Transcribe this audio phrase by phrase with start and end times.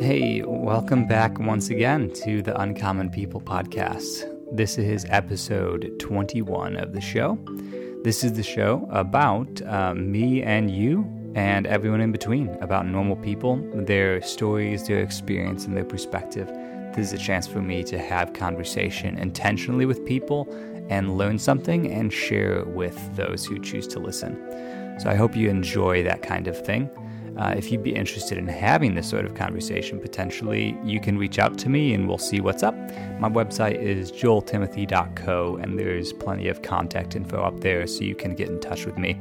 [0.00, 4.30] Hey, welcome back once again to the Uncommon People podcast.
[4.54, 7.38] This is episode 21 of the show.
[8.04, 13.16] This is the show about uh, me and you and everyone in between, about normal
[13.16, 16.46] people, their stories, their experience, and their perspective.
[16.94, 20.46] This is a chance for me to have conversation intentionally with people
[20.88, 24.83] and learn something and share with those who choose to listen.
[24.98, 26.90] So I hope you enjoy that kind of thing.
[27.36, 31.38] Uh, if you'd be interested in having this sort of conversation, potentially you can reach
[31.38, 32.76] out to me and we'll see what's up.
[33.18, 38.34] My website is joeltimothy.co, and there's plenty of contact info up there so you can
[38.34, 39.20] get in touch with me.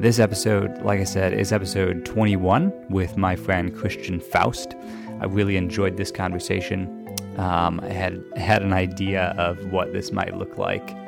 [0.00, 4.74] This episode, like I said, is episode 21 with my friend Christian Faust.
[5.20, 7.14] I really enjoyed this conversation.
[7.36, 11.03] Um, I had had an idea of what this might look like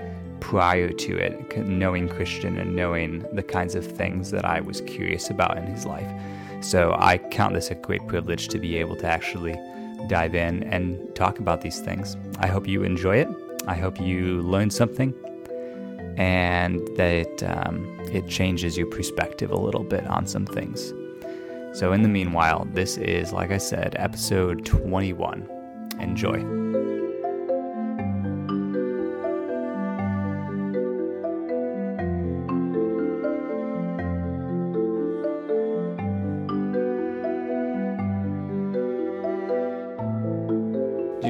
[0.47, 5.29] prior to it, knowing Christian and knowing the kinds of things that I was curious
[5.29, 6.09] about in his life.
[6.61, 9.59] So I count this a great privilege to be able to actually
[10.07, 12.17] dive in and talk about these things.
[12.39, 13.29] I hope you enjoy it.
[13.67, 15.13] I hope you learn something
[16.17, 20.95] and that um, it changes your perspective a little bit on some things.
[21.73, 25.97] So, in the meanwhile, this is, like I said, episode 21.
[25.99, 26.66] Enjoy.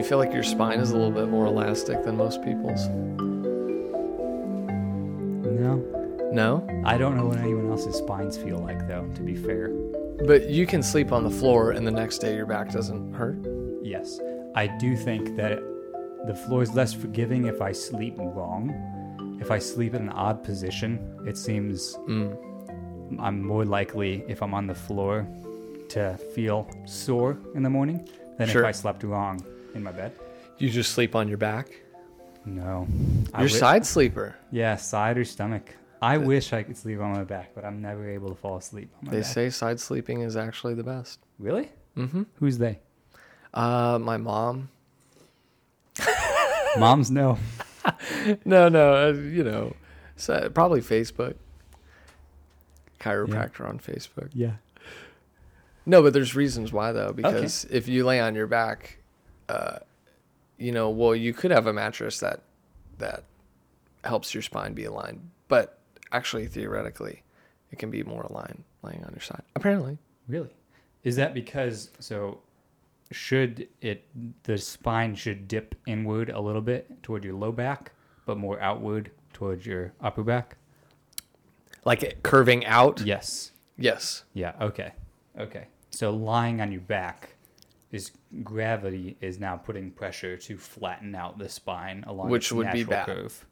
[0.06, 2.86] Feel like your spine is a little bit more elastic than most people's?
[5.58, 5.76] No,
[6.32, 6.66] No?
[6.84, 9.70] I don't know what anyone else's spines feel like, though, to be fair.
[10.26, 13.38] But you can sleep on the floor and the next day your back doesn't hurt?
[13.82, 14.20] Yes,
[14.54, 15.58] I do think that
[16.26, 18.74] the floor is less forgiving if I sleep wrong.
[19.40, 22.36] If I sleep in an odd position, it seems Mm.
[23.20, 25.26] I'm more likely, if I'm on the floor,
[25.90, 28.62] to feel sore in the morning than Sure.
[28.62, 29.40] if I slept wrong
[29.76, 30.12] in my bed.
[30.58, 31.68] You just sleep on your back?
[32.44, 32.86] No.
[32.90, 34.36] You're wi- side sleeper.
[34.50, 35.74] Yeah, side or stomach.
[36.02, 38.90] I wish I could sleep on my back, but I'm never able to fall asleep
[38.98, 39.26] on my They back.
[39.26, 41.20] say side sleeping is actually the best.
[41.38, 41.70] Really?
[41.96, 42.24] Mm-hmm.
[42.38, 42.80] Who's they?
[43.54, 44.68] Uh, my mom.
[46.78, 47.38] Moms no.
[48.44, 49.76] No, no, uh, you know,
[50.16, 51.36] so, probably Facebook.
[52.98, 54.30] Chiropractor on Facebook.
[54.34, 54.54] Yeah.
[55.84, 58.95] No, but there's reasons why though, because if you lay on your back,
[59.48, 59.78] uh,
[60.58, 62.42] you know, well, you could have a mattress that
[62.98, 63.24] that
[64.04, 65.78] helps your spine be aligned, but
[66.12, 67.22] actually, theoretically,
[67.70, 69.42] it can be more aligned laying on your side.
[69.54, 69.98] Apparently,
[70.28, 70.50] Really?
[71.04, 72.40] Is that because so
[73.12, 74.04] should it
[74.42, 77.92] the spine should dip inward a little bit toward your low back,
[78.24, 80.56] but more outward towards your upper back?
[81.84, 83.00] like it curving out.
[83.00, 83.52] Yes.
[83.78, 84.92] Yes, Yeah, okay.
[85.38, 85.66] Okay.
[85.90, 87.35] So lying on your back
[87.92, 88.10] is
[88.42, 93.06] gravity is now putting pressure to flatten out the spine along Which would be bad.
[93.06, 93.46] curve.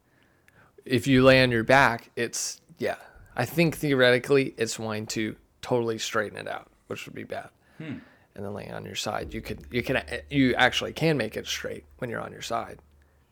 [0.85, 2.97] if you lay on your back, it's yeah.
[3.37, 7.49] I think theoretically, it's going to totally straighten it out, which would be bad.
[7.79, 7.99] Hmm.
[8.37, 11.47] And then laying on your side, you could you can you actually can make it
[11.47, 12.81] straight when you're on your side,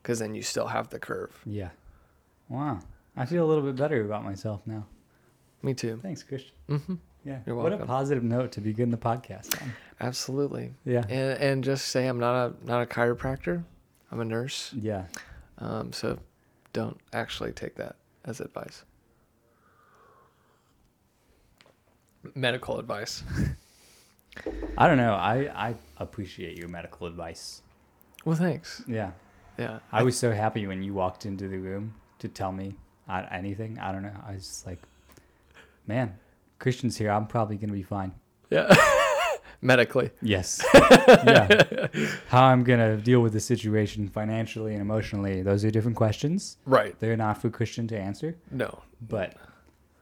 [0.03, 1.41] because then you still have the curve.
[1.45, 1.71] Yeah.
[2.49, 2.81] Wow.
[3.17, 4.87] I feel a little bit better about myself now.
[5.63, 5.99] Me too.
[6.03, 6.55] Thanks, Christian.
[6.69, 6.95] hmm
[7.25, 7.39] Yeah.
[7.47, 7.79] You're welcome.
[7.79, 9.73] what a positive note to begin the podcast on.
[10.01, 10.75] Absolutely.
[10.85, 11.05] Yeah.
[11.09, 13.65] And and just say I'm not a not a chiropractor.
[14.11, 14.73] I'm a nurse.
[14.75, 15.05] Yeah.
[15.59, 16.19] Um, so
[16.73, 18.85] don't actually take that as advice.
[22.35, 23.23] Medical advice.
[24.79, 25.15] I don't know.
[25.15, 27.63] I, I appreciate your medical advice.
[28.25, 28.83] Well, thanks.
[28.87, 29.13] Yeah.
[29.59, 29.81] Yeah.
[29.91, 32.75] I was so happy when you walked into the room to tell me
[33.09, 33.79] uh, anything.
[33.79, 34.17] I don't know.
[34.27, 34.79] I was just like,
[35.87, 36.17] man,
[36.63, 37.11] Christian's here.
[37.11, 38.13] I'm probably going to be fine.
[38.49, 38.73] Yeah.
[39.61, 40.11] Medically.
[40.23, 40.65] Yes.
[40.75, 41.89] yeah.
[42.29, 46.59] How I'm going to deal with the situation financially and emotionally, those are different questions.
[46.65, 46.99] Right.
[47.01, 48.83] They're not for Christian to answer, No.
[49.09, 49.35] but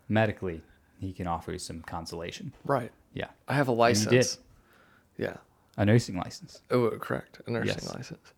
[0.08, 0.60] medically,
[0.98, 2.52] he can offer you some consolation.
[2.64, 2.92] Right.
[3.14, 3.28] Yeah.
[3.48, 4.38] I have a license.
[5.16, 5.36] Yeah.
[5.78, 6.60] A nursing license.
[6.70, 7.40] Oh, correct.
[7.46, 7.94] A nursing Yes.
[7.94, 8.34] license.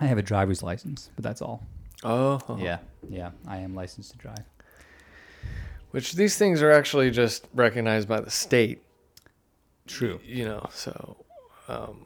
[0.00, 1.66] I have a driver's license, but that's all.
[2.04, 2.40] Oh.
[2.60, 2.78] Yeah.
[3.08, 3.30] Yeah.
[3.48, 4.44] I am licensed to drive.
[5.96, 8.82] Which these things are actually just recognized by the state,
[9.86, 10.20] True.
[10.22, 11.24] you know, so
[11.68, 12.04] um,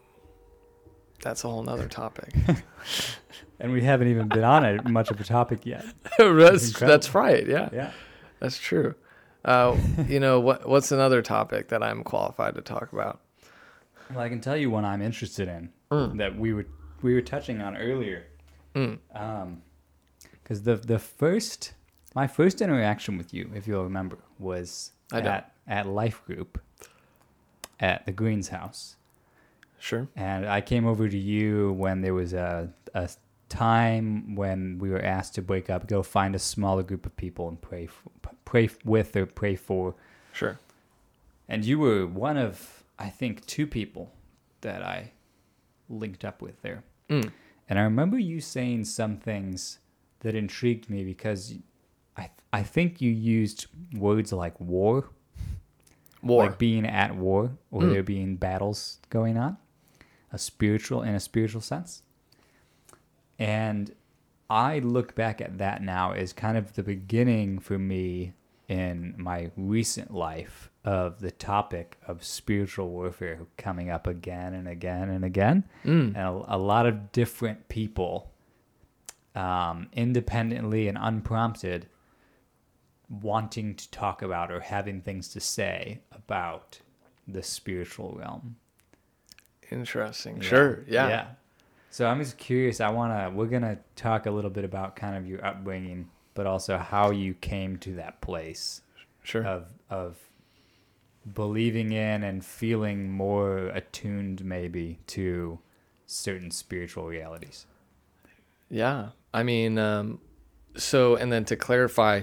[1.24, 2.32] that's a whole nother topic.
[3.58, 5.84] And we haven't even been on it much of a topic yet.
[6.18, 7.46] that's, that's right.
[7.46, 7.68] Yeah.
[7.72, 7.90] Yeah.
[8.38, 8.94] That's true.
[9.44, 9.76] Uh,
[10.08, 10.66] you know, what?
[10.68, 13.20] what's another topic that I'm qualified to talk about?
[14.08, 16.16] Well, I can tell you one I'm interested in Mm.
[16.18, 16.66] that we were
[17.02, 18.24] we were touching on earlier.
[18.76, 18.98] Mm.
[19.14, 19.62] Um,
[20.42, 21.74] because the the first
[22.14, 25.32] My first interaction with you, if you'll remember, was I don't.
[25.32, 26.60] at, at Life Group
[27.78, 28.96] at the Greens house.
[29.78, 30.08] Sure.
[30.16, 33.08] And I came over to you when there was a, a
[33.48, 37.48] time when we were asked to break up, go find a smaller group of people
[37.48, 38.10] and pray, for,
[38.44, 39.94] pray with or pray for.
[40.32, 40.58] Sure.
[41.48, 44.12] And you were one of, I think, two people
[44.60, 45.12] that I
[45.88, 46.84] linked up with there.
[47.08, 47.32] Mm.
[47.68, 49.78] And I remember you saying some things
[50.20, 51.54] that intrigued me because
[52.16, 55.08] I I think you used words like war,
[56.22, 56.44] War.
[56.44, 57.92] like being at war or Mm.
[57.92, 59.56] there being battles going on,
[60.32, 62.02] a spiritual in a spiritual sense.
[63.38, 63.94] And
[64.48, 68.32] I look back at that now as kind of the beginning for me
[68.68, 75.08] in my recent life of the topic of spiritual warfare coming up again and again
[75.10, 76.08] and again Mm.
[76.08, 78.30] and a, a lot of different people
[79.34, 81.86] um, independently and unprompted
[83.10, 86.78] wanting to talk about or having things to say about
[87.26, 88.56] the spiritual realm
[89.70, 90.36] Interesting.
[90.36, 90.42] Yeah.
[90.48, 90.84] Sure.
[90.88, 91.08] Yeah.
[91.08, 91.26] yeah
[91.90, 94.94] so i'm just curious i want to we're going to talk a little bit about
[94.96, 98.82] kind of your upbringing but also how you came to that place
[99.22, 99.44] Sure.
[99.44, 100.16] of of
[101.34, 105.58] believing in and feeling more attuned maybe to
[106.06, 107.66] certain spiritual realities
[108.70, 109.10] Yeah.
[109.32, 110.18] I mean, um,
[110.76, 112.22] so, and then to clarify,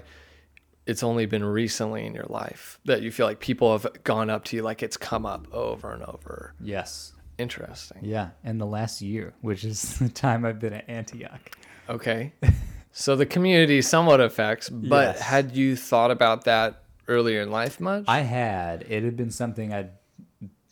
[0.88, 4.46] it's only been recently in your life that you feel like people have gone up
[4.46, 6.54] to you, like it's come up over and over.
[6.60, 8.00] yes Interesting.
[8.02, 11.56] Yeah, in the last year, which is the time I've been at Antioch.
[11.88, 12.34] Okay.
[12.92, 15.22] so the community somewhat affects, but Yes.
[15.22, 18.06] had you thought about that earlier in life much?
[18.08, 19.92] I had it had been something I'd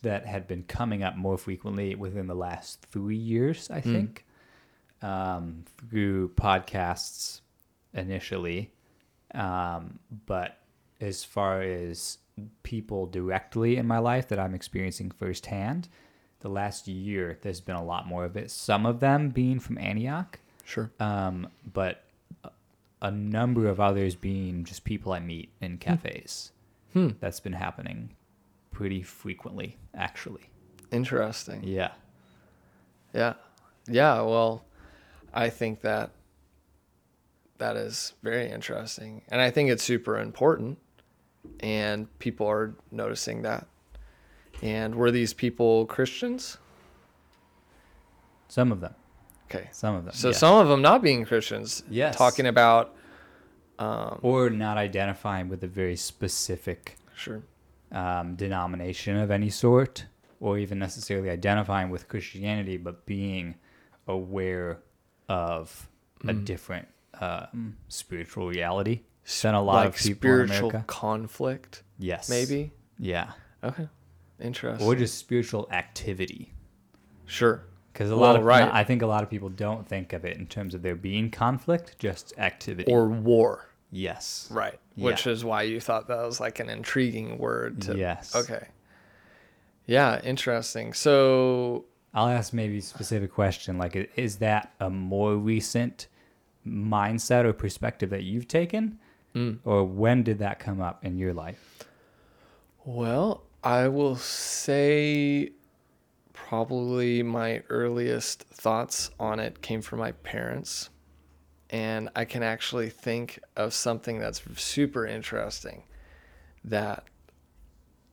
[0.02, 4.26] that had been coming up more frequently within the last three years, I think,
[5.04, 7.42] um, through podcasts
[7.94, 8.72] initially,
[9.36, 10.58] um, but
[11.02, 12.18] as far as
[12.64, 15.88] people directly in my life that I'm experiencing firsthand,
[16.40, 18.52] the last year there's been a lot more of it.
[18.52, 20.92] Some of them being from Antioch, Sure.
[21.00, 22.04] um, but
[22.44, 22.52] a-
[23.02, 26.52] a number of others being just people I meet in cafes.
[26.94, 27.10] Hmm.
[27.20, 28.16] That's been happening
[28.72, 30.50] pretty frequently, actually.
[30.92, 31.64] Interesting.
[31.64, 31.92] Yeah.
[33.14, 33.34] Yeah.
[33.88, 34.22] Yeah.
[34.22, 34.66] Well,
[35.34, 36.12] I think that
[37.58, 39.22] that is very interesting.
[39.30, 40.78] And I think it's super important.
[41.60, 43.68] And people are noticing that.
[44.62, 46.58] And were these people Christians?
[48.48, 48.96] Some of them.
[49.46, 49.70] Okay.
[49.72, 50.14] Some of them.
[50.14, 51.84] So some of them not being Christians.
[51.90, 52.18] Yes.
[52.18, 52.96] Talking about,
[53.80, 57.44] um, or not identifying with a very specific sure.
[57.92, 60.06] um, denomination of any sort,
[60.40, 63.56] or even necessarily identifying with Christianity, but being
[64.08, 64.80] aware
[65.30, 65.90] of
[66.24, 66.46] a Mm.
[67.20, 69.02] Different um, spiritual reality
[69.42, 70.16] than a lot like of people in
[70.48, 70.84] spiritual America.
[70.88, 72.30] conflict, Yes.
[72.30, 72.72] maybe.
[73.00, 73.32] Yeah.
[73.64, 73.88] Okay.
[74.40, 74.86] Interesting.
[74.88, 76.54] Or just spiritual activity.
[77.26, 77.64] sure.
[77.94, 78.70] Because a Well, lot of right.
[78.74, 81.32] I think a lot of people don't think of it in terms of there being
[81.32, 82.92] conflict, just activity.
[82.92, 83.70] Or war.
[83.90, 84.50] yes.
[84.52, 84.78] Right.
[84.96, 85.06] Yeah.
[85.06, 88.36] Which is why you thought that was like an intriguing word to Yes.
[88.36, 88.68] Okay.
[89.86, 90.92] Yeah, interesting.
[90.94, 96.08] So I'll ask maybe a specific question like is that a more recent
[96.68, 98.98] mindset or perspective that you've taken
[99.36, 101.86] mm, or when did that come up in your life?
[102.86, 105.52] well, I will say
[106.34, 110.92] probably my earliest thoughts on it came from my parents.
[111.72, 115.84] And I can actually think of something that's super interesting
[116.64, 117.06] that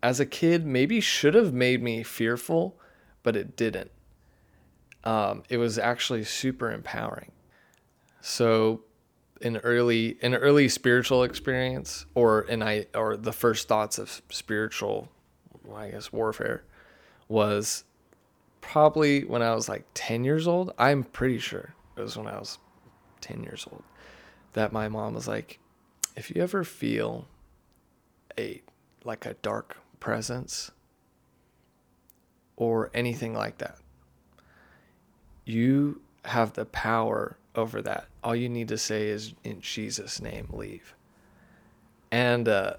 [0.03, 2.81] as a kid maybe should have made me fearful,
[3.23, 3.91] but it didn't.
[5.05, 7.31] Um, it was actually super empowering.
[8.25, 8.83] So,
[9.43, 15.09] an early an early spiritual experience, or an I or the first thoughts of spiritual,
[15.75, 16.63] I guess warfare,
[17.29, 17.83] was
[18.61, 20.73] probably when I was like ten years old.
[20.79, 22.59] I'm pretty sure it was when I was
[23.21, 23.83] ten years old
[24.53, 25.59] that my mom was like,
[26.17, 27.27] if you ever feel
[28.39, 28.63] a
[29.05, 30.71] like a dark presence
[32.57, 33.79] or anything like that,
[35.45, 38.07] you have the power over that.
[38.23, 40.95] All you need to say is in Jesus' name, leave.
[42.11, 42.75] And uh,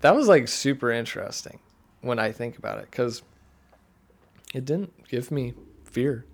[0.00, 1.58] that was like super interesting
[2.00, 3.22] when I think about it because
[4.54, 6.24] it didn't give me fear.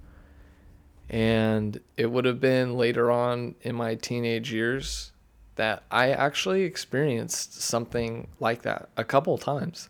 [1.08, 5.12] And it would have been later on in my teenage years
[5.54, 9.88] that I actually experienced something like that a couple times.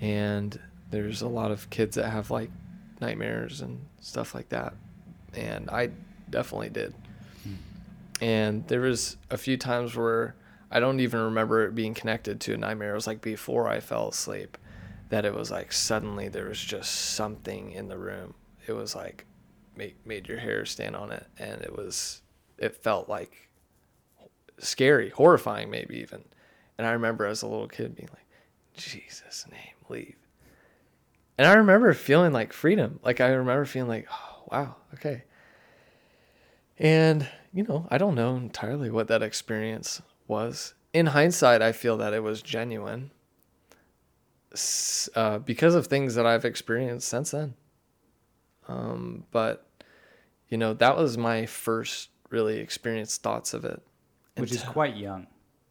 [0.00, 0.58] And
[0.90, 2.50] there's a lot of kids that have like
[3.00, 4.74] nightmares and stuff like that.
[5.34, 5.90] And I
[6.32, 6.94] definitely did.
[7.44, 7.54] Hmm.
[8.20, 10.34] And there was a few times where
[10.70, 12.92] I don't even remember it being connected to a nightmare.
[12.92, 14.58] It was like before I fell asleep
[15.10, 18.34] that it was like suddenly there was just something in the room.
[18.66, 19.26] It was like
[19.76, 22.22] made, made your hair stand on it and it was
[22.58, 23.50] it felt like
[24.58, 26.24] scary, horrifying maybe even.
[26.78, 28.26] And I remember as a little kid being like,
[28.74, 30.16] Jesus name, leave.
[31.36, 33.00] And I remember feeling like freedom.
[33.02, 35.24] Like I remember feeling like, oh wow, okay.
[36.82, 40.74] And, you know, I don't know entirely what that experience was.
[40.92, 43.12] In hindsight, I feel that it was genuine
[45.14, 47.54] uh, because of things that I've experienced since then.
[48.68, 49.66] Um, but
[50.48, 53.80] you know, that was my first really experienced thoughts of it,
[54.36, 55.26] which is quite young.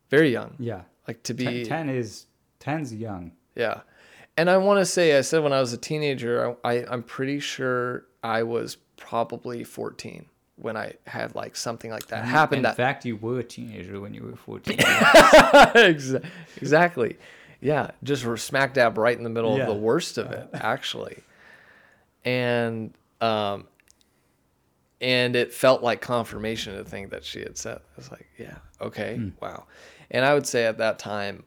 [0.10, 0.56] Very young.
[0.60, 2.25] Yeah, like to be ten, 10 is
[2.60, 3.34] ten's young.
[3.56, 3.82] Yeah,
[4.36, 7.03] and I want to say, I said when I was a teenager, I, I I'm
[7.03, 10.25] pretty sure I was probably 14
[10.62, 12.58] when I had like something like that happen.
[12.58, 12.75] In that...
[12.75, 14.77] fact, you were a teenager when you were 14.
[16.58, 17.18] exactly
[17.62, 19.63] yeah, just were smack dab right in the middle yeah.
[19.63, 21.18] of the worst of it, actually.
[22.25, 23.68] And um,
[25.00, 27.77] and it felt like confirmation to think that she had said.
[27.77, 29.32] I was like, yeah, okay, mm.
[29.39, 29.65] wow.
[30.10, 31.44] And I would say at that time,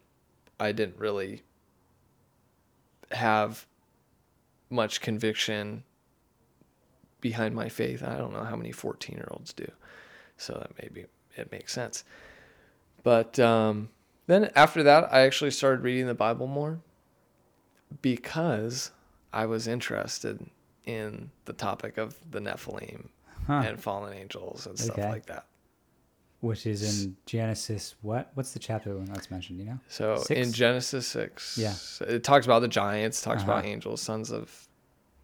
[0.59, 1.42] I didn't really
[3.11, 3.66] have
[4.71, 5.83] much conviction
[7.25, 8.02] behind my faith.
[8.02, 9.66] I don't know how many 14 year olds do.
[10.37, 12.04] So that maybe it makes sense.
[13.02, 13.88] But um,
[14.26, 16.81] then after that, I actually started reading the Bible more
[18.02, 18.90] because
[19.33, 20.45] I was interested
[20.85, 23.09] in the topic of the Nephilim
[23.47, 23.62] huh.
[23.64, 25.09] and fallen angels and stuff okay.
[25.09, 25.47] like that.
[26.40, 27.95] Which is in Genesis.
[28.02, 28.33] What?
[28.35, 29.61] What's the chapter when that's mentioned?
[29.61, 29.78] You know.
[29.88, 30.47] So six?
[30.47, 31.73] in Genesis six, yeah,
[32.07, 33.52] it talks about the giants, talks uh-huh.
[33.52, 34.69] about angels, sons of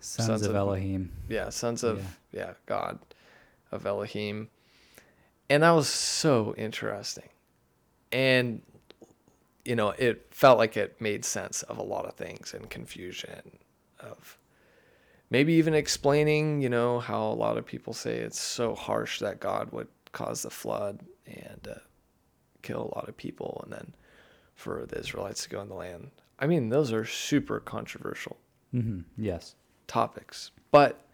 [0.01, 1.13] sons, sons of, of, Elohim.
[1.29, 1.99] Yeah, sons of
[2.33, 2.41] yeah.
[2.41, 2.99] yeah God
[3.71, 4.49] of Elohim,
[5.49, 7.29] and that was so interesting.
[8.13, 8.63] And
[9.65, 13.59] you know, it felt like it made sense of a lot of things and confusion
[14.01, 14.39] of
[15.31, 19.41] maybe even explaining, you know, how a lot of people say it's so harsh that
[19.41, 21.79] God would cause the flood and uh,
[22.63, 23.95] kill a lot of people and then
[24.55, 26.11] for the Israelites to go in the land.
[26.39, 28.37] I mean, those are super controversial.
[28.75, 29.01] Mm-hmm.
[29.17, 29.55] Yes.
[29.91, 30.51] Topics.
[30.71, 31.05] But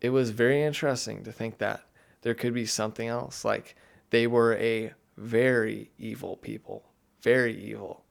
[0.00, 1.82] it was very interesting to think that
[2.22, 3.44] there could be something else.
[3.44, 3.76] Like
[4.10, 6.84] they were a very evil people
[7.22, 8.04] very evil,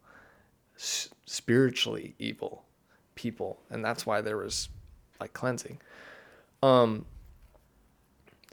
[0.77, 2.63] s- spiritually evil
[3.15, 4.69] people, and that's why there was
[5.19, 5.79] like cleansing.
[6.63, 7.05] Um.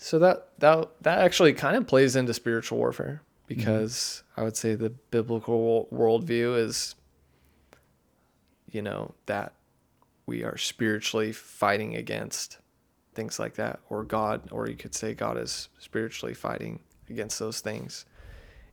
[0.00, 4.40] So that that that actually kind of plays into spiritual warfare because mm-hmm.
[4.40, 6.94] I would say the biblical worldview is,
[8.70, 9.54] you know, that
[10.28, 12.58] we are spiritually fighting against
[13.14, 17.60] things like that, or God, or you could say God is spiritually fighting against those
[17.60, 18.04] things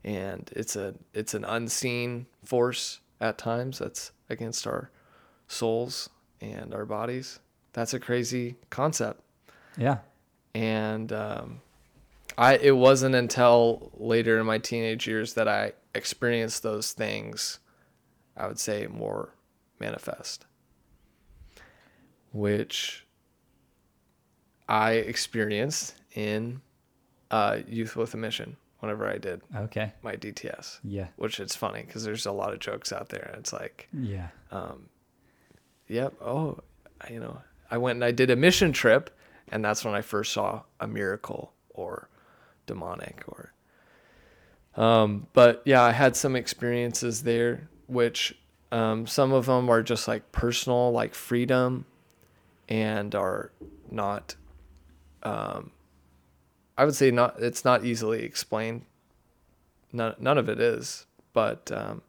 [0.05, 4.91] and it's a it's an unseen force at times that's against our
[5.47, 6.09] souls
[6.39, 7.39] and our bodies.
[7.73, 9.21] That's a crazy concept.
[9.77, 9.97] Yeah.
[10.53, 11.61] And um,
[12.37, 17.59] I it wasn't until later in my teenage years that I experienced those things.
[18.37, 19.33] I would say more
[19.79, 20.45] manifest,
[22.35, 23.05] which
[24.67, 26.61] I experienced in
[27.31, 30.79] uh, Youth with a Mission whenever I did okay my DTS.
[30.83, 33.29] Yeah, which it's funny because there's a lot of jokes out there.
[33.33, 34.89] And It's like yeah, um,
[35.87, 36.13] yep.
[36.21, 36.59] Oh,
[37.09, 39.09] you know, I went and I did a mission trip,
[39.49, 42.09] and that's when I first saw a miracle or
[42.67, 43.53] demonic or.
[44.75, 48.37] Um, but yeah, I had some experiences there, which
[48.73, 51.85] um, some of them are just like personal, like freedom,
[52.67, 53.51] and are
[53.91, 54.35] not
[55.23, 55.71] um,
[56.77, 57.39] I would say not.
[57.39, 58.83] It's not easily explained.
[59.91, 61.05] None, none of it is.
[61.33, 62.01] But um,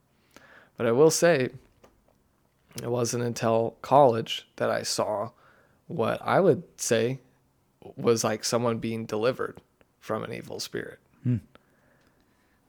[0.77, 1.51] but I will say,
[2.83, 5.31] it wasn't until college that I saw
[5.87, 7.21] what I would say
[7.97, 9.61] was like someone being delivered
[10.01, 10.99] from an evil spirit.
[11.23, 11.37] Hmm.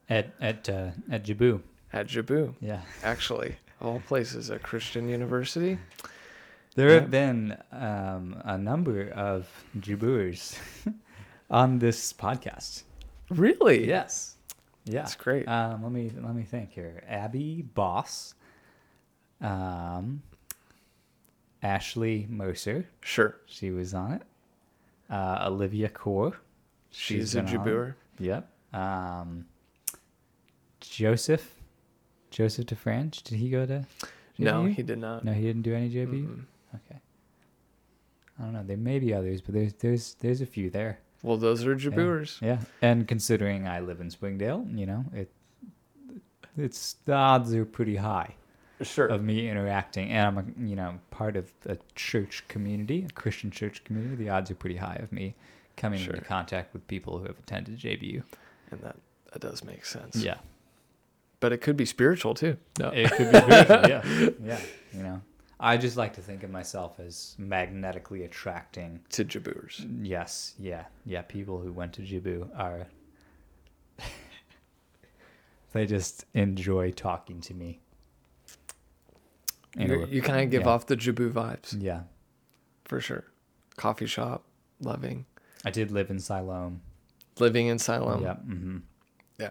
[0.10, 1.62] At at uh, at Jabu.
[1.92, 2.54] At Jabu.
[2.62, 2.82] Yeah.
[3.04, 5.80] Actually, all places, a Christian university.
[6.78, 7.00] There yeah.
[7.00, 10.60] have been um, a number of Jabuers
[11.50, 12.84] on this podcast.
[13.32, 13.88] Really?
[13.88, 14.36] Yes.
[14.86, 15.02] Yeah.
[15.02, 15.48] That's great.
[15.48, 17.02] Um, let me let me think here.
[17.10, 18.36] Abby Boss.
[19.42, 20.22] Um,
[21.64, 22.86] Ashley Mercer.
[23.02, 23.38] Sure.
[23.48, 24.22] She was on it.
[25.10, 26.38] Uh, Olivia Core.
[26.92, 27.96] She's, She's a Jabuer.
[28.20, 28.48] Yep.
[28.74, 29.48] Um,
[30.80, 31.56] Joseph.
[32.30, 33.24] Joseph DeFrange.
[33.24, 33.84] Did he go to?
[34.38, 35.26] No, he did not.
[35.26, 36.24] No, he didn't do any JB.
[36.24, 36.42] Mm-hmm.
[36.86, 37.00] Okay.
[38.40, 38.64] I don't know.
[38.64, 41.00] There may be others, but there's there's there's a few there.
[41.24, 42.40] Well, those are Jabuers.
[42.42, 42.48] Yeah.
[42.48, 42.60] yeah.
[42.82, 45.32] And considering I live in Springdale, you know, it
[46.58, 48.36] it's the odds are pretty high
[48.82, 49.08] Sure.
[49.08, 53.50] of me interacting, and I'm a you know part of a church community, a Christian
[53.50, 54.16] church community.
[54.24, 55.34] The odds are pretty high of me
[55.76, 56.14] coming Sure.
[56.14, 58.22] into contact with people who have attended JBU.
[58.72, 58.96] and that
[59.34, 60.16] that does make sense.
[60.18, 60.38] Yeah,
[61.40, 62.58] But it could be spiritual too.
[62.80, 62.90] No.
[62.90, 63.90] it could be spiritual.
[63.90, 64.60] yeah, yeah.
[64.94, 65.22] You know,
[65.60, 69.02] I just like to think of myself as magnetically attracting.
[69.10, 69.86] to Jabuers.
[70.02, 71.24] Yes, yeah, yeah.
[71.24, 72.86] People who went to Jibu are.
[75.72, 77.80] they just enjoy talking to me.
[79.76, 80.70] You, you kind of give yeah.
[80.70, 82.02] off the Jabu vibes Yeah,
[82.86, 83.26] for sure.
[83.76, 84.44] Coffee shop,
[84.80, 85.26] loving,
[85.66, 86.82] I did live in Siloam.
[87.40, 88.24] living in Siloam.
[88.24, 88.34] yeah.
[88.34, 88.78] Mm-hmm.
[89.40, 89.50] Yeah.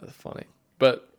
[0.00, 0.44] That's funny.
[0.78, 1.09] But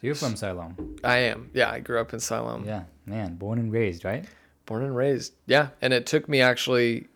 [0.00, 0.96] You're from Siloam.
[1.04, 1.50] I am.
[1.52, 2.64] Yeah, I grew up in Siloam.
[2.64, 4.24] Yeah, man, born and raised, right?
[4.66, 5.34] Born and raised.
[5.46, 5.68] Yeah.
[5.82, 7.08] And it took me actually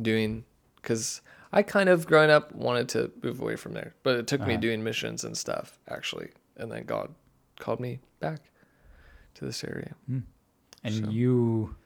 [0.00, 0.44] doing,
[0.76, 1.20] because
[1.52, 4.54] I kind of growing up wanted to move away from there, but it took me
[4.54, 4.60] Uh-huh.
[4.60, 6.30] doing missions and stuff actually.
[6.56, 7.14] And then God
[7.60, 8.40] called me back
[9.34, 9.94] to this area.
[10.08, 10.24] And
[11.04, 11.76] So- you,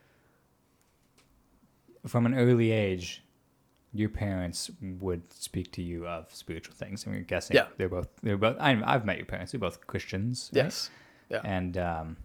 [2.07, 3.23] from an early age,
[3.95, 4.71] your parents
[5.01, 7.07] would speak to you of spiritual things.
[7.07, 7.67] We're guessing Yeah.
[7.77, 8.57] they're both they're both.
[8.59, 9.53] I, I've met your parents.
[9.53, 10.51] They're both Christians.
[10.55, 10.65] right?
[10.65, 10.91] Yes.
[11.29, 11.41] Yeah.
[11.45, 12.17] And um,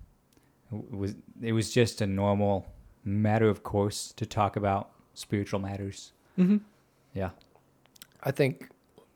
[0.71, 2.67] it was it was just a normal
[3.03, 6.11] matter of course to talk about spiritual matters.
[6.37, 6.57] Mm-hmm.
[7.13, 7.29] Yeah.
[8.23, 8.69] I think,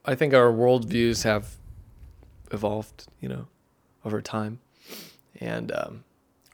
[0.05, 1.55] I think our worldviews have
[2.51, 3.47] evolved, you know,
[4.05, 4.59] over time.
[5.39, 6.03] And, um,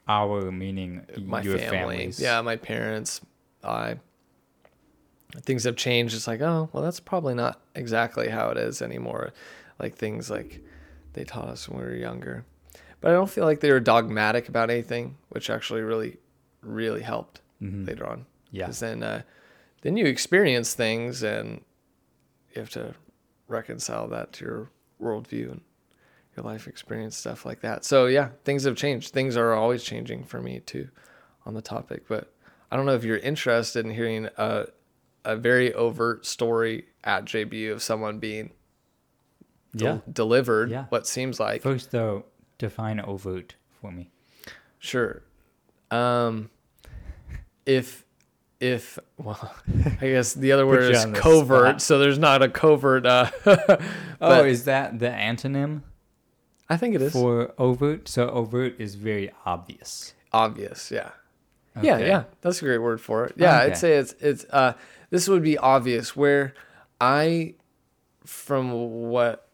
[0.07, 1.77] Our meaning my your family.
[1.77, 2.19] families.
[2.19, 3.21] Yeah, my parents.
[3.63, 3.97] I.
[5.41, 6.15] Things have changed.
[6.15, 9.33] It's like, oh, well, that's probably not exactly how it is anymore.
[9.79, 10.61] Like things like
[11.13, 12.45] they taught us when we were younger,
[13.01, 16.17] but I don't feel like they were dogmatic about anything, which actually really,
[16.61, 17.87] really helped Mhm.
[17.87, 18.25] later on.
[18.51, 18.65] Yeah.
[18.65, 19.21] Because then, uh,
[19.81, 21.63] then you experience things and
[22.53, 22.95] you have to
[23.47, 24.69] reconcile that to your
[25.01, 25.61] worldview and
[26.35, 27.83] your life experience, stuff like that.
[27.85, 29.13] So yeah, things have changed.
[29.13, 30.89] Things are always changing for me too,
[31.45, 32.07] on the topic.
[32.07, 32.31] But
[32.71, 34.67] I don't know if you're interested in hearing a
[35.27, 38.51] a very overt story at JBU of someone being
[39.75, 40.11] del- Yeah.
[40.11, 40.71] delivered.
[40.71, 40.85] Yeah.
[40.89, 42.25] What seems like First, though,
[42.57, 44.09] define overt for me.
[44.79, 45.21] Sure.
[45.91, 46.49] Um,
[47.65, 48.05] if
[48.59, 49.53] if well,
[50.01, 51.81] I guess the other word is covert, spot.
[51.81, 53.05] so there's not a covert.
[53.05, 53.29] Uh,
[54.21, 55.81] oh, is that the antonym
[56.69, 58.07] I think it is for overt?
[58.07, 60.13] So overt is very obvious.
[60.31, 60.89] obvious.
[60.91, 61.11] Yeah.
[61.83, 62.07] Yeah, Okay.
[62.07, 63.33] yeah, that's a great word for it.
[63.37, 63.65] Yeah, Okay.
[63.71, 64.73] I'd say it's it's uh
[65.09, 66.53] this would be obvious where
[66.99, 67.55] I
[68.25, 68.71] from
[69.09, 69.47] what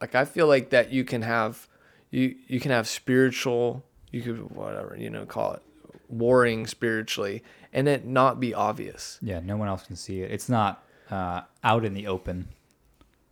[0.00, 1.68] like I feel like that you can have
[2.10, 5.62] you you can have spiritual you could whatever, you know, call it
[6.08, 9.18] warring spiritually and it not be obvious.
[9.22, 10.30] Yeah, no one else can see it.
[10.32, 12.48] It's not uh, out in the open.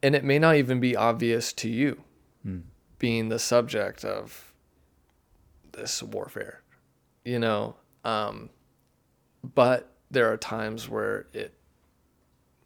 [0.03, 2.03] And it may not even be obvious to you
[2.45, 2.59] Hmm.
[3.01, 4.53] being the subject of
[5.73, 6.63] this warfare.
[7.29, 8.51] You know, um
[9.55, 11.55] but there are times where it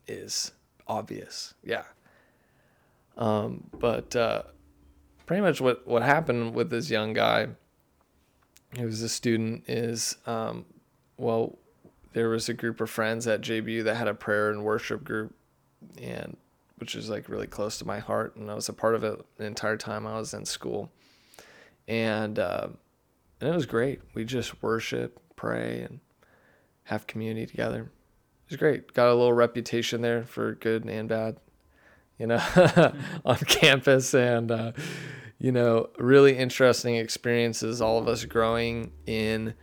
[0.06, 0.52] is
[0.86, 1.54] obvious.
[1.62, 1.84] Yeah.
[3.16, 4.42] Um, but uh,
[5.26, 7.48] pretty much what, what happened with this young guy
[8.78, 10.64] who was a student is, um,
[11.18, 11.58] well,
[12.14, 15.34] there was a group of friends at JBU that had a prayer and worship group,
[16.00, 16.36] and
[16.76, 19.20] which is like really close to my heart, and I was a part of it
[19.36, 20.90] the entire time I was in school,
[21.88, 22.68] and uh,
[23.42, 24.00] and it was great.
[24.14, 25.98] We just worship, pray, and
[26.84, 27.90] have community together.
[28.46, 28.94] It was great.
[28.94, 31.38] Got a little reputation there for good and bad,
[32.18, 32.40] you know,
[33.24, 34.72] on campus, and uh,
[35.38, 37.82] you know, really interesting experiences.
[37.82, 39.54] All of us growing in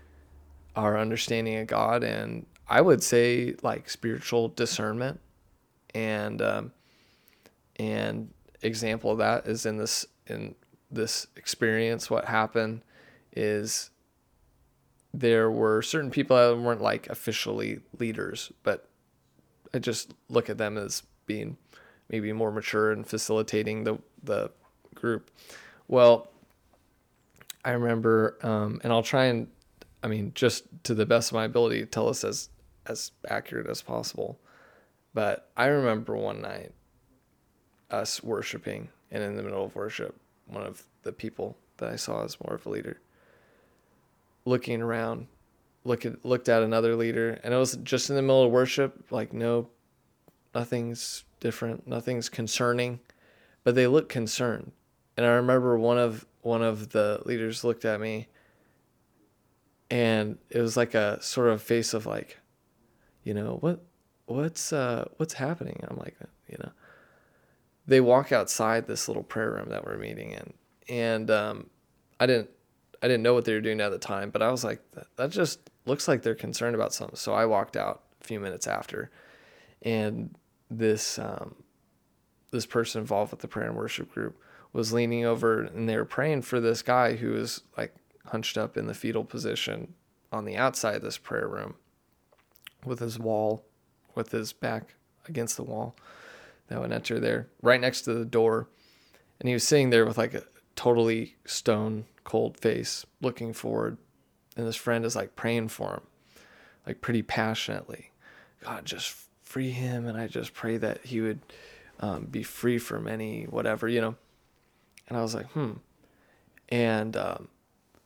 [0.75, 5.21] our understanding of God, and I would say like spiritual discernment,
[5.95, 6.73] and um,
[7.77, 10.55] and example of that is in this in
[10.91, 12.09] this experience.
[12.09, 12.81] What happened
[13.35, 13.91] is
[15.13, 18.87] there were certain people that weren't like officially leaders, but
[19.73, 21.57] I just look at them as being
[22.09, 24.51] maybe more mature and facilitating the the
[24.95, 25.31] group.
[25.87, 26.29] Well,
[27.63, 29.47] I remember, um, and I'll try and,
[30.03, 32.49] I mean, just to the best of my ability, tell us as
[32.85, 34.39] as accurate as possible.
[35.13, 36.71] But I remember one night
[37.89, 40.15] us worshiping, and in the middle of worship,
[40.45, 42.99] one of the people that I saw as more of a leader
[44.49, 45.27] looking around,
[45.83, 49.11] look at, looked at another leader, and it was just in the middle of worship,
[49.11, 49.69] like no,
[50.53, 52.99] nothing's different, nothing's concerning,
[53.63, 54.71] but they looked concerned.
[55.15, 58.27] And I remember one of one of the leaders looked at me,
[59.91, 62.39] and it was like a sort of face of like,
[63.23, 63.83] you know what,
[64.25, 65.85] what's uh what's happening?
[65.87, 66.71] I'm like, you know,
[67.85, 70.53] they walk outside this little prayer room that we're meeting in,
[70.87, 71.69] and um,
[72.19, 72.49] I didn't
[73.01, 74.81] I didn't know what they were doing at the time, but I was like,
[75.15, 77.15] that just looks like they're concerned about something.
[77.15, 79.09] So I walked out a few minutes after,
[79.81, 80.35] and
[80.69, 81.55] this um,
[82.51, 84.39] this person involved with the prayer and worship group
[84.73, 87.95] was leaning over and they were praying for this guy who was like
[88.27, 89.93] hunched up in the fetal position
[90.31, 91.75] on the outside of this prayer room
[92.85, 93.65] with his wall
[94.15, 94.95] with his back
[95.27, 95.95] against the wall
[96.67, 98.67] that would enter there right next to the door
[99.39, 100.43] and he was sitting there with like a
[100.75, 103.97] totally stone cold face looking forward
[104.55, 106.01] and this friend is like praying for him
[106.85, 108.11] like pretty passionately.
[108.63, 111.39] God just free him and i just pray that he would
[112.01, 114.15] um, be free from any whatever you know?
[115.07, 115.73] And i was like hmm.
[116.69, 117.47] And um,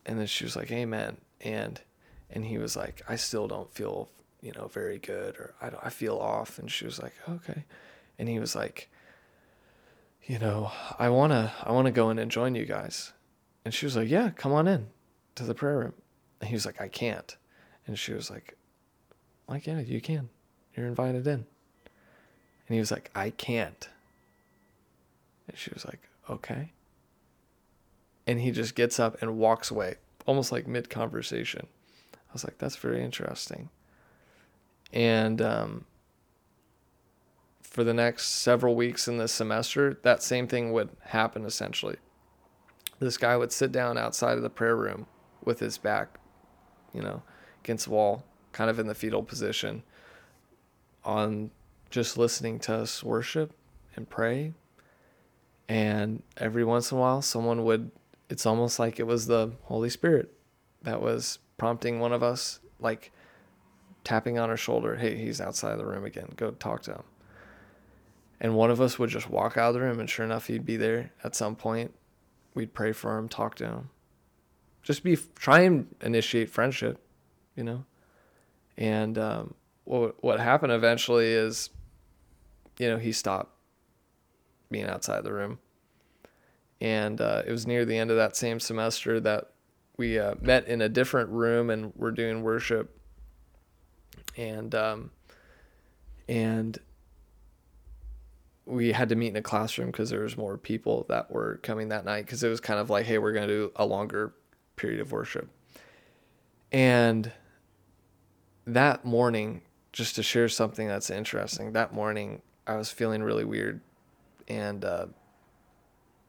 [0.05, 1.17] and then she was like amen.
[1.41, 1.81] And
[2.29, 4.07] and he was like i still don't feel
[4.41, 6.59] you know very good or i, I feel off.
[6.59, 7.65] And she was like okay.
[8.17, 8.89] And he was like
[10.25, 13.11] you know i want to i want to go in and join you guys
[13.65, 14.87] and she was like yeah come on in
[15.35, 15.93] to the prayer room.
[16.39, 17.35] And he was like i can't.
[17.87, 18.57] And she was like
[19.47, 20.29] like yeah you can.
[20.75, 21.45] You're invited in.
[22.67, 23.89] And he was like i can't.
[25.47, 26.71] And she was like okay.
[28.25, 29.95] And he just gets up and walks away
[30.25, 31.67] almost like mid conversation
[32.13, 33.69] i was like that's very interesting.
[34.93, 35.85] And um,
[37.61, 41.97] for the next several weeks in this semester, that same thing would happen essentially.
[42.99, 45.07] This guy would sit down outside of the prayer room
[45.43, 46.19] with his back,
[46.93, 47.21] you know,
[47.63, 49.83] against the wall, kind of in the fetal position,
[51.03, 51.51] on
[51.89, 53.53] just listening to us worship
[53.95, 54.53] and pray.
[55.67, 57.91] And every once in a while, someone would,
[58.29, 60.33] it's almost like it was the Holy Spirit
[60.81, 63.11] that was prompting one of us, like,
[64.03, 66.33] tapping on our shoulder, hey, he's outside of the room again.
[66.35, 67.03] Go talk to him.
[68.41, 70.65] And one of us would just walk out of the room, and sure enough, he'd
[70.65, 71.93] be there at some point.
[72.53, 73.89] We'd pray for him, talk to him.
[74.81, 76.99] Just be, try and initiate friendship,
[77.55, 77.85] you know?
[78.77, 79.53] And um,
[79.85, 81.69] what, what happened eventually is,
[82.77, 83.51] you know, he stopped
[84.69, 85.59] being outside the room.
[86.81, 89.51] And uh, it was near the end of that same semester that
[89.95, 92.99] we uh, met in a different room and we're doing worship
[94.37, 95.11] and um,
[96.27, 96.79] and
[98.65, 101.89] we had to meet in a classroom because there was more people that were coming
[101.89, 104.33] that night because it was kind of like hey we're going to do a longer
[104.75, 105.49] period of worship
[106.71, 107.31] and
[108.65, 113.81] that morning just to share something that's interesting that morning i was feeling really weird
[114.47, 115.05] and uh,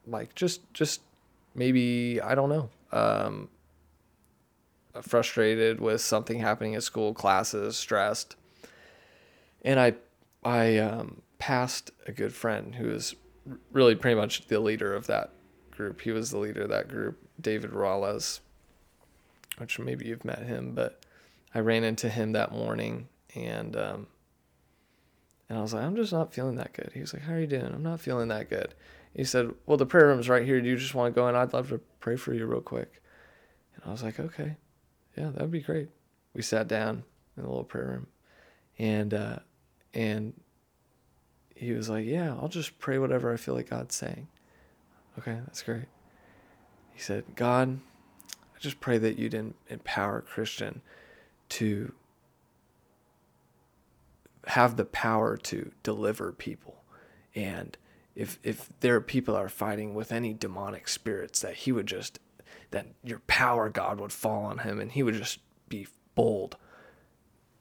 [0.07, 1.01] like just just
[1.55, 3.49] maybe i don't know um,
[5.03, 8.37] frustrated with something happening at school, classes, stressed.
[9.63, 9.95] And I,
[10.45, 13.15] I um, passed a good friend who was
[13.71, 15.31] really pretty much the leader of that
[15.71, 16.01] group.
[16.01, 18.41] He was the leader of that group, David Rales,
[19.59, 21.05] which maybe you've met him, but
[21.55, 24.07] I ran into him that morning and, um,
[25.51, 26.93] and I was like, I'm just not feeling that good.
[26.95, 27.67] He was like, How are you doing?
[27.67, 28.75] I'm not feeling that good.
[29.15, 30.61] He said, Well, the prayer room's right here.
[30.63, 31.35] Do you just want to go in?
[31.35, 33.03] I'd love to pray for you real quick.
[33.75, 34.57] And I was like, Okay
[35.17, 35.89] yeah, that'd be great.
[36.35, 37.05] We sat down
[37.37, 38.07] in the little prayer room,
[38.79, 39.39] and uh,
[39.93, 40.35] and
[41.55, 44.29] he was like, yeah, I'll just pray whatever I feel like God's saying.
[45.19, 45.87] Okay, that's great.
[46.93, 47.81] He said, God,
[48.31, 50.83] I just pray that you'd empower Christian
[51.51, 51.93] to
[54.47, 56.83] have the power to deliver people
[57.35, 57.79] and
[58.15, 61.87] if if there are people that are fighting with any demonic spirits that he would
[61.87, 62.19] just
[62.71, 65.39] that your power God would fall on him and he would just
[65.69, 66.57] be bold.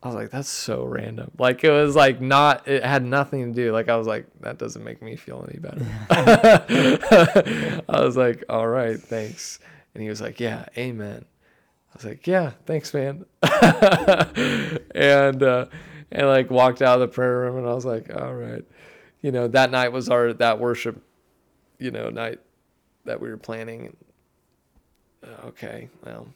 [0.04, 1.32] I was like, that's so random.
[1.40, 3.72] Like it was like not it had nothing to do.
[3.72, 5.86] Like I was like, that doesn't make me feel any better.
[7.88, 9.60] I was like, all right, thanks.
[9.94, 11.24] And he was like, Yeah, amen.
[11.26, 13.26] I was like, Yeah, thanks, man.
[14.94, 15.66] and uh
[16.12, 18.66] and like walked out of the prayer room and I was like, All right.
[19.22, 21.02] You know, that night was our that worship,
[21.80, 22.40] you know, night
[23.06, 23.96] that we were planning
[25.24, 26.28] uh, okay, well,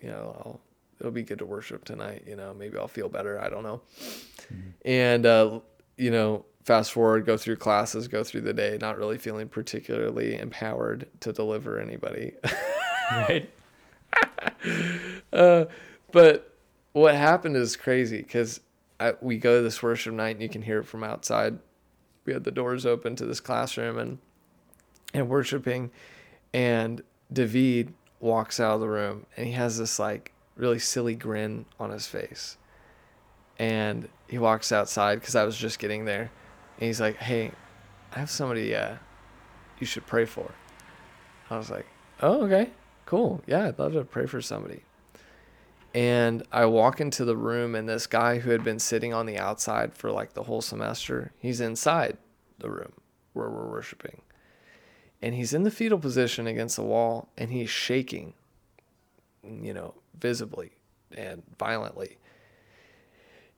[0.00, 0.60] you know, I'll,
[1.00, 2.24] it'll be good to worship tonight.
[2.26, 3.40] You know, maybe I'll feel better.
[3.40, 3.80] I don't know.
[4.52, 4.70] Mm-hmm.
[4.84, 5.60] And, uh,
[5.96, 10.36] you know, fast forward, go through classes, go through the day, not really feeling particularly
[10.36, 12.32] empowered to deliver anybody.
[13.12, 13.50] right.
[15.32, 15.66] uh,
[16.12, 16.56] but
[16.92, 18.60] what happened is crazy because
[19.20, 21.58] we go to this worship night and you can hear it from outside.
[22.24, 24.18] We had the doors open to this classroom and
[25.14, 25.92] and worshiping,
[26.52, 27.00] and
[27.32, 31.90] David walks out of the room and he has this like really silly grin on
[31.90, 32.56] his face.
[33.58, 36.30] And he walks outside because I was just getting there.
[36.78, 37.52] And he's like, Hey,
[38.14, 38.96] I have somebody uh,
[39.78, 40.52] you should pray for.
[41.50, 41.86] I was like,
[42.20, 42.70] oh, okay,
[43.04, 43.42] cool.
[43.46, 44.82] Yeah, I'd love to pray for somebody.
[45.94, 49.38] And I walk into the room, and this guy who had been sitting on the
[49.38, 52.18] outside for like the whole semester, he's inside
[52.58, 52.92] the room
[53.32, 54.20] where we're worshiping.
[55.22, 58.34] And he's in the fetal position against the wall, and he's shaking,
[59.42, 60.72] you know, visibly
[61.16, 62.18] and violently.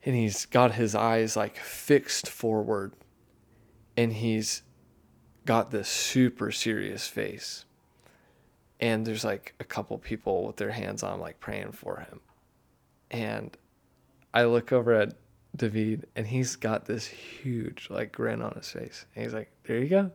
[0.04, 2.92] And he's got his eyes like fixed forward,
[3.96, 4.62] and he's
[5.44, 7.64] got this super serious face.
[8.80, 12.20] And there's like a couple people with their hands on, like praying for him
[13.10, 13.56] and
[14.32, 15.14] I look over at
[15.56, 19.06] David and he's got this huge like grin on his face.
[19.14, 20.10] And he's like, There you go.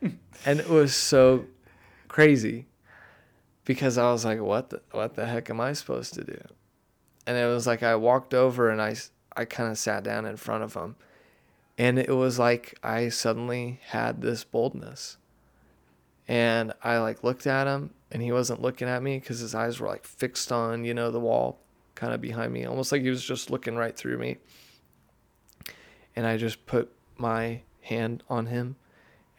[0.44, 1.44] and it was so
[2.08, 2.66] crazy
[3.64, 6.40] because I was like, What the what the heck am I supposed to do?
[7.26, 8.96] And it was like I walked over and I
[9.36, 10.96] I kind of sat down in front of him.
[11.78, 15.16] And it was like I suddenly had this boldness.
[16.28, 19.80] And I like looked at him and he wasn't looking at me because his eyes
[19.80, 21.58] were like fixed on, you know, the wall
[21.94, 24.36] kind of behind me, almost like he was just looking right through me.
[26.14, 28.76] And I just put my hand on him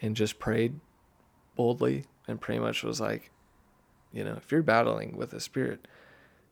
[0.01, 0.79] and just prayed
[1.55, 3.29] boldly and pretty much was like,
[4.13, 5.87] you know, if you're battling with a spirit,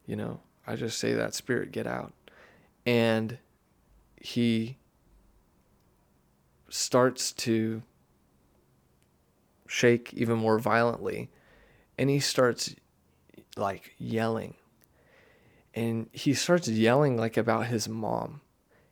[0.05, 2.13] you know, I just say that spirit get out.
[2.85, 3.37] And
[4.17, 4.77] he
[6.69, 7.83] starts to
[9.67, 11.29] shake even more violently
[11.97, 12.75] and he starts
[13.55, 14.55] like yelling
[15.73, 18.41] and he starts yelling like about his mom.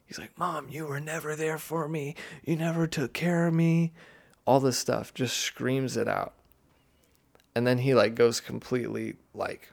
[0.06, 2.16] He's like, "Mom, you were never there for me.
[2.44, 3.94] You never took care of me."
[4.46, 6.34] All this stuff just screams it out.
[7.56, 9.72] And then he like goes completely like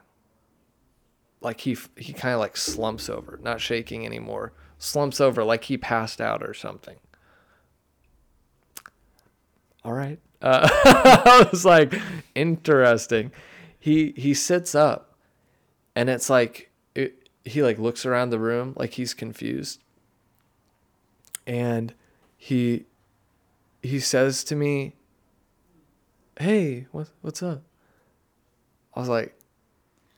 [1.41, 4.53] like he he kind of like slumps over, not shaking anymore.
[4.79, 6.97] Slumps over like he passed out or something.
[9.85, 10.19] All right.
[10.43, 11.95] Uh, I was like,
[12.35, 13.31] interesting.
[13.79, 15.15] He he sits up,
[15.95, 16.71] and it's like
[17.47, 19.81] he like looks around the room like he's confused
[21.47, 21.95] and
[22.37, 22.85] he
[23.83, 24.96] he says to me
[26.39, 27.63] hey what what's up
[28.95, 29.39] i was like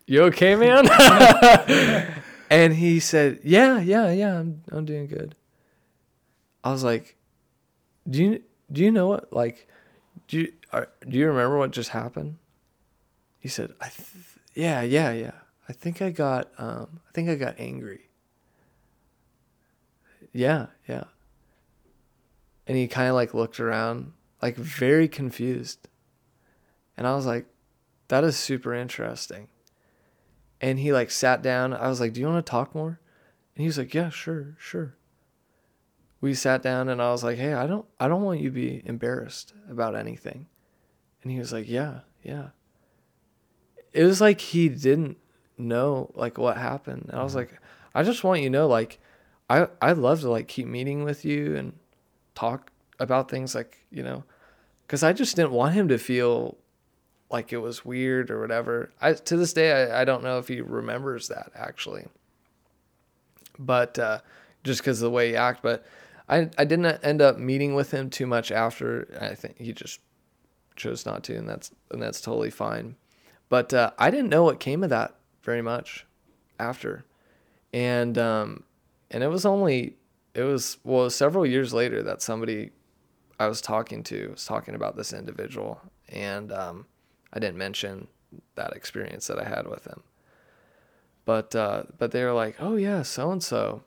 [0.06, 0.88] you okay man
[2.50, 5.34] and he said yeah yeah yeah i'm i'm doing good
[6.64, 7.16] i was like
[8.08, 9.68] do you do you know what like
[10.26, 12.36] do you are, do you remember what just happened
[13.38, 14.08] he said i th-
[14.54, 15.32] yeah yeah yeah
[15.68, 18.08] I think I got um, I think I got angry.
[20.32, 21.04] Yeah, yeah.
[22.66, 25.87] And he kind of like looked around, like very confused.
[26.98, 27.46] And I was like,
[28.08, 29.46] that is super interesting.
[30.60, 31.72] And he like sat down.
[31.72, 32.98] I was like, do you want to talk more?
[33.54, 34.96] And he was like, yeah, sure, sure.
[36.20, 38.54] We sat down and I was like, hey, I don't I don't want you to
[38.54, 40.46] be embarrassed about anything.
[41.22, 42.48] And he was like, yeah, yeah.
[43.92, 45.18] It was like he didn't
[45.56, 47.06] know like what happened.
[47.10, 47.52] And I was mm-hmm.
[47.52, 47.60] like,
[47.94, 48.98] I just want you to know, like,
[49.48, 51.74] I I'd love to like keep meeting with you and
[52.34, 54.24] talk about things like you know,
[54.84, 56.58] because I just didn't want him to feel
[57.30, 58.90] like it was weird or whatever.
[59.00, 62.06] I to this day I, I don't know if he remembers that actually.
[63.58, 64.20] But uh,
[64.64, 65.86] just because of the way he acted, but
[66.28, 69.08] I I didn't end up meeting with him too much after.
[69.20, 70.00] I think he just
[70.76, 72.96] chose not to, and that's and that's totally fine.
[73.48, 76.06] But uh, I didn't know what came of that very much
[76.58, 77.04] after.
[77.72, 78.64] And um,
[79.10, 79.96] and it was only
[80.34, 82.70] it was well several years later that somebody
[83.38, 86.86] I was talking to was talking about this individual, and um,
[87.32, 88.08] I didn't mention
[88.54, 90.02] that experience that I had with him.
[91.24, 93.82] But uh, but they were like, oh yeah, so and so,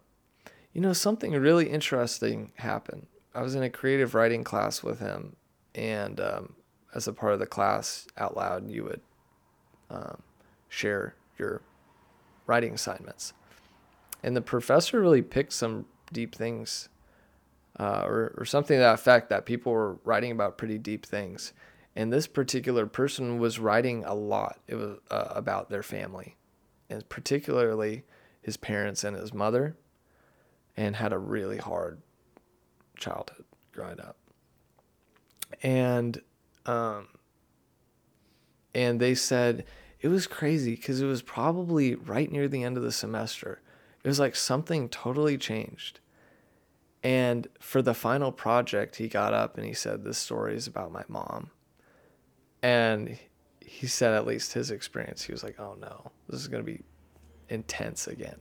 [0.73, 3.07] you know, something really interesting happened.
[3.33, 5.35] I was in a creative writing class with him,
[5.73, 6.53] and um,
[6.93, 9.01] as a part of the class, out loud, you would
[9.89, 10.21] um,
[10.69, 11.61] share your
[12.45, 13.33] writing assignments.
[14.23, 16.89] And the professor really picked some deep things,
[17.79, 21.53] uh, or, or something to that effect, that people were writing about pretty deep things.
[21.95, 24.59] And this particular person was writing a lot.
[24.67, 26.37] It was uh, about their family,
[26.89, 28.03] and particularly
[28.41, 29.75] his parents and his mother,
[30.77, 32.01] and had a really hard
[32.97, 34.17] childhood growing up.
[35.61, 36.21] And
[36.65, 37.07] um,
[38.73, 39.65] and they said
[39.99, 43.61] it was crazy because it was probably right near the end of the semester.
[44.03, 45.99] It was like something totally changed.
[47.03, 50.91] And for the final project, he got up and he said, This story is about
[50.91, 51.51] my mom.
[52.61, 53.17] And
[53.59, 56.71] he said, at least his experience, he was like, Oh no, this is going to
[56.71, 56.83] be
[57.49, 58.39] intense again.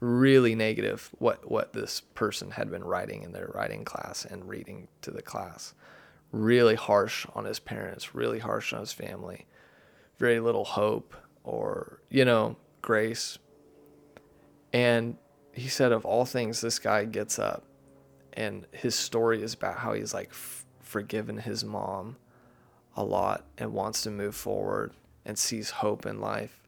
[0.00, 4.88] really negative what what this person had been writing in their writing class and reading
[5.00, 5.74] to the class.
[6.32, 9.46] Really harsh on his parents really harsh on his family.
[10.18, 13.38] Very little hope or you know grace.
[14.72, 15.16] And
[15.52, 17.64] he said of all things this guy gets up
[18.32, 22.16] and his story is about how he's like f- forgiven his mom
[22.96, 24.92] a lot and wants to move forward
[25.24, 26.62] and sees hope in life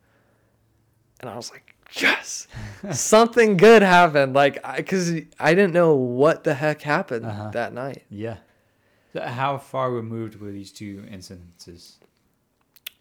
[1.20, 2.46] and i was like yes,
[2.92, 4.34] something good happened.
[4.34, 7.50] Like, because I, I, didn't know what the heck happened uh-huh.
[7.50, 8.04] that night.
[8.08, 8.38] Yeah.
[9.12, 11.98] So how far removed were these two instances?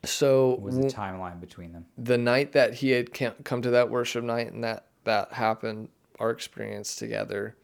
[0.06, 1.86] So what was the timeline between them?
[1.98, 6.30] The night that he had come to that worship night and that that happened, our
[6.30, 7.56] experience together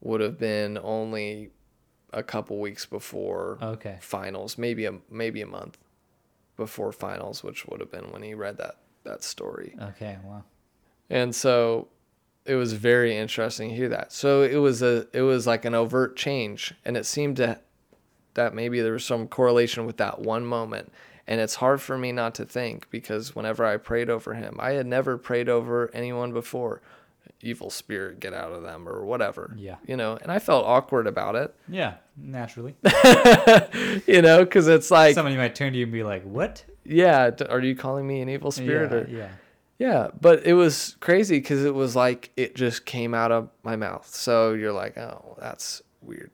[0.00, 1.50] would have been only
[2.12, 3.98] a couple weeks before okay.
[4.00, 5.78] finals, maybe a maybe a month
[6.56, 9.74] before finals, which would have been when he read that that story.
[9.80, 10.44] Okay, wow.
[11.10, 11.88] And so
[12.44, 14.12] it was very interesting to hear that.
[14.12, 17.60] So it was a it was like an overt change and it seemed to
[18.34, 20.92] that maybe there was some correlation with that one moment.
[21.26, 24.72] And it's hard for me not to think because whenever I prayed over him, I
[24.72, 26.82] had never prayed over anyone before.
[27.40, 29.54] Evil spirit, get out of them or whatever.
[29.56, 29.76] Yeah.
[29.86, 31.54] You know, and I felt awkward about it.
[31.68, 32.76] Yeah, naturally.
[34.06, 35.14] you know, because it's like.
[35.14, 36.64] Somebody might turn to you and be like, what?
[36.84, 37.30] Yeah.
[37.48, 38.92] Are you calling me an evil spirit?
[38.92, 38.98] Yeah.
[38.98, 39.28] Or, yeah.
[39.78, 43.74] Yeah, but it was crazy because it was like it just came out of my
[43.74, 44.06] mouth.
[44.14, 46.30] So you're like, oh, that's weird.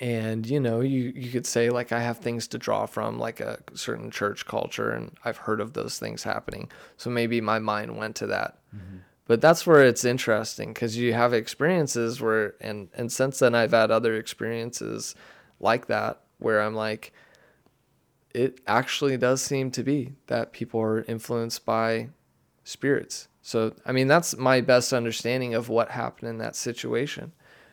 [0.00, 3.38] And you know, you you could say like I have things to draw from, like
[3.38, 6.68] a certain church culture, and I've heard of those things happening.
[6.96, 8.58] So maybe my mind went to that.
[8.74, 8.96] Mm-hmm.
[9.30, 13.70] But that's where it's interesting because you have experiences where, and and since then I've
[13.70, 15.14] had other experiences
[15.60, 17.12] like that where I'm like,
[18.34, 22.08] it actually does seem to be that people are influenced by
[22.64, 23.28] spirits.
[23.40, 27.30] So, I mean, that's my best understanding of what happened in that situation.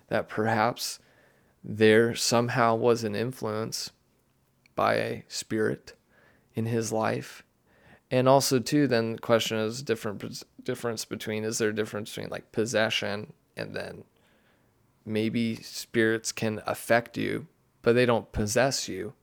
[0.10, 1.00] That perhaps
[1.64, 3.90] there somehow was an influence
[4.76, 5.94] by a spirit
[6.54, 7.44] in his life.
[8.10, 12.30] And also, too, then the question is different difference between is there a difference between
[12.30, 14.04] like possession and then
[15.06, 17.48] maybe spirits can affect you,
[17.82, 19.14] but they don't possess you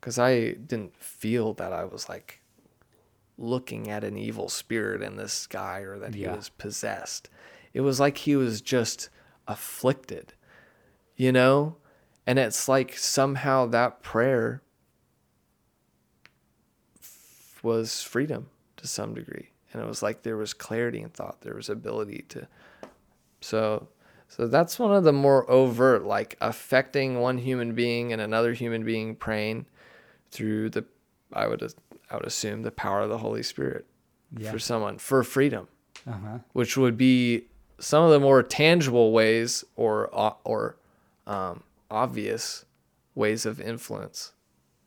[0.00, 2.42] because I didn't feel that I was like
[3.38, 7.28] looking at an evil spirit in this guy or that he was possessed.
[7.72, 9.08] It was like he was just
[9.48, 10.34] afflicted,
[11.16, 11.76] you know?
[12.26, 14.62] And it's like somehow that prayer
[17.62, 19.50] was freedom to some degree.
[19.72, 22.46] And it was like there was clarity in thought, there was ability to.
[23.40, 23.88] So
[24.28, 28.82] so that's one of the more overt, like affecting one human being and another human
[28.82, 29.66] being praying
[30.30, 30.86] through the
[31.32, 31.62] I would
[32.10, 33.86] I would assume the power of the Holy Spirit
[34.36, 34.50] yeah.
[34.50, 35.68] for someone for freedom,
[36.06, 36.38] uh-huh.
[36.54, 37.46] which would be
[37.78, 40.08] some of the more tangible ways or
[40.44, 40.76] or
[41.26, 42.64] um, obvious
[43.14, 44.32] ways of influence,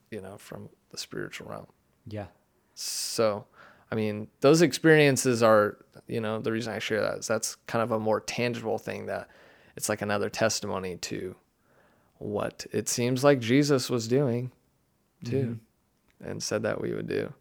[0.10, 1.68] you know, from the spiritual realm.
[2.08, 2.28] Yeah.
[2.76, 3.46] So,
[3.92, 7.82] I mean, those experiences are, you know, the reason I share that is that's kind
[7.82, 9.30] of a more tangible thing that
[9.76, 11.36] it's like another testimony to
[12.18, 14.52] what it seems like Jesus was doing
[15.24, 15.58] too,
[16.22, 16.30] mm-hmm.
[16.30, 17.34] and said that we would do.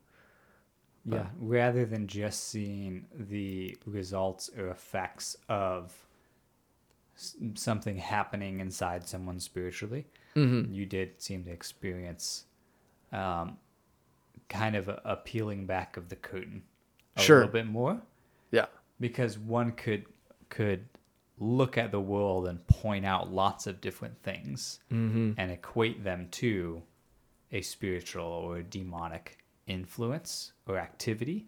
[1.06, 5.92] Yeah, rather than just seeing the results or effects of
[7.54, 10.72] something happening inside someone spiritually, mm-hmm.
[10.72, 12.46] you did seem to experience
[13.12, 13.58] um,
[14.48, 16.62] kind of a, a, peeling back of the curtain
[17.16, 17.38] a sure.
[17.38, 18.00] little bit more.
[18.50, 18.66] Yeah,
[19.00, 20.06] because one could
[20.48, 20.86] could
[21.38, 25.32] look at the world and point out lots of different things mm-hmm.
[25.36, 26.82] and equate them to
[27.52, 31.46] a spiritual or a demonic influence or activity.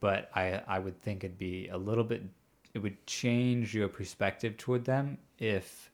[0.00, 2.22] But I, I would think it'd be a little bit,
[2.74, 5.90] it would change your perspective toward them if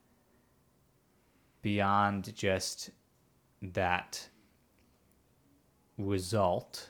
[1.61, 2.91] beyond just
[3.61, 4.27] that
[6.05, 6.89] result,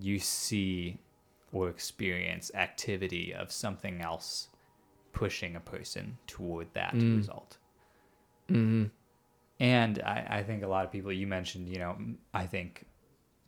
[0.00, 0.98] you see
[1.52, 4.48] or experience activity of something else
[5.12, 7.16] pushing a person toward that mm.
[7.16, 7.58] result.
[8.50, 8.86] Mm-hmm.
[9.60, 11.96] And I, I think a lot of people, you mentioned, you know,
[12.34, 12.84] I think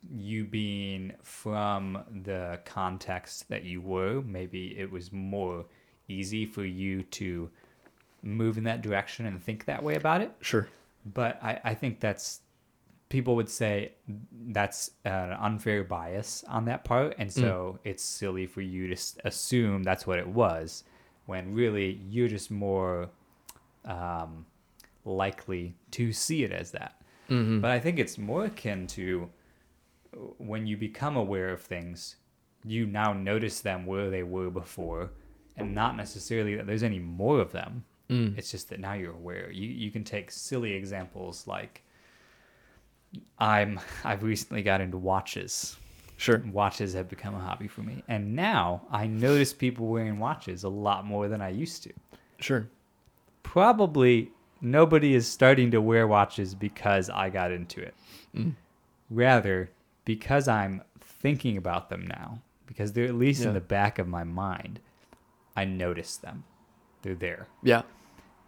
[0.09, 5.65] you being from the context that you were, maybe it was more
[6.07, 7.49] easy for you to
[8.23, 10.31] move in that direction and think that way about it.
[10.39, 10.69] Sure.
[11.13, 12.39] But I, I think that's,
[13.09, 13.93] people would say
[14.49, 17.15] that's an unfair bias on that part.
[17.17, 17.89] And so mm.
[17.89, 20.83] it's silly for you to assume that's what it was
[21.25, 23.09] when really you're just more,
[23.85, 24.45] um,
[25.05, 27.01] likely to see it as that.
[27.29, 27.61] Mm-hmm.
[27.61, 29.29] But I think it's more akin to
[30.37, 32.15] when you become aware of things,
[32.65, 35.11] you now notice them where they were before,
[35.55, 37.83] and not necessarily that there's any more of them.
[38.09, 38.37] Mm.
[38.37, 39.51] It's just that now you're aware.
[39.51, 41.83] You you can take silly examples like
[43.39, 45.77] I'm I've recently got into watches.
[46.19, 46.41] Sure.
[46.51, 48.03] Watches have become a hobby for me.
[48.07, 51.93] And now I notice people wearing watches a lot more than I used to.
[52.39, 52.67] Sure.
[53.43, 54.31] Probably
[54.61, 57.93] nobody is starting to wear watches because I got into it.
[58.35, 58.55] Mm.
[59.09, 59.69] Rather,
[60.05, 63.49] because I'm thinking about them now, because they're at least Yeah.
[63.49, 64.79] in the back of my mind,
[65.55, 66.43] I notice them.
[67.03, 67.47] They're there.
[67.63, 67.83] Yeah.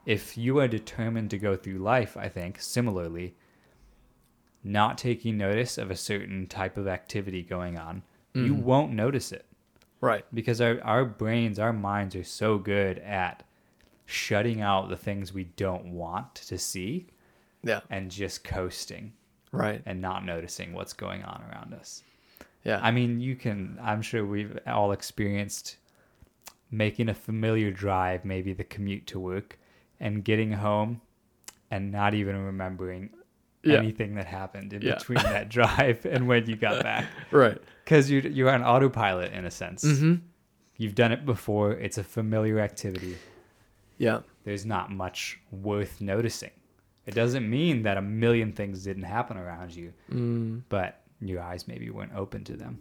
[0.05, 3.36] If you are determined to go through life, I think, similarly,
[4.64, 8.01] not taking notice of a certain type of activity going on,
[8.34, 8.64] you Mhm.
[8.64, 9.45] won't notice it
[10.01, 10.26] Right.
[10.34, 13.43] because our, our brains, our minds are so good at
[14.05, 17.07] shutting out the things we don't want to see
[17.64, 17.82] Yeah.
[17.89, 19.14] and just coasting
[19.51, 19.82] Right.
[19.86, 22.03] and not noticing what's going on around us.
[22.64, 22.80] Yeah.
[22.84, 25.78] I mean, you can, I'm sure we've all experienced
[26.72, 29.57] making a familiar drive, maybe the commute to work,
[29.99, 31.01] and getting home
[31.72, 33.10] and not even remembering
[33.64, 33.78] Yeah.
[33.78, 34.95] anything that happened in Yeah.
[34.95, 37.05] between that drive and when you got back.
[37.32, 37.57] right.
[37.84, 39.84] Because you're, you're on autopilot in a sense.
[39.84, 40.16] Mm-hmm.
[40.78, 43.18] You've done it before, it's a familiar activity.
[43.97, 44.22] Yeah.
[44.45, 46.51] There's not much worth noticing.
[47.05, 50.62] It doesn't mean that a million things didn't happen around you, Mm.
[50.70, 52.80] but your eyes maybe weren't open to them.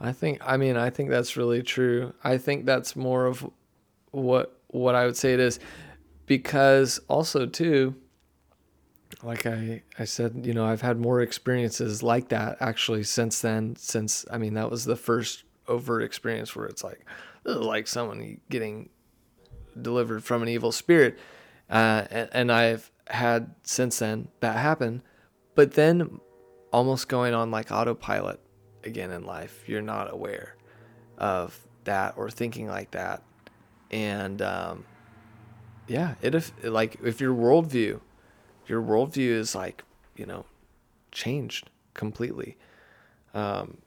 [0.00, 2.12] I think I mean I think that's really true.
[2.24, 3.48] I think that's more of
[4.10, 5.60] what what I would say it is
[6.26, 7.94] because also too
[9.22, 13.76] like I I said, you know, I've had more experiences like that actually since then
[13.76, 17.04] since I mean that was the first overt experience where it's like
[17.44, 18.90] like someone getting
[19.80, 21.18] delivered from an evil spirit.
[21.68, 25.02] Uh, and, and I've had since then that happen,
[25.54, 26.20] but then
[26.72, 28.40] almost going on like autopilot
[28.84, 29.64] again in life.
[29.66, 30.56] You're not aware
[31.18, 33.22] of that or thinking like that.
[33.90, 34.84] And um,
[35.86, 38.00] yeah, it if like if your worldview,
[38.68, 39.82] your worldview is like
[40.16, 40.44] you know
[41.12, 42.56] changed completely.
[43.34, 43.78] Um,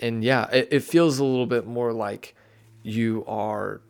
[0.00, 2.34] and yeah, it, it feels a little bit more like
[2.82, 3.80] you are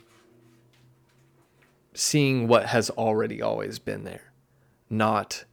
[1.95, 4.33] seeing what has already always been there,
[4.89, 5.45] not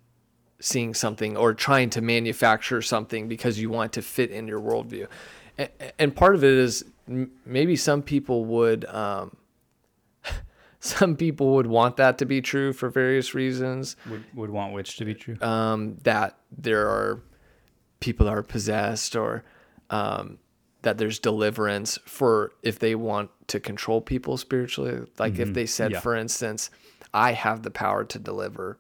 [0.60, 5.08] seeing something or trying to manufacture something because you want to fit in your worldview.
[5.58, 6.86] And, and part of it is
[7.46, 9.36] maybe some people would, um,
[10.80, 13.96] some people would want that to be true for various reasons.
[14.10, 15.38] Would, would want which to be true?
[15.42, 17.22] Um, that there are
[18.00, 19.44] people that are possessed or
[19.90, 20.38] um,
[20.84, 25.06] that there's deliverance for if they want to control people spiritually.
[25.18, 25.54] Like if Mhm.
[25.56, 26.00] they said, Yeah.
[26.00, 26.70] for instance,
[27.14, 28.78] I have the power to deliver.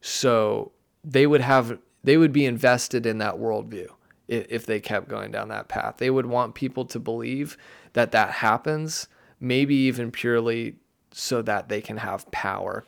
[0.00, 0.72] So
[1.04, 3.88] they would have, they would be invested in that worldview
[4.28, 5.96] if, if they kept going down that path.
[5.98, 7.56] They would want people to believe
[7.92, 9.06] that that happens,
[9.40, 10.76] maybe even purely
[11.12, 12.84] so that they can have power.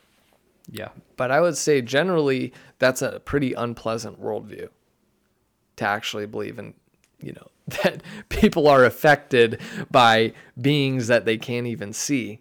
[0.71, 0.89] yeah.
[1.17, 4.69] But I would say generally that's a pretty unpleasant worldview
[5.77, 6.75] to actually believe in,
[7.21, 7.49] you know,
[7.83, 9.61] that people are affected
[9.91, 12.41] by beings that they can't even see.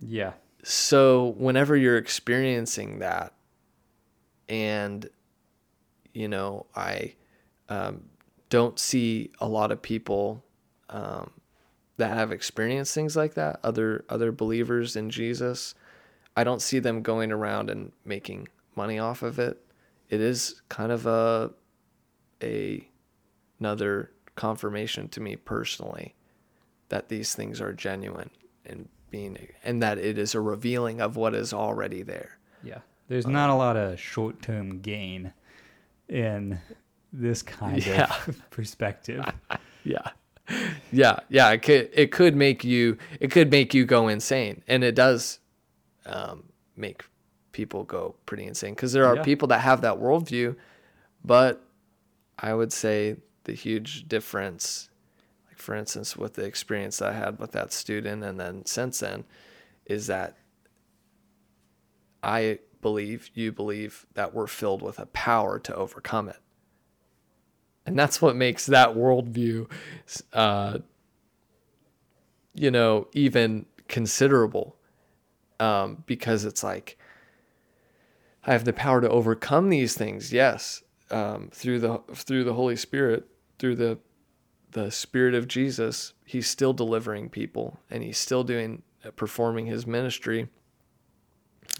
[0.00, 0.32] Yeah.
[0.62, 3.34] So whenever you're experiencing that,
[4.48, 5.08] and,
[6.14, 7.14] you know, I
[7.68, 8.04] um,
[8.48, 10.42] don't see a lot of people
[10.90, 11.30] um,
[11.98, 15.74] that have experienced things like that, other other believers in Jesus.
[16.36, 19.60] I don't see them going around and making money off of it.
[20.08, 21.50] It is kind of a
[22.42, 22.88] a
[23.60, 26.14] another confirmation to me personally
[26.88, 28.30] that these things are genuine
[28.64, 32.38] and being and that it is a revealing of what is already there.
[32.62, 32.78] Yeah.
[33.08, 35.32] There's uh, not a lot of short term gain
[36.08, 36.60] in
[37.12, 38.14] this kind Yeah.
[38.26, 39.24] of perspective.
[39.84, 40.10] Yeah.
[40.90, 44.82] Yeah, yeah, it could it could make you it could make you go insane and
[44.82, 45.38] it does
[46.06, 46.44] um,
[46.76, 47.04] make
[47.52, 49.22] people go pretty insane because there are Yeah.
[49.22, 50.56] people that have that worldview,
[51.24, 51.62] but
[52.38, 54.88] I would say the huge difference,
[55.48, 59.00] like for instance, with the experience that I had with that student, and then since
[59.00, 59.24] then,
[59.86, 60.36] is that
[62.22, 66.38] I believe, you believe that we're filled with a power to overcome it.
[67.88, 69.70] And that's what makes that worldview,
[70.32, 70.78] uh,
[72.54, 74.76] you know, even considerable.
[75.58, 76.98] Um, because it's like,
[78.44, 82.76] I have the power to overcome these things, yes, um, through the through the Holy
[82.76, 83.26] Spirit,
[83.58, 83.98] through the
[84.72, 86.12] the Spirit of Jesus.
[86.24, 88.82] He's still delivering people, and he's still doing
[89.16, 90.48] performing his ministry.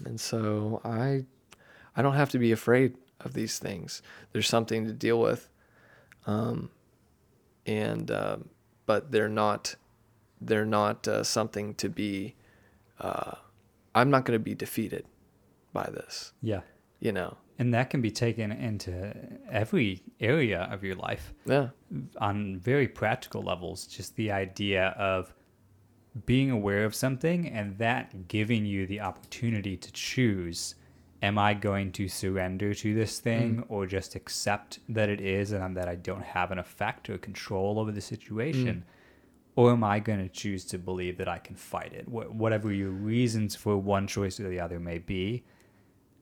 [0.05, 1.25] And so I,
[1.95, 4.01] I don't have to be afraid of these things.
[4.31, 5.49] There's something to deal with,
[6.27, 6.69] um,
[7.65, 8.49] and um,
[8.85, 9.75] but they're not
[10.41, 12.35] they're not uh, something to be
[12.99, 13.33] uh,
[13.95, 15.05] i'm not going to be defeated
[15.73, 16.61] by this Yeah.
[16.99, 19.13] you know And that can be taken into
[19.51, 21.69] every area of your life yeah
[22.19, 23.85] on very practical levels.
[23.87, 25.33] Just the idea of
[26.25, 30.75] being aware of something and that giving you the opportunity to choose
[31.21, 33.23] am I going to surrender to this mm.
[33.23, 37.17] thing or just accept that it is and that I don't have an effect or
[37.17, 38.85] control over the situation?
[38.85, 38.93] Mm.
[39.55, 42.05] Or am I going to choose to believe that I can fight it?
[42.05, 45.43] Wh- whatever your reasons for one choice or the other may be,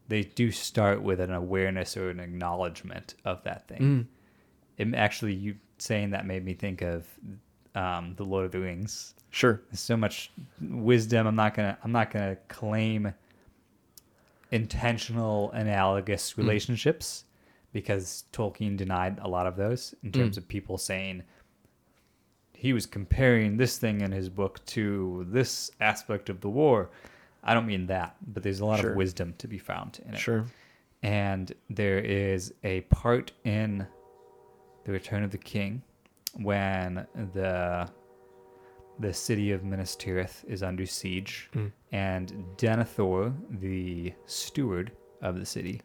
[0.07, 4.07] they do start with an awareness or an acknowledgement of that thing.
[4.79, 4.91] Mm.
[4.91, 7.05] It actually, you saying that made me think of
[7.75, 9.13] um, the Lord of the Rings.
[9.29, 10.31] sure There's so much
[10.61, 11.27] wisdom.
[11.27, 11.77] I'm not gonna.
[11.83, 13.13] I'm not gonna claim
[14.51, 16.37] intentional analogous mm.
[16.37, 17.25] relationships
[17.73, 20.39] because Tolkien denied a lot of those in terms mm.
[20.39, 21.23] of people saying
[22.53, 26.89] he was comparing this thing in his book to this aspect of the war.
[27.43, 28.91] I don't mean that, but there's a lot Sure.
[28.91, 30.19] of wisdom to be found in it.
[30.19, 30.45] sure
[31.03, 33.85] And there is a part in
[34.85, 35.83] The Return of the King
[36.33, 37.89] when the
[38.99, 41.67] the city of Minas Tirith is under siege, hmm.
[41.91, 44.91] and Denethor, the steward
[45.21, 45.81] of the city,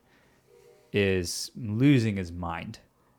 [0.92, 2.78] is losing his mind,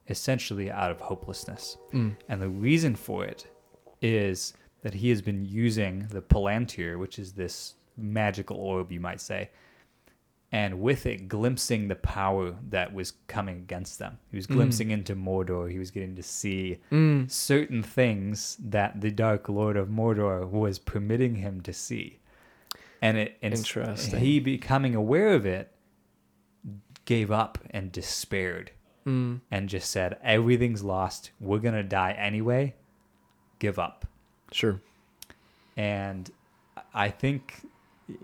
[0.10, 1.78] essentially out of hopelessness.
[1.91, 2.10] Hmm.
[2.30, 3.48] And the reason for it
[4.02, 9.22] is that he has been using the Palantir, which is this magical orb, you might
[9.22, 9.50] say,
[10.54, 14.20] and with it glimpsing the power that was coming against them.
[14.30, 15.70] He was glimpsing into Mordor.
[15.70, 16.78] He was getting to see
[17.28, 22.20] certain things that the Dark Lord of Mordor was permitting him to see.
[23.01, 24.20] And it and Interesting.
[24.20, 25.72] he becoming aware of it
[27.06, 28.72] gave up and despaired
[29.06, 29.41] Mm.
[29.51, 31.32] and just said everything's lost.
[31.41, 32.76] We're going to die anyway.
[33.60, 34.06] Give up
[34.51, 34.80] sure
[35.76, 36.30] and
[36.93, 37.68] I think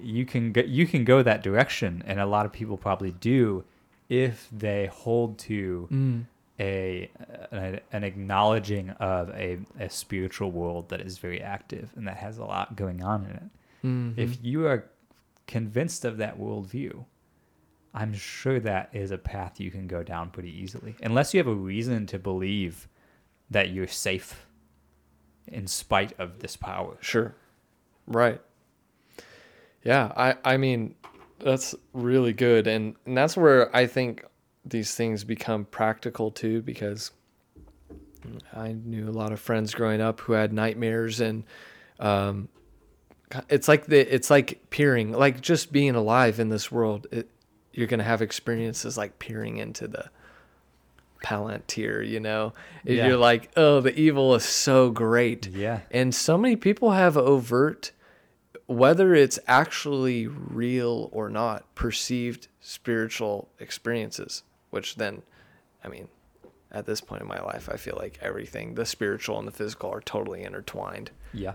[0.01, 3.63] you can go, you can go that direction, and a lot of people probably do
[4.09, 6.25] if they hold to Mm.
[6.59, 7.09] a,
[7.51, 12.37] a an acknowledging of a, a spiritual world that is very active and that has
[12.37, 13.43] a lot going on in it.
[13.85, 14.17] Mhm.
[14.17, 14.85] If you are
[15.47, 17.05] convinced of that worldview,
[17.93, 21.47] I'm sure that is a path you can go down pretty easily, unless you have
[21.47, 22.87] a reason to believe
[23.49, 24.45] that you're safe
[25.47, 26.97] in spite of this power.
[27.01, 27.33] Sure.
[28.05, 28.41] Right.
[29.83, 30.95] Yeah, I I mean
[31.39, 34.25] that's really good and, and that's where I think
[34.65, 37.11] these things become practical too because
[38.53, 41.45] I knew a lot of friends growing up who had nightmares and
[41.99, 42.49] um
[43.49, 47.29] it's like the it's like peering like just being alive in this world it,
[47.71, 50.09] you're going to have experiences like peering into the
[51.23, 52.53] palantir you know
[52.85, 53.07] Yeah.
[53.07, 55.81] you're like oh the evil is so great Yeah.
[55.91, 57.91] and so many people have overt,
[58.69, 65.23] whether it's actually real or not, perceived spiritual experiences, which then,
[65.83, 66.07] I mean,
[66.71, 69.91] at this point in my life, I feel like everything, the spiritual and the physical,
[69.91, 71.09] are totally intertwined.
[71.33, 71.53] Yeah.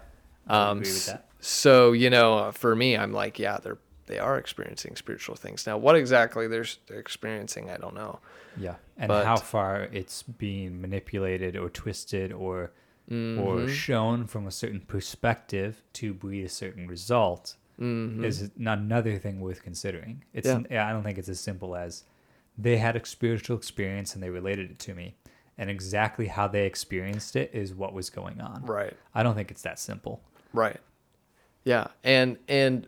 [0.48, 1.28] I Um, agree with that.
[1.38, 5.68] So, you know, for me, I'm like, yeah, they're, they are experiencing spiritual things.
[5.68, 8.18] Now, what exactly they're, they're experiencing, I don't know.
[8.58, 8.74] Yeah.
[8.98, 12.72] And but- how far it's being manipulated or twisted or
[13.10, 13.40] Mm-hmm.
[13.40, 19.62] or shown from a certain perspective to breed a certain result is another thing worth
[19.62, 20.24] considering.
[20.32, 20.72] It's Mm-hmm.
[20.72, 20.88] Yeah.
[20.88, 22.04] I don't think it's as simple as
[22.56, 25.16] they had a spiritual experience and they related it to me.
[25.58, 28.64] And exactly how they experienced it is what was going on.
[28.64, 28.94] Right.
[29.14, 30.22] I don't think it's that simple.
[30.52, 30.80] Right.
[31.64, 32.86] Yeah, and and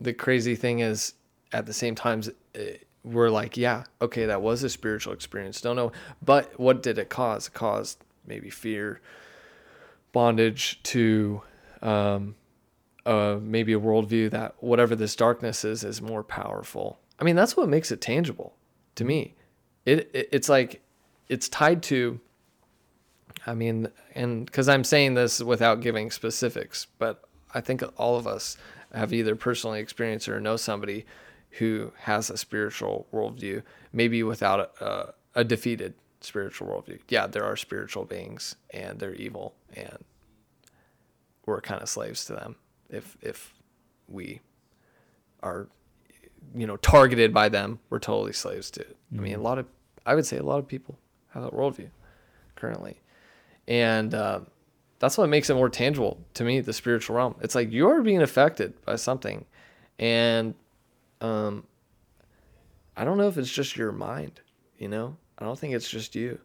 [0.00, 1.14] the crazy thing is,
[1.52, 2.22] at the same time,
[2.54, 2.60] uh,
[3.02, 5.60] we're like, yeah, okay, that was a spiritual experience.
[5.60, 7.48] Don't know, but what did it cause?
[7.48, 9.00] It caused maybe fear,
[10.12, 11.42] bondage to,
[11.82, 12.34] um,
[13.06, 17.00] uh, maybe a worldview that whatever this darkness is is more powerful.
[17.18, 18.54] I mean, that's what makes it tangible
[18.96, 19.34] to me.
[19.86, 20.82] It, it it's like
[21.28, 22.20] it's tied to
[23.46, 27.22] I mean, and because I'm saying this without giving specifics, but
[27.54, 28.56] I think all of us
[28.92, 31.06] have either personally experienced or know somebody
[31.52, 33.62] who has a spiritual worldview,
[33.92, 37.00] maybe without a, a defeated spiritual worldview.
[37.08, 40.04] Yeah, there are spiritual beings and they're evil, and
[41.46, 42.56] we're kind of slaves to them
[42.88, 43.54] if if
[44.08, 44.40] we
[45.42, 45.68] are
[46.54, 48.96] you know targeted by them we're totally slaves to it.
[49.16, 49.66] I mean a lot of
[50.06, 50.98] i would say a lot of people
[51.30, 51.90] have that worldview
[52.56, 53.00] currently.
[53.68, 54.40] And uh,
[54.98, 57.36] that's what makes it more tangible to me the spiritual realm.
[57.40, 59.44] It's like you're being affected by something
[60.00, 60.54] and
[61.20, 61.64] um
[62.96, 64.40] i don't know if it's just your mind
[64.78, 66.38] you know i don't think it's just you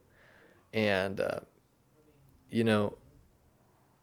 [0.73, 1.39] and uh,
[2.49, 2.95] you know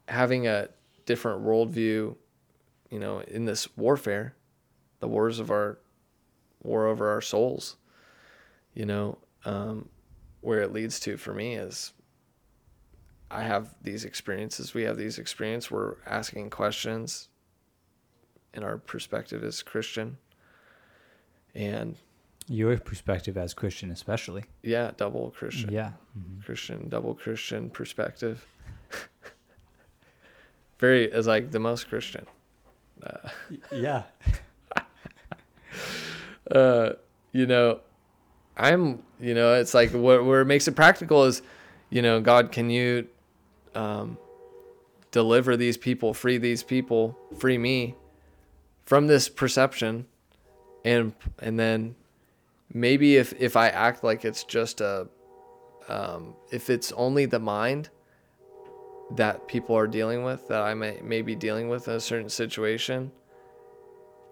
[0.08, 0.68] having a
[1.06, 2.14] different worldview,
[2.90, 4.34] you know, in this warfare,
[5.00, 5.78] the wars of our
[6.62, 7.76] war over our souls,
[8.74, 9.88] you know, um,
[10.40, 11.92] where it leads to for me is
[13.30, 17.28] I have these experiences, we have these experiences, we're asking questions
[18.54, 20.18] in our perspective as Christian.
[21.54, 21.96] And
[22.48, 24.44] your perspective as Christian, especially.
[24.62, 25.72] Yeah, double Christian.
[25.72, 25.92] Yeah.
[26.18, 26.40] Mm-hmm.
[26.40, 28.46] Christian, double Christian perspective.
[30.78, 32.26] Very, is like the most Christian.
[33.02, 33.28] Uh,
[33.72, 34.02] yeah.
[36.50, 36.90] uh,
[37.32, 37.80] you know,
[38.56, 41.42] I'm, you know, it's like what, where it makes it practical is,
[41.90, 43.06] you know, God, can you
[43.74, 44.18] um,
[45.10, 47.94] deliver these people, free these people, free me
[48.84, 50.06] from this perception,
[50.84, 51.94] and and then
[52.72, 55.08] maybe if if I act like it's just a,
[55.88, 57.90] um, if it's only the mind
[59.16, 62.28] that people are dealing with that I may may be dealing with in a certain
[62.28, 63.12] situation,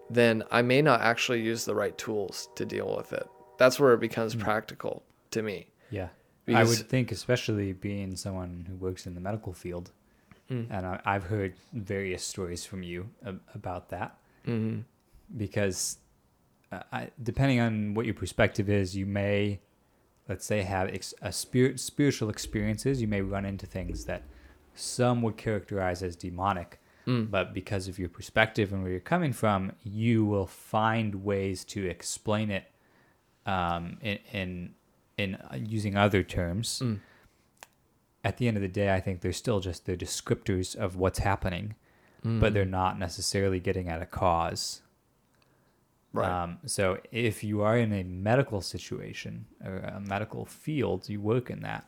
[0.08, 3.28] then I may not actually use the right tools to deal with it.
[3.58, 4.40] That's where it becomes mm.
[4.40, 5.68] practical to me.
[5.90, 6.08] Yeah.
[6.46, 9.92] Because, I would think, especially being someone who works in the medical field,
[10.50, 10.66] mm.
[10.70, 13.08] and I, have heard various stories from you
[13.54, 14.16] about that.
[14.46, 14.80] Mm-hmm.
[15.36, 15.98] Because
[16.72, 19.60] I, depending on what your perspective is, you may,
[20.28, 23.00] let's say, have ex- a spirit spiritual experiences.
[23.00, 24.22] You may run into things that
[24.74, 27.30] some would characterize as demonic, mm.
[27.30, 31.86] but because of your perspective and where you're coming from, you will find ways to
[31.86, 32.70] explain it
[33.46, 34.74] um, in, in
[35.18, 36.80] in uh, using other terms.
[36.82, 37.00] Mm.
[38.22, 41.18] At the end of the day, I think they're still just the descriptors of what's
[41.18, 41.74] happening,
[42.24, 42.40] mm.
[42.40, 44.82] but they're not necessarily getting at a cause.
[46.12, 46.28] Right.
[46.28, 51.50] Um, so if you are in a medical situation or a medical field, you work
[51.50, 51.86] in that.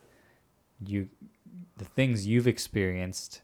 [0.85, 1.09] You,
[1.79, 3.43] the things you've experienced,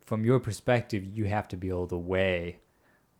[0.00, 2.60] from your perspective, you have to be able to weigh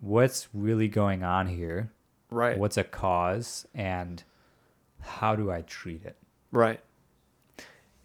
[0.01, 1.93] what's really going on here.
[2.31, 2.59] Right.
[2.59, 4.23] What's a cause and
[5.01, 6.17] how do I treat it?
[6.53, 6.81] Right.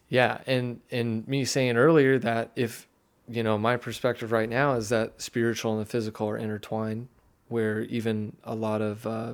[0.10, 2.88] Yeah, and and me saying earlier that if
[3.28, 7.08] you know my perspective right now is that spiritual and the physical are intertwined,
[7.48, 9.34] where even a lot of uh,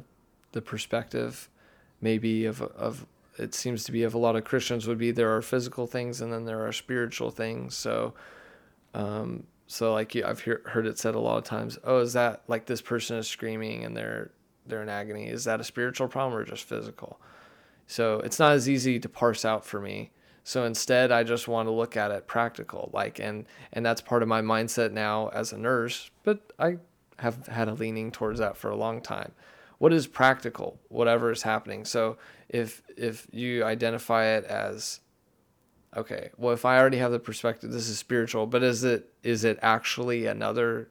[0.52, 1.50] the perspective,
[2.02, 3.06] maybe of of
[3.38, 6.20] it seems to be of a lot of Christians would be there are physical things
[6.22, 7.76] and then there are spiritual things.
[7.76, 8.14] So,
[8.94, 11.78] um, so like I've hear, heard it said a lot of times.
[11.84, 14.32] Oh, is that like this person is screaming and they're
[14.66, 15.28] they're in agony?
[15.28, 17.20] Is that a spiritual problem or just physical?
[17.88, 20.12] So it's not as easy to parse out for me.
[20.44, 24.24] So instead, I just want to look at it practical, like, and and that's part
[24.24, 26.10] of my mindset now as a nurse.
[26.24, 26.78] But I
[27.20, 29.32] have had a leaning towards that for a long time.
[29.78, 30.80] What is practical?
[30.90, 31.86] Whatever is happening.
[31.86, 32.18] So
[32.50, 35.00] if if you identify it as
[35.96, 39.44] okay, well, if I already have the perspective, this is spiritual, but is it is
[39.44, 40.90] it actually another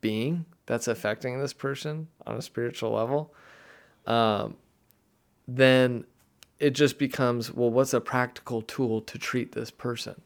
[0.00, 3.34] being that's affecting this person on a spiritual level?
[4.06, 4.56] Um,
[5.48, 6.04] then
[6.58, 10.20] it just becomes well, what's a practical tool to treat this person?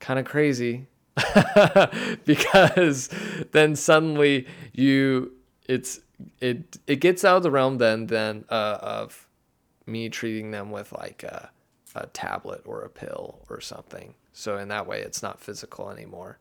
[0.00, 0.86] Kind of crazy
[2.24, 3.08] because
[3.52, 5.32] then suddenly you
[5.66, 6.00] it's
[6.40, 9.28] it it gets out of the realm then then uh, of
[9.88, 11.50] me treating them with like a,
[11.94, 14.14] a tablet or a pill or something.
[14.32, 16.38] So in that way, it's not physical anymore,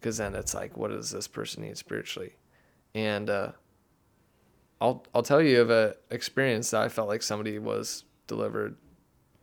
[0.00, 2.32] because then it's like, what does this person need spiritually?
[2.94, 3.52] And uh,
[4.80, 8.76] I'll I'll tell you of a experience that I felt like somebody was delivered.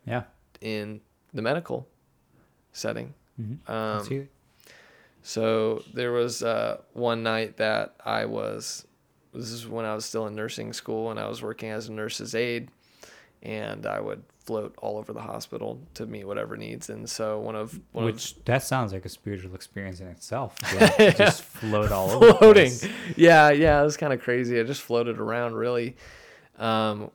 [0.06, 0.24] Yeah.
[0.62, 1.02] In
[1.34, 1.88] the medical
[2.74, 3.14] setting.
[3.40, 3.72] Mm-hmm.
[3.72, 4.28] Um,
[5.26, 8.86] so there was uh, one night that I was.
[9.34, 11.92] This is when I was still in nursing school and I was working as a
[11.92, 12.70] nurse's aide,
[13.42, 16.92] and I would float all over the hospital to meet whatever needs.
[16.92, 20.58] And so one of one which of, that sounds like a spiritual experience in itself.
[20.76, 22.34] Yeah, just float all over.
[22.36, 22.74] Floating,
[23.18, 24.60] yeah, yeah, it was kind of crazy.
[24.60, 25.96] I just floated around really,
[26.60, 27.10] um,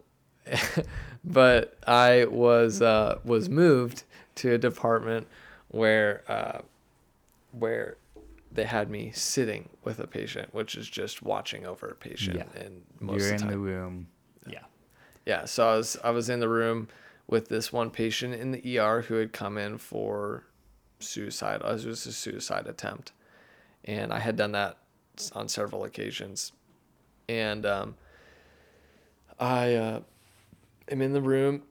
[1.24, 4.02] but I was uh, was moved
[4.34, 5.28] to a department
[5.68, 6.62] where uh,
[7.52, 7.96] where
[8.52, 12.36] they had me sitting with a patient, which is just watching over a patient.
[12.36, 12.62] Yeah.
[12.62, 14.08] And most you're in the, the room.
[14.46, 14.64] Yeah.
[15.26, 15.44] Yeah.
[15.44, 16.88] So I was I was in the room
[17.26, 20.44] with this one patient in the ER who had come in for
[20.98, 21.62] suicide.
[21.64, 23.12] It was a suicide attempt,
[23.84, 24.78] and I had done that
[25.32, 26.52] on several occasions.
[27.28, 27.94] And um,
[29.38, 30.00] I uh,
[30.90, 31.62] am in the room.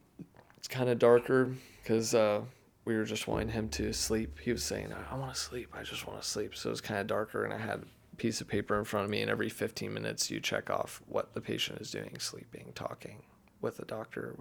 [0.57, 2.41] It's kind of darker because uh,
[2.89, 4.39] we were just wanting him to sleep.
[4.39, 5.69] He was saying, "I, want to sleep.
[5.77, 7.83] I just want to sleep." So it was kind of darker, and I had
[8.13, 9.21] a piece of paper in front of me.
[9.21, 13.21] And every 15 minutes, you check off what the patient is doing: sleeping, talking
[13.61, 14.35] with the doctor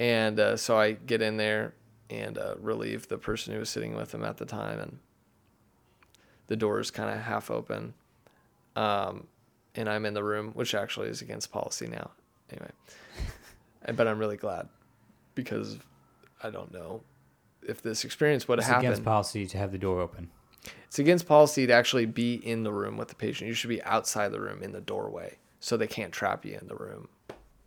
[0.00, 1.74] and uh, so I get in there
[2.08, 4.80] and uh, relieve the person who was sitting with him at the time.
[4.80, 4.98] And
[6.46, 7.92] the door is kind of half open.
[8.74, 9.28] Um,
[9.74, 12.10] and I'm in the room, which actually is against policy now.
[12.50, 12.70] Anyway,
[13.94, 14.68] but I'm really glad
[15.34, 15.78] because
[16.42, 17.02] I don't know
[17.66, 18.86] if this experience would have happened.
[18.88, 20.30] against policy to have the door open.
[20.86, 23.48] It's against policy to actually be in the room with the patient.
[23.48, 26.66] You should be outside the room in the doorway so they can't trap you in
[26.68, 27.08] the room.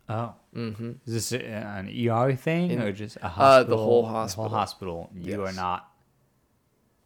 [0.08, 0.34] Oh.
[0.54, 0.92] Mm-hmm.
[1.06, 3.76] Is this an ER thing In- or just a Uh, hospital?
[3.78, 4.44] the whole hospital.
[4.44, 4.94] The hospital.
[4.94, 5.32] whole hospital.
[5.32, 5.90] You are not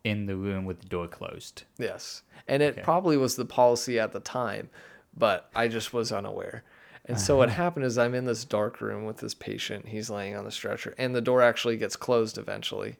[0.04, 1.64] in the room with the door closed.
[1.78, 2.22] Yes.
[2.48, 2.82] And it Okay.
[2.82, 4.70] probably was the policy at the time,
[5.16, 6.64] but I just was unaware.
[7.08, 7.38] And so Uh-huh.
[7.38, 9.88] what happened is I'm in this dark room with this patient.
[9.88, 12.96] He's laying on the stretcher, and the door actually gets closed eventually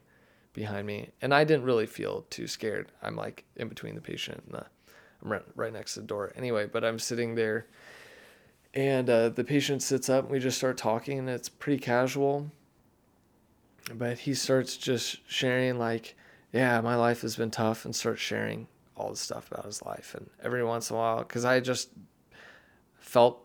[0.55, 1.11] behind me.
[1.21, 2.91] And I didn't really feel too scared.
[3.03, 4.67] I'm like in between the patient and the,
[5.23, 6.33] I'm right, right next to the door.
[6.35, 7.67] Anyway, but I'm sitting there,
[8.73, 12.51] and uh, the patient sits up, and we just start talking, and it's pretty casual.
[13.93, 16.17] But he starts just sharing like,
[16.53, 20.15] yeah, my life has been tough, and starts sharing all this stuff about his life.
[20.15, 21.91] And every once in a while, because I just
[23.01, 23.45] felt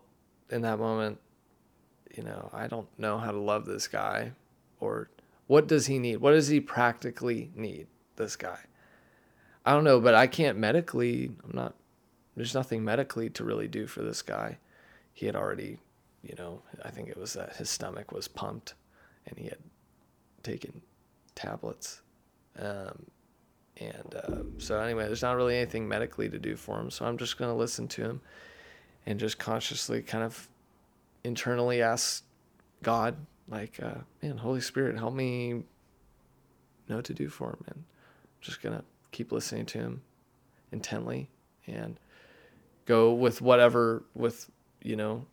[0.54, 1.18] in that moment,
[2.14, 4.32] you know, I don't know how to love this guy,
[4.78, 5.10] or
[5.48, 6.18] what does he need?
[6.18, 7.88] What does he practically need?
[8.16, 8.60] This guy.
[9.66, 11.32] I don't know, but I can't medically.
[11.42, 11.74] I'm not.
[12.36, 14.58] There's nothing medically to really do for this guy.
[15.12, 15.78] He had already,
[16.22, 18.74] you know, I think it was that his stomach was pumped,
[19.26, 19.58] and he had
[20.44, 20.82] taken
[21.34, 22.02] tablets.
[22.56, 23.06] Um,
[23.78, 26.92] and uh, so anyway, there's not really anything medically to do for him.
[26.92, 28.20] So I'm just gonna listen to him,
[29.06, 30.48] and just consciously kind of
[31.22, 32.24] internally ask
[32.82, 33.16] God,
[33.48, 35.64] like, uh, man, Holy Spirit, help me
[36.88, 37.64] know what to do for him.
[37.66, 40.02] And I'm just gonna keep listening to him
[40.72, 41.30] intently
[41.66, 41.98] and
[42.86, 44.50] go with whatever with
[44.82, 45.24] you know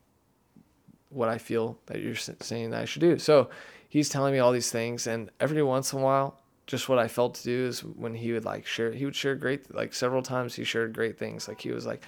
[1.10, 3.20] what I feel that you're saying that I should do.
[3.20, 3.50] So
[3.90, 7.10] he's telling me all these things, and every once in a while, just what I
[7.10, 10.22] felt to do is when he would like share, he would share great, like several
[10.22, 11.50] times he shared great things.
[11.50, 12.04] Like he was like,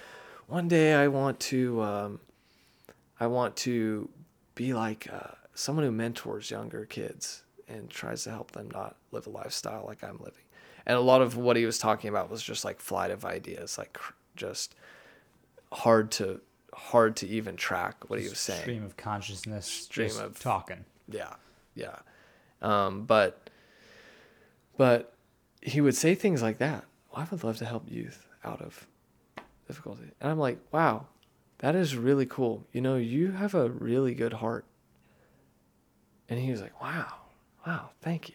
[0.46, 2.20] one day I want to, um,
[3.18, 4.08] I want to
[4.54, 9.26] be like uh, someone who mentors younger kids and tries to help them not live
[9.26, 10.42] a lifestyle like I'm living.
[10.86, 13.78] And a lot of what he was talking about was just like flight of ideas,
[13.78, 14.74] like cr- just
[15.72, 16.40] hard to
[16.74, 18.60] hard to even track what he was saying.
[18.60, 19.66] Stream of consciousness.
[19.66, 20.84] Stream of- talking.
[21.08, 21.34] Yeah,
[21.74, 21.96] yeah.
[22.60, 23.48] Um, but
[24.76, 25.14] but
[25.62, 26.84] he would say things like that.
[27.10, 28.86] Well, I would love to help youth out of
[29.66, 31.06] difficulty, and I'm like, wow,
[31.58, 32.66] that is really cool.
[32.72, 34.64] You know, you have a really good heart.
[36.28, 37.12] And he was like, wow,
[37.66, 38.34] wow, thank you.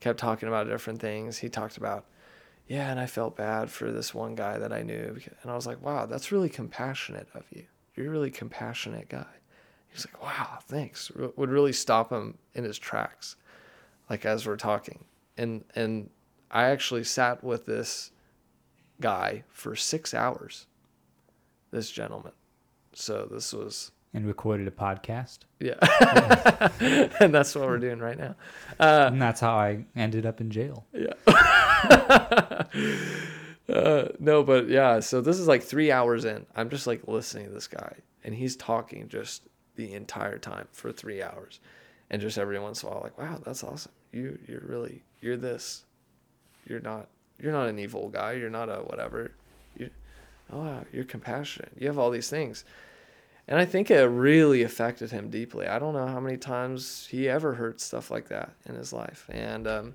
[0.00, 1.38] Kept talking about different things.
[1.38, 2.06] He talked about,
[2.66, 5.66] yeah, and I felt bad for this one guy that I knew, and I was
[5.66, 7.64] like, wow, that's really compassionate of you.
[7.94, 9.26] You're a really compassionate guy.
[9.88, 11.10] He was like, wow, thanks.
[11.10, 13.36] Would really stop him in his tracks,
[14.10, 15.04] like as we're talking.
[15.36, 16.10] And and
[16.50, 18.10] I actually sat with this
[19.00, 20.66] guy for six hours.
[21.70, 22.32] This gentleman.
[22.94, 25.40] So this was And recorded a podcast.
[25.58, 25.74] yeah,
[27.20, 28.36] and that's what we're doing right now.
[28.78, 30.86] Uh, and that's how I ended up in jail.
[30.92, 31.14] yeah.
[33.68, 35.00] uh, no, but yeah.
[35.00, 36.46] So this is like three hours in.
[36.54, 39.42] I'm just like listening to this guy, and he's talking just
[39.76, 41.60] the entire time for three hours,
[42.10, 43.92] and just every once in a while, like, wow, that's awesome.
[44.12, 45.84] You, you're really, you're this.
[46.66, 48.32] You're not, you're not an evil guy.
[48.32, 49.32] You're not a whatever.
[49.76, 49.90] You,
[50.52, 51.72] oh you're compassionate.
[51.78, 52.64] You have all these things.
[53.46, 55.66] And I think it really affected him deeply.
[55.66, 59.26] I don't know how many times he ever heard stuff like that in his life.
[59.28, 59.94] And um,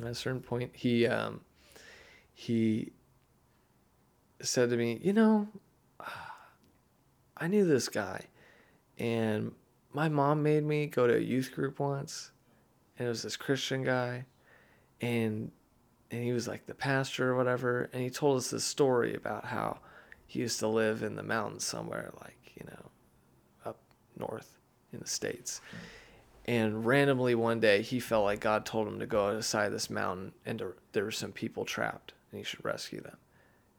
[0.00, 1.40] at a certain point, he um,
[2.34, 2.92] he
[4.40, 5.48] said to me, "You know,
[7.36, 8.26] I knew this guy,
[8.98, 9.52] and
[9.92, 12.30] my mom made me go to a youth group once,
[12.98, 14.26] and it was this Christian guy,
[15.00, 15.50] and
[16.12, 19.46] and he was like the pastor or whatever, and he told us this story about
[19.46, 19.78] how."
[20.32, 22.90] he used to live in the mountains somewhere like you know
[23.66, 23.76] up
[24.18, 24.56] north
[24.90, 25.60] in the states.
[26.46, 29.66] And randomly one day he felt like god told him to go to the side
[29.66, 33.18] of this mountain and to, there were some people trapped and he should rescue them.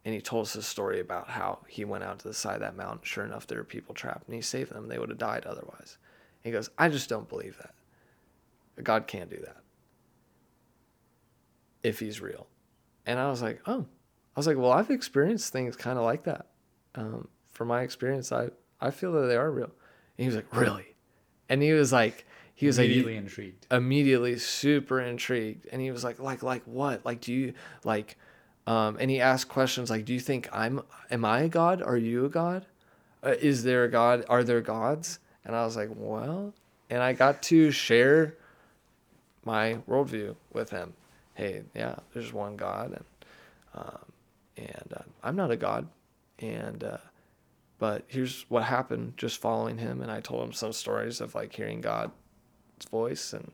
[0.06, 2.62] And he told us a story about how he went out to the side of
[2.62, 3.00] that mountain.
[3.02, 4.90] Sure enough there were people trapped and he saved them.
[4.90, 5.98] They would have died otherwise.
[6.44, 7.74] He goes i just don't believe that.
[8.84, 9.63] God can't do that
[11.84, 12.48] if he's real
[13.06, 13.86] and i was like oh
[14.36, 16.48] I was like, well, I've experienced things kind of like that.
[16.96, 18.50] Um, from my experience, I,
[18.82, 19.70] I feel that they are real.
[20.18, 20.96] And he was like, really?
[21.50, 22.26] And he was like,
[22.56, 23.68] he was Immediately like, intrigued.
[23.70, 25.68] immediately super intrigued.
[25.72, 27.06] And he was like, like, like what?
[27.06, 27.54] Like, do you
[27.84, 28.18] like,
[28.66, 30.82] um, and he asked questions like, do you think I'm,
[31.12, 31.84] am I a God?
[31.84, 32.66] Are you a God?
[33.24, 34.26] Uh, is there a God?
[34.30, 35.20] Are there gods?
[35.46, 36.56] And I was like, well,
[36.90, 38.36] and I got to share
[39.46, 40.94] my worldview with him.
[41.36, 43.06] Hey, yeah, there's one God, and
[43.76, 44.06] um,
[44.58, 45.88] and uh, I'm not a god,
[46.40, 46.98] and uh,
[47.80, 51.54] but here's what happened just following him, and I told him some stories of like
[51.54, 52.12] hearing God's
[52.92, 53.52] voice and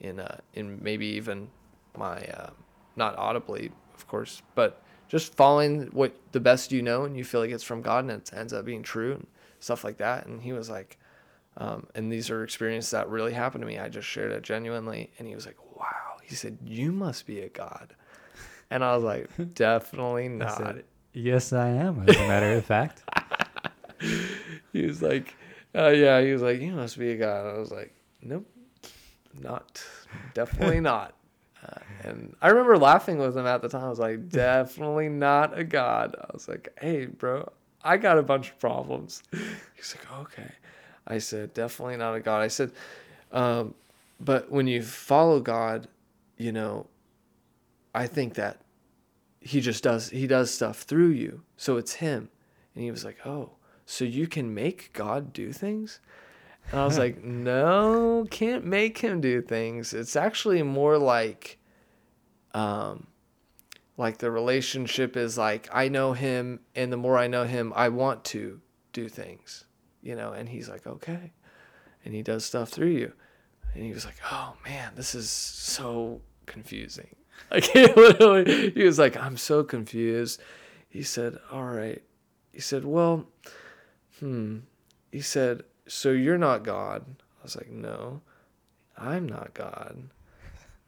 [0.00, 1.48] in uh, in maybe even
[1.96, 2.50] my uh,
[2.96, 7.40] not audibly, of course, but just following what the best you know and you feel
[7.40, 9.26] like it's from God and it ends up being true and
[9.60, 10.26] stuff like that.
[10.26, 10.98] And he was like,
[11.56, 13.78] um, and these are experiences that really happened to me.
[13.78, 15.56] I just shared it genuinely, and he was like.
[16.26, 17.94] He said, "You must be a God,"
[18.70, 22.08] and I was like, "Definitely not." I said, yes, I am.
[22.08, 23.02] As a matter of fact.
[24.72, 25.36] he was like,
[25.74, 28.46] uh, "Yeah." He was like, "You must be a God." I was like, "Nope,
[29.40, 29.82] not.
[30.34, 31.14] Definitely not."
[31.64, 33.84] Uh, and I remember laughing with him at the time.
[33.84, 37.50] I was like, "Definitely not a God." I was like, "Hey, bro,
[37.84, 39.22] I got a bunch of problems."
[39.76, 40.50] He's like, "Okay."
[41.06, 42.42] I said, definitely not a God.
[42.42, 42.72] I said,
[43.32, 43.74] um,
[44.18, 45.88] but when you follow God,
[46.36, 46.88] you know,
[47.94, 48.62] I think that
[49.40, 51.42] he just does, he does stuff through you.
[51.56, 52.30] So it's him.
[52.74, 53.52] And he was like, oh,
[53.86, 56.00] so you can make God do things?
[56.70, 59.94] And I was like, no, can't make him do things.
[59.94, 61.58] It's actually more like,
[62.52, 63.06] um,
[63.96, 67.88] like the relationship is like I know him, and the more I know him, I
[67.88, 68.60] want to
[68.92, 69.66] do things
[70.06, 71.32] you know, and he's like, okay.
[72.04, 73.12] And he does stuff through you.
[73.74, 77.14] And he was like, oh man, this is so confusing.
[77.50, 80.40] Like he literally, he was like, I'm so confused.
[80.88, 82.02] He said, all right.
[82.50, 83.26] He said, well,
[84.18, 84.60] hmm.
[85.12, 87.04] He said, so you're not God.
[87.20, 88.22] I was like, no,
[88.96, 90.08] I'm not God.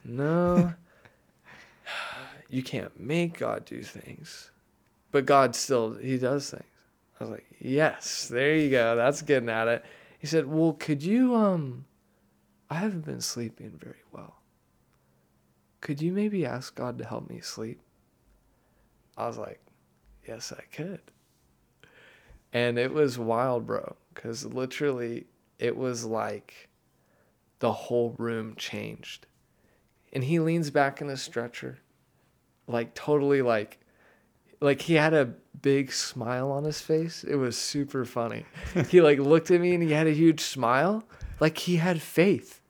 [0.05, 0.73] No,
[2.49, 4.51] you can't make God do things.
[5.11, 6.65] But God still, he does things.
[7.21, 8.97] I was like, yes, there you go.
[8.97, 9.85] That's getting at it.
[10.19, 11.85] He said, well, could you, um,
[12.71, 14.38] I haven't been sleeping very well.
[15.81, 17.81] Could you maybe ask God to help me sleep?
[19.17, 19.61] I was like,
[20.27, 21.01] yes, I could.
[22.53, 25.27] And it was wild, bro, because literally
[25.59, 26.69] it was like
[27.59, 29.27] the whole room changed.
[30.13, 31.79] And he leans back in a stretcher,
[32.67, 33.79] like totally like,
[34.61, 37.25] like he had a big smile on his face.
[37.25, 38.47] It was super funny.
[38.89, 41.05] he like looked at me and he had a huge smile,
[41.41, 42.61] like he had faith.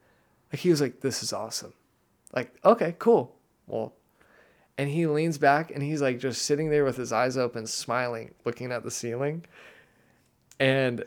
[0.52, 1.74] Like he was like, "This is awesome."
[2.35, 3.35] Like, okay, cool.
[3.66, 3.95] Well,
[4.76, 8.35] and he leans back and he's like just sitting there with his eyes open, smiling,
[8.45, 9.45] looking at the ceiling.
[10.61, 11.05] And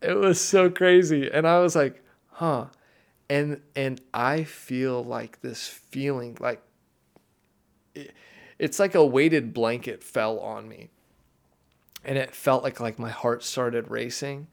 [0.00, 1.30] it was so crazy.
[1.30, 2.66] And I was like, "Huh."
[3.28, 6.62] And and I feel like this feeling like
[7.94, 8.12] it,
[8.58, 10.90] it's like a weighted blanket fell on me
[12.04, 14.46] and it felt like like my heart started racing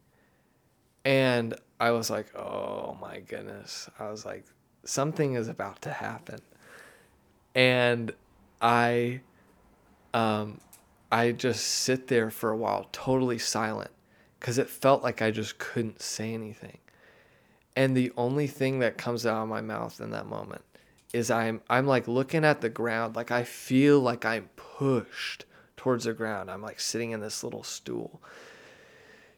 [1.06, 4.46] and i was like oh my goodness i was like
[4.84, 6.40] something is about to happen
[7.56, 8.14] and
[8.62, 9.20] i
[10.14, 10.60] um
[11.12, 13.92] i just sit there for a while totally silent
[14.40, 16.78] because it felt like i just couldn't say anything
[17.76, 20.64] and the only thing that comes out of my mouth in that moment
[21.14, 25.46] is i'm i'm like looking at the ground like i feel like i'm pushed
[25.78, 26.52] towards the ground.
[26.52, 28.22] I'm like sitting in this little stool.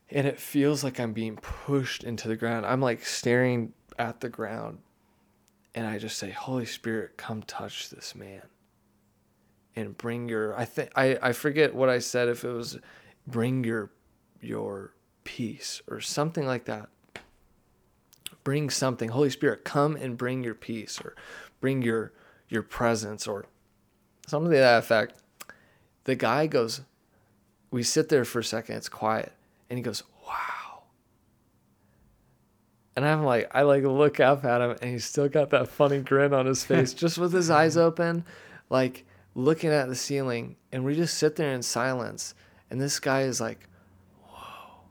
[0.09, 2.65] And it feels like I'm being pushed into the ground.
[2.65, 4.79] I'm like staring at the ground.
[5.75, 8.43] And I just say, Holy Spirit, come touch this man.
[9.75, 12.79] And bring your I think I, I forget what I said if it was
[13.27, 13.91] bring your
[14.41, 14.93] your
[15.23, 16.89] peace or something like that.
[18.43, 19.09] Bring something.
[19.09, 21.15] Holy Spirit, come and bring your peace or
[21.61, 22.13] bring your
[22.49, 23.45] your presence or
[24.27, 25.13] something to that effect
[26.09, 26.81] the guy goes,
[27.69, 29.31] we sit there for a second, it's quiet,
[29.69, 30.01] and he goes.
[32.99, 35.99] And I'm like, I like look up at him, and he's still got that funny
[35.99, 38.25] grin on his face, just with his eyes open,
[38.69, 40.57] like looking at the ceiling.
[40.73, 42.35] And we just sit there in silence.
[42.69, 43.69] And this guy is like,
[44.21, 44.81] whoa.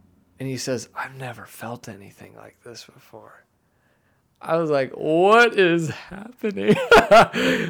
[0.40, 3.44] And he says, I've never felt anything like this before.
[4.40, 6.76] I was like, what is happening?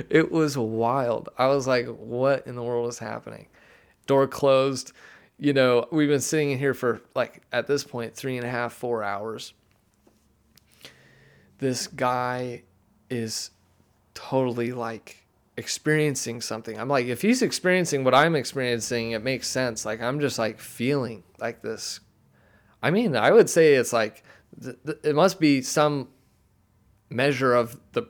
[0.08, 1.30] it was wild.
[1.36, 3.48] I was like, what in the world is happening?
[4.06, 4.92] Door closed.
[5.36, 8.50] You know, we've been sitting in here for like, at this point, three and a
[8.50, 9.52] half, four hours.
[11.58, 12.62] This guy
[13.10, 13.50] is
[14.14, 16.78] totally like experiencing something.
[16.78, 19.84] I'm like, if he's experiencing what I'm experiencing, it makes sense.
[19.84, 22.00] Like, I'm just like feeling like this.
[22.82, 24.22] I mean, I would say it's like,
[24.62, 26.08] th- th- it must be some
[27.10, 28.04] measure of the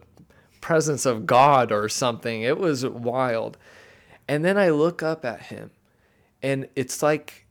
[0.61, 2.43] presence of God or something.
[2.43, 3.57] It was wild.
[4.27, 5.71] And then I look up at him
[6.43, 7.47] and it's like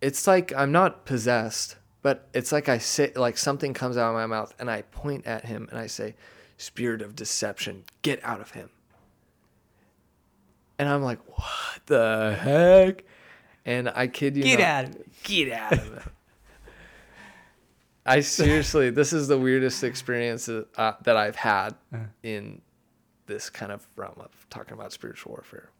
[0.00, 1.76] it's like I'm not possessed,
[2.06, 5.26] but it's like I say like something comes out of my mouth and I point
[5.26, 6.14] at him and I say,
[6.56, 8.70] spirit of deception, get out of him.
[10.78, 13.02] And I'm like, what the heck?
[13.64, 15.08] And I kid you Get not, out of it.
[15.24, 16.02] Get out of it.
[18.06, 22.04] I seriously, this is the weirdest experience that, uh, that I've had Uh-huh.
[22.22, 22.62] in
[23.26, 25.70] this kind of realm of talking about spiritual warfare.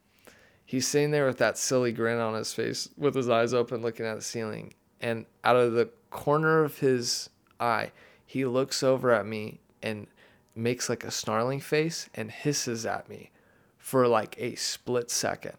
[0.64, 4.06] He's sitting there with that silly grin on his face, with his eyes open, looking
[4.06, 4.74] at the ceiling.
[5.00, 7.30] And out of the corner of his
[7.60, 7.92] eye,
[8.24, 10.06] he looks over at me and
[10.54, 13.30] makes like a snarling face and hisses at me
[13.78, 15.56] for like a split second.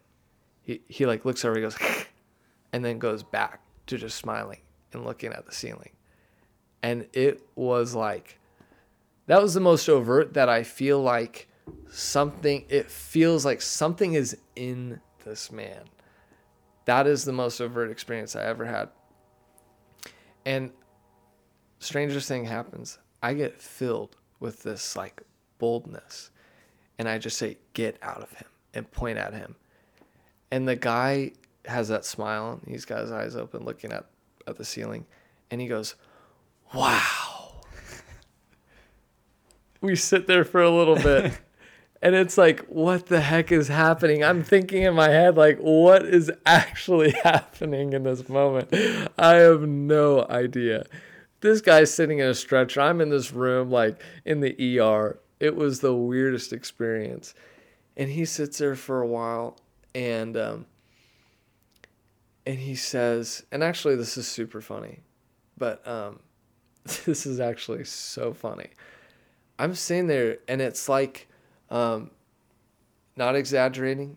[0.62, 1.78] He, he like looks over, he goes,
[2.72, 4.60] and then goes back to just smiling
[4.92, 5.90] and looking at the ceiling.
[6.82, 8.38] And it was like,
[9.26, 11.48] that was the most overt that I feel like
[11.90, 15.84] something, it feels like something is in this man.
[16.84, 18.88] That is the most overt experience I ever had.
[20.48, 20.70] And
[21.78, 22.98] strangest thing happens.
[23.22, 25.20] I get filled with this like
[25.58, 26.30] boldness.
[26.98, 29.56] And I just say, get out of him and point at him.
[30.50, 31.32] And the guy
[31.66, 32.58] has that smile.
[32.62, 34.06] And he's got his eyes open looking at,
[34.46, 35.04] at the ceiling.
[35.50, 35.96] And he goes,
[36.72, 37.60] wow.
[39.82, 41.38] we sit there for a little bit.
[42.00, 44.22] and it's like, what the heck is happening?
[44.22, 48.72] I'm thinking in my head, like, what is actually happening in this moment?
[49.18, 50.84] I have no idea.
[51.40, 52.80] This guy's sitting in a stretcher.
[52.80, 55.18] I'm in this room, like in the ER.
[55.40, 57.34] It was the weirdest experience.
[57.96, 59.56] And he sits there for a while
[59.94, 60.66] and um,
[62.46, 65.00] and he says, and actually this is super funny,
[65.56, 66.20] but um,
[67.04, 68.68] this is actually so funny.
[69.58, 71.27] I'm sitting there and it's like
[71.70, 72.10] um,
[73.16, 74.16] not exaggerating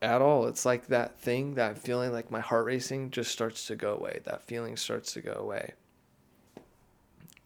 [0.00, 0.46] at all.
[0.46, 4.20] It's like that thing that feeling like my heart racing just starts to go away.
[4.24, 5.72] That feeling starts to go away.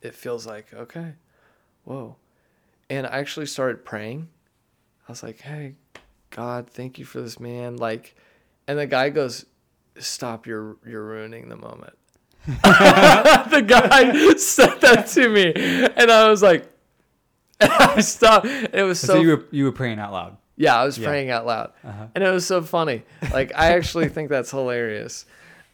[0.01, 1.15] It feels like, okay,
[1.85, 2.17] whoa.
[2.89, 4.29] And I actually started praying.
[5.09, 5.75] I was like, hey,
[6.31, 7.77] God, thank you for this man.
[7.77, 8.15] Like,
[8.67, 9.47] and the guy goes,
[9.99, 11.95] stop, you're, you're ruining the moment.
[12.47, 15.53] the guy said that to me.
[15.97, 16.71] And I was like,
[17.61, 18.47] I stopped.
[18.47, 20.37] It was so, So, you were you were praying out loud.
[20.57, 21.09] yeah, I was Yeah.
[21.09, 22.07] praying out loud, Uh-huh.
[22.15, 23.03] and it was so funny.
[23.33, 25.27] Like I actually think that's hilarious,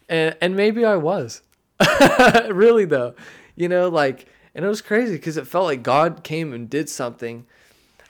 [0.09, 1.43] and and maybe I was,
[2.51, 3.14] really though,
[3.57, 6.89] you know, like, and it was crazy because it felt like God came and did
[6.89, 7.47] something.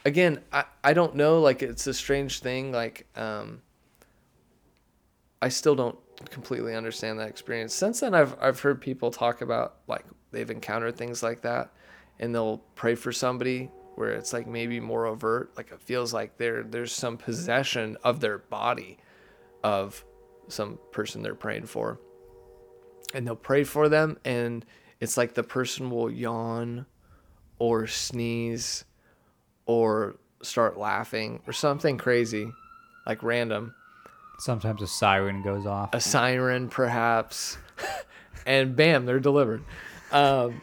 [0.05, 3.63] Again, I I don't know, like it's a strange thing, like um.
[5.41, 5.99] I still don't
[6.31, 7.75] completely understand that experience.
[7.75, 11.71] Since then, I've I've heard people talk about like they've encountered things like that,
[12.23, 16.39] and they'll pray for somebody where it's like maybe more overt, like it feels like
[16.39, 18.97] there there's some possession of their body,
[19.63, 20.03] of
[20.49, 21.99] some person they're praying for,
[23.13, 24.65] and they'll pray for them, and
[25.01, 26.87] it's like the person will yawn,
[27.59, 28.85] or sneeze,
[29.67, 32.51] or start laughing or something crazy,
[33.07, 33.75] like random.
[34.39, 35.93] Sometimes a siren goes off.
[35.93, 37.59] a siren perhaps.
[38.45, 39.63] And bam they're delivered.
[40.11, 40.63] Um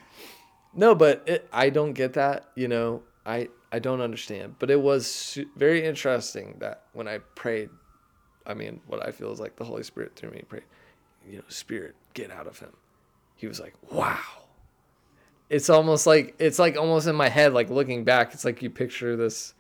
[0.74, 4.56] no but it, i don't get that you know i i don't understand.
[4.60, 7.70] But it was very interesting that when i prayed
[8.46, 10.64] i mean what i feel is like the holy spirit through me prayed
[11.28, 12.72] you know spirit get out of him.
[13.36, 14.20] He was like wow.
[15.50, 18.70] It's almost like it's like almost in my head like looking back it's like you
[18.70, 19.54] picture this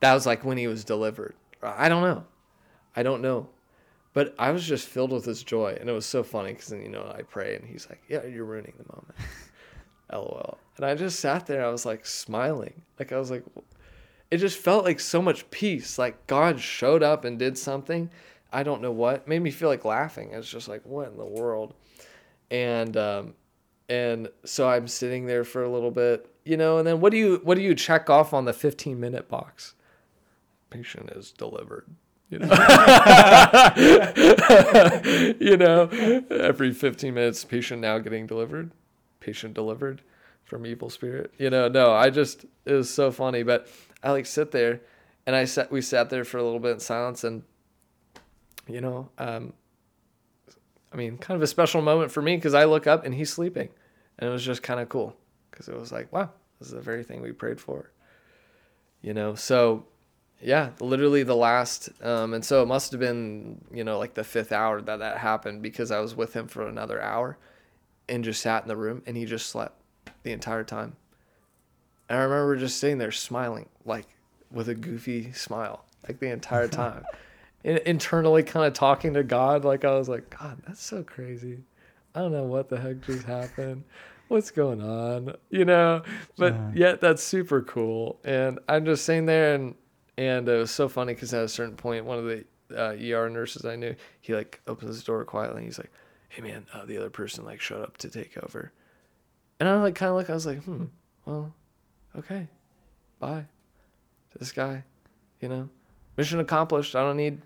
[0.00, 1.34] that was like when he was delivered.
[1.62, 2.24] I don't know.
[2.96, 3.48] I don't know.
[4.12, 6.82] But I was just filled with this joy, and it was so funny because then
[6.82, 9.14] you know I pray, and he's like, "Yeah, you're ruining the moment."
[10.12, 10.58] LOL.
[10.76, 11.64] And I just sat there.
[11.64, 13.44] I was like smiling, like I was like,
[14.30, 15.98] it just felt like so much peace.
[15.98, 18.10] Like God showed up and did something.
[18.52, 20.30] I don't know what made me feel like laughing.
[20.32, 21.74] It's just like, what in the world?
[22.50, 23.34] And um,
[23.88, 26.78] and so I'm sitting there for a little bit, you know.
[26.78, 29.74] And then what do you what do you check off on the 15 minute box?
[30.70, 31.86] Patient is delivered
[32.30, 32.46] you know
[35.40, 35.88] you know
[36.30, 38.70] every 15 minutes patient now getting delivered
[39.20, 40.02] patient delivered
[40.44, 41.32] from evil spirit.
[41.38, 43.68] You know no i just it was so funny but
[44.02, 44.80] i like sit there
[45.26, 47.42] and i sat we sat there for a little bit in silence and
[48.66, 49.52] you know um
[50.92, 53.32] i mean kind of a special moment for me because i look up and he's
[53.32, 53.68] sleeping.
[54.18, 55.16] And it was just kind of cool
[55.50, 57.90] because it was like wow this is the very thing we prayed for
[59.02, 59.34] you know?
[59.34, 59.86] So
[60.42, 64.24] yeah literally the last um, and so it must have been you know like the
[64.24, 67.36] fifth hour that that happened because i was with him for another hour
[68.10, 69.80] and just sat in the room and he just slept
[70.22, 70.96] the entire time
[72.08, 74.06] and i remember just sitting there smiling like
[74.50, 77.04] with a goofy smile like the entire time
[77.64, 81.60] and internally kind of talking to god like i was like god that's so crazy
[82.14, 83.84] i don't know what the heck just happened
[84.30, 85.34] what's going on?
[85.50, 86.02] You know,
[86.38, 86.70] but Uh.
[86.72, 88.20] yet that's super cool.
[88.24, 89.74] And I'm just sitting there and,
[90.16, 93.28] and it was so funny because at a certain point, one of the uh, ER
[93.28, 95.90] nurses I knew, he like opens the door quietly and he's like,
[96.30, 98.72] hey man, uh, the other person like showed up to take over.
[99.58, 100.84] And I like kind of like, I was like, hmm,
[101.26, 101.54] well,
[102.16, 102.48] okay,
[103.18, 103.44] bye
[104.30, 104.84] to this guy,
[105.40, 105.68] you know,
[106.16, 106.96] mission accomplished.
[106.96, 107.42] I don't need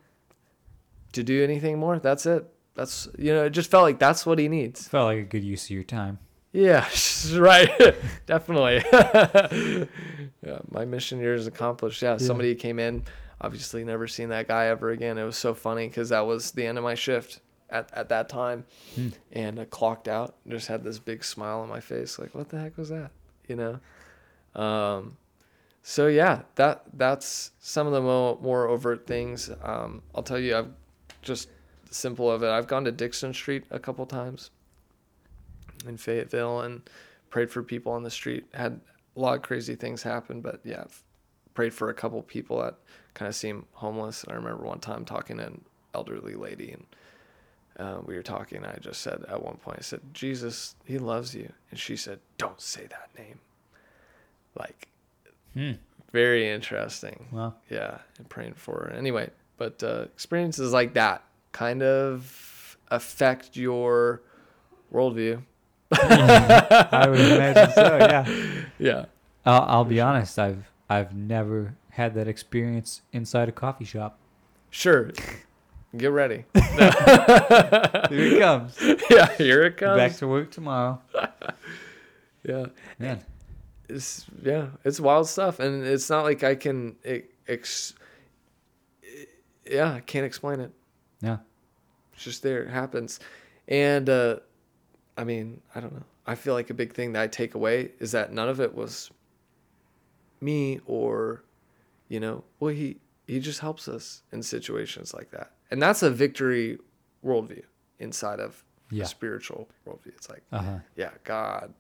[1.13, 1.99] to do anything more.
[1.99, 2.47] That's it.
[2.75, 4.87] That's, you know, it just felt like that's what he needs.
[4.87, 6.19] Felt like a good use of your time.
[6.53, 6.87] Yeah,
[7.33, 7.71] right.
[8.27, 8.85] Definitely.
[10.47, 12.03] yeah, my mission here is accomplished.
[12.03, 13.05] Yeah, somebody came in,
[13.41, 15.19] obviously never seen that guy ever again.
[15.19, 18.29] It was so funny because that was the end of my shift at, at that
[18.29, 18.65] time.
[18.95, 19.09] Hmm.
[19.33, 22.59] And I clocked out, just had this big smile on my face, like, what the
[22.59, 23.11] heck was that?
[23.49, 24.61] You know?
[24.61, 25.17] Um,
[25.83, 29.51] so yeah, that that's some of the mo- more overt things.
[29.63, 30.71] Um, I'll tell you, I've
[31.21, 31.49] just
[31.91, 32.49] simple of it.
[32.49, 34.51] I've gone to Dickson Street a couple times
[35.87, 36.89] in Fayetteville and
[37.31, 38.47] prayed for people on the street.
[38.55, 38.81] Had
[39.17, 41.03] a lot of crazy things happen, but yeah, I've
[41.55, 42.77] prayed for a couple people that
[43.13, 44.25] kind of seem homeless.
[44.25, 46.87] And I remember one time talking to an elderly lady, and
[47.79, 48.59] uh, we were talking.
[48.59, 51.97] And I just said at one point, I said, "Jesus, He loves you," and she
[51.97, 53.41] said, "Don't say that name."
[54.59, 54.89] Like,
[55.55, 55.73] Hmm.
[56.13, 57.27] very interesting.
[57.33, 58.93] Well, Yeah, and praying for her.
[58.97, 61.23] Anyway, but uh, experiences like that
[61.53, 64.21] kind of affect your
[64.93, 65.43] worldview.
[65.93, 67.97] I would imagine so.
[67.99, 68.27] Yeah.
[68.79, 69.05] Yeah.
[69.47, 70.39] I'll, I'll be honest.
[70.39, 74.19] I've I've never had that experience inside a coffee shop.
[74.71, 75.13] Sure.
[75.97, 76.45] Get ready.
[76.55, 78.77] Here it comes.
[79.11, 79.97] yeah, here it comes.
[79.97, 81.01] Back to work tomorrow.
[82.43, 82.67] yeah.
[82.99, 83.21] Man,
[83.89, 87.95] It's yeah, it's wild stuff and it's not like I can e- ex-
[89.71, 90.73] yeah, I can't explain it.
[91.21, 91.39] yeah.
[92.15, 92.63] It's just there.
[92.65, 93.21] It happens.
[93.69, 94.37] And uh
[95.17, 96.03] I mean, I don't know.
[96.27, 98.75] I feel like a big thing that I take away is that none of it
[98.75, 99.11] was
[100.41, 101.45] me or
[102.09, 102.97] you know, well he
[103.29, 105.53] he just helps us in situations like that.
[105.71, 106.79] And that's a victory
[107.25, 107.63] worldview
[107.99, 109.05] inside of Yeah.
[109.05, 110.09] a spiritual worldview.
[110.17, 110.79] It's like, Uh huh.
[110.97, 111.73] yeah, God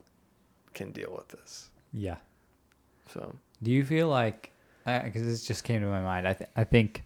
[0.72, 1.70] can deal with this.
[1.92, 2.16] Yeah.
[3.08, 4.52] So Do you feel like
[4.84, 6.26] because this just came to my mind?
[6.28, 7.04] I th- I think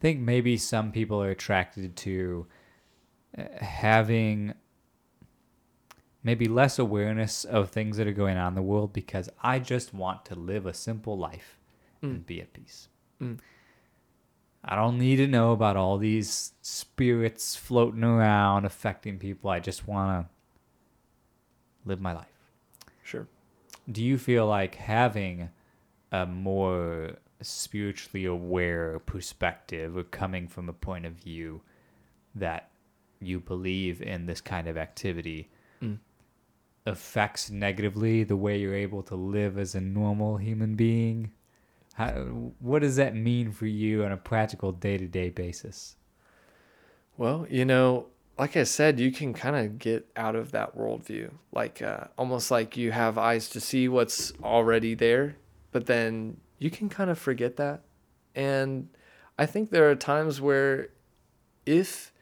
[0.00, 2.46] think maybe some people are attracted to
[3.38, 4.54] uh, having
[6.24, 9.92] maybe less awareness of things that are going on in the world because I just
[9.94, 11.58] want to live a simple life
[12.00, 12.88] and be at peace.
[13.20, 13.38] Mm.
[14.64, 19.50] I don't need to know about all these spirits floating around affecting people.
[19.50, 22.26] I just want to live my life.
[23.02, 23.26] sure.
[23.90, 25.50] Do you feel like having
[26.12, 31.60] a more spiritually aware perspective or coming from a point of view
[32.36, 32.70] that
[33.20, 35.50] you believe in this kind of activity
[35.80, 35.98] Mm.
[36.86, 41.32] affects negatively the way you're able to live as a normal human being?
[42.02, 42.10] How,
[42.58, 45.94] what does that mean for you on a practical day to day basis?
[47.16, 51.30] Well, you know, like I said, you can kind of get out of that worldview,
[51.52, 55.36] like uh, almost like you have eyes to see what's already there,
[55.70, 57.82] but then you can kind of forget that.
[58.34, 58.88] And
[59.38, 60.88] I think there are times where,
[61.66, 62.12] if,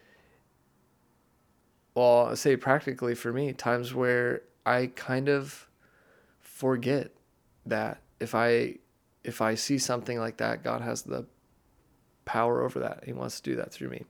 [1.94, 5.68] well, say practically for me, times where I kind of
[6.40, 7.12] forget
[7.64, 8.74] that if I
[9.24, 11.26] if I see something like that, God has the
[12.24, 13.04] power over that.
[13.04, 14.04] He wants to do that through me.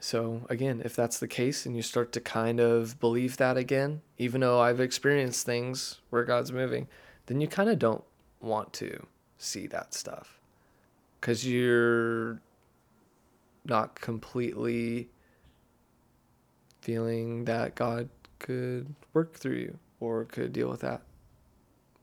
[0.00, 4.02] So, again, if that's the case and you start to kind of believe that again,
[4.18, 6.88] even though I've experienced things where God's moving,
[7.26, 8.04] then you kind of don't
[8.40, 9.06] want to
[9.38, 10.38] see that stuff
[11.20, 12.40] because you're
[13.64, 15.08] not completely
[16.80, 18.08] feeling that God
[18.38, 21.02] could work through you or could deal with that.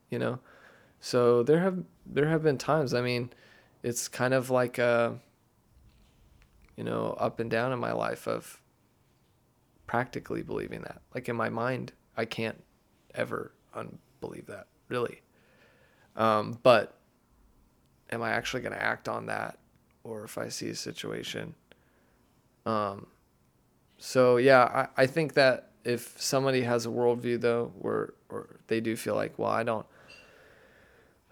[0.09, 0.39] You know?
[1.05, 3.29] So there have there have been times, I mean,
[3.83, 5.19] it's kind of like a
[6.77, 8.61] you know, up and down in my life of
[9.85, 11.01] practically believing that.
[11.13, 12.63] Like in my mind, I can't
[13.15, 15.19] ever unbelieve that, really.
[16.15, 16.97] Um, but
[18.09, 19.59] am I actually going to act on that?
[20.05, 21.53] Or if I see a situation?
[22.65, 23.07] Um,
[23.97, 28.79] so, yeah, I, I think that if somebody has a worldview, though, where, or they
[28.79, 29.85] do feel like, well, I don't,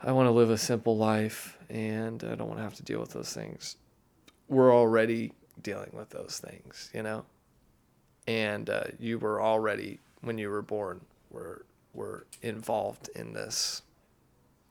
[0.03, 2.99] I want to live a simple life and I don't want to have to deal
[2.99, 3.77] with those things
[4.49, 7.25] we're already dealing with those things, you know?
[8.27, 11.01] And uh, you were already, when you were born,
[11.31, 13.83] were, were involved in this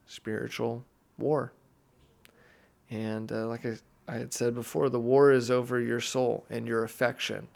[0.06, 0.84] spiritual
[1.18, 1.52] war.
[2.90, 3.76] And uh, like I,
[4.08, 7.48] I had said before, the war is over your soul and your affection.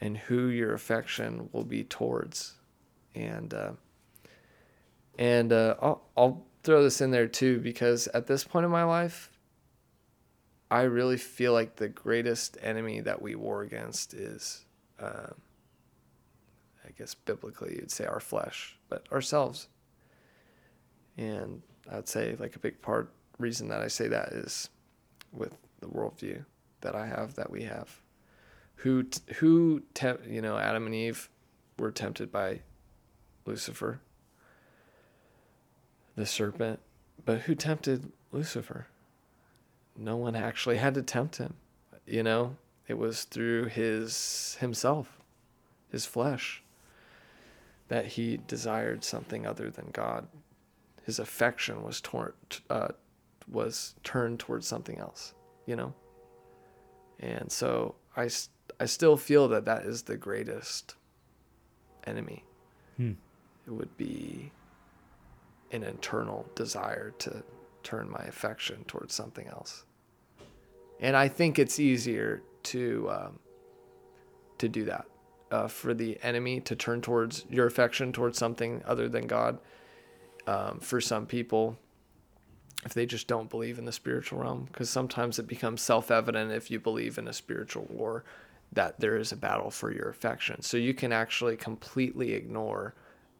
[0.00, 2.54] and who your affection will be towards.
[3.14, 3.72] And uh,
[5.18, 8.82] and uh, I'll I'll throw this in there too because at this point in my
[8.82, 9.30] life,
[10.68, 14.64] I really feel like the greatest enemy that we war against is,
[14.98, 15.28] uh,
[16.84, 19.68] I guess biblically you'd say our flesh, but ourselves.
[21.16, 24.68] And I'd say like a big part reason that I say that is
[25.32, 26.44] with the worldview
[26.80, 28.02] that I have that we have.
[28.80, 29.06] Who
[29.36, 29.82] who
[30.28, 31.30] you know Adam and Eve
[31.78, 32.60] were tempted by
[33.46, 34.00] Lucifer,
[36.16, 36.80] the serpent,
[37.24, 38.86] but who tempted Lucifer?
[39.96, 41.54] No one actually had to tempt him.
[42.06, 42.56] You know,
[42.88, 45.20] it was through his himself,
[45.90, 46.62] his flesh,
[47.88, 50.26] that he desired something other than God.
[51.04, 52.32] His affection was torn,
[52.68, 52.88] uh,
[53.50, 55.34] was turned towards something else.
[55.66, 55.94] You know,
[57.20, 58.28] and so I
[58.78, 60.94] I still feel that that is the greatest
[62.06, 62.44] enemy.
[62.96, 63.12] Hmm.
[63.66, 64.52] It would be
[65.72, 67.42] an internal desire to
[67.82, 69.84] turn my affection towards something else.
[71.00, 73.38] And I think it's easier to um,
[74.58, 75.06] to do that
[75.50, 79.58] uh, for the enemy to turn towards your affection towards something other than God.
[80.46, 81.76] Um, for some people,
[82.84, 86.52] if they just don't believe in the spiritual realm, because sometimes it becomes self evident
[86.52, 88.24] if you believe in a spiritual war
[88.72, 90.62] that there is a battle for your affection.
[90.62, 92.94] So you can actually completely ignore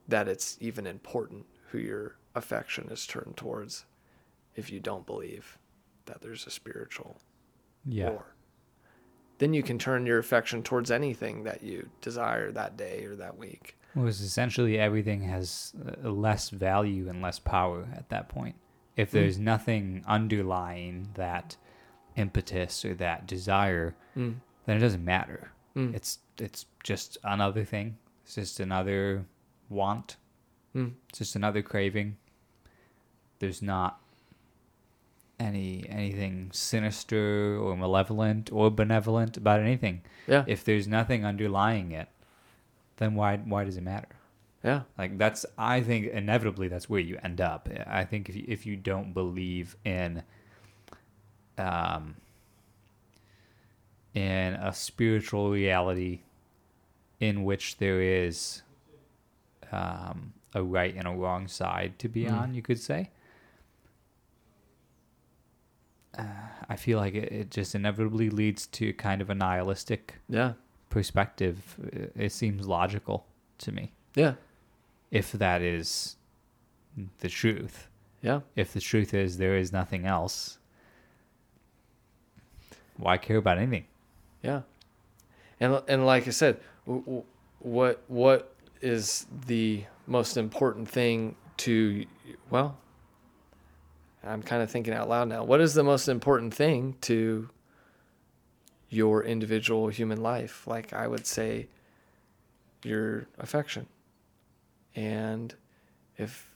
[0.08, 3.84] that it's even important who your affection is turned towards
[4.55, 5.59] if you don't believe
[6.06, 7.16] that there's a spiritual
[7.84, 8.10] yeah.
[8.10, 8.26] war.
[9.38, 13.36] Then you can turn your affection towards anything that you desire that day or that
[13.36, 13.76] week.
[13.94, 15.72] Well, essentially everything has
[16.05, 18.56] uh, less value and less power at that point.
[18.97, 19.18] If hmm.
[19.18, 19.43] there's mm.
[19.43, 21.56] nothing underlying that
[22.16, 24.36] impetus or that desire, mm.
[24.64, 25.52] then it doesn't matter.
[25.76, 25.94] Mm.
[25.94, 27.98] It's it's just another thing.
[28.24, 29.24] It's just another
[29.68, 30.16] want.
[30.76, 30.88] Hmm.
[31.08, 32.18] It's just another craving.
[33.38, 33.98] There's not
[35.40, 40.02] any anything sinister or malevolent or benevolent about anything.
[40.26, 40.44] Yeah.
[40.46, 42.08] If there's nothing underlying it,
[42.98, 44.16] then why why does it matter?
[44.62, 44.82] Yeah.
[44.98, 47.70] Like that's I think inevitably that's where you end up.
[47.86, 50.24] I think if you, if you don't believe in
[51.56, 52.16] um
[54.12, 56.20] in a spiritual reality
[57.18, 58.60] in which there is
[59.72, 62.32] um, a right and a wrong side to be mm.
[62.32, 63.10] on, you could say.
[66.18, 66.24] Uh,
[66.68, 70.52] I feel like it, it just inevitably leads to kind of a nihilistic yeah
[70.88, 71.76] perspective.
[71.92, 73.26] It, it seems logical
[73.58, 73.92] to me.
[74.14, 74.34] Yeah.
[75.10, 76.16] If that is
[77.18, 77.88] the truth.
[78.22, 78.40] Yeah.
[78.56, 80.58] If the truth is there is nothing else,
[82.96, 83.84] why care about anything?
[84.42, 84.62] Yeah.
[85.60, 86.60] And and like I said,
[87.58, 92.04] what what is the most important thing to
[92.50, 92.78] well,
[94.24, 95.44] I'm kind of thinking out loud now.
[95.44, 97.48] What is the most important thing to
[98.88, 100.66] your individual human life?
[100.66, 101.68] Like I would say
[102.82, 103.86] your affection.
[104.94, 105.54] And
[106.16, 106.50] if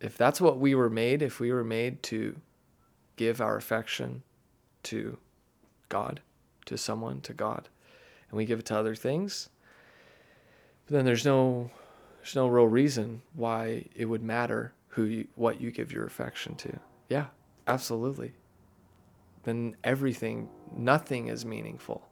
[0.00, 2.36] if that's what we were made, if we were made to
[3.16, 4.22] give our affection
[4.84, 5.16] to
[5.88, 6.20] God,
[6.66, 7.68] to someone, to God,
[8.28, 9.48] and we give it to other things,
[10.88, 11.70] then there's no
[12.22, 16.54] there's no real reason why it would matter who you, what you give your affection
[16.54, 16.78] to.
[17.08, 17.26] Yeah,
[17.66, 18.34] absolutely.
[19.42, 22.06] Then everything, nothing is meaningful.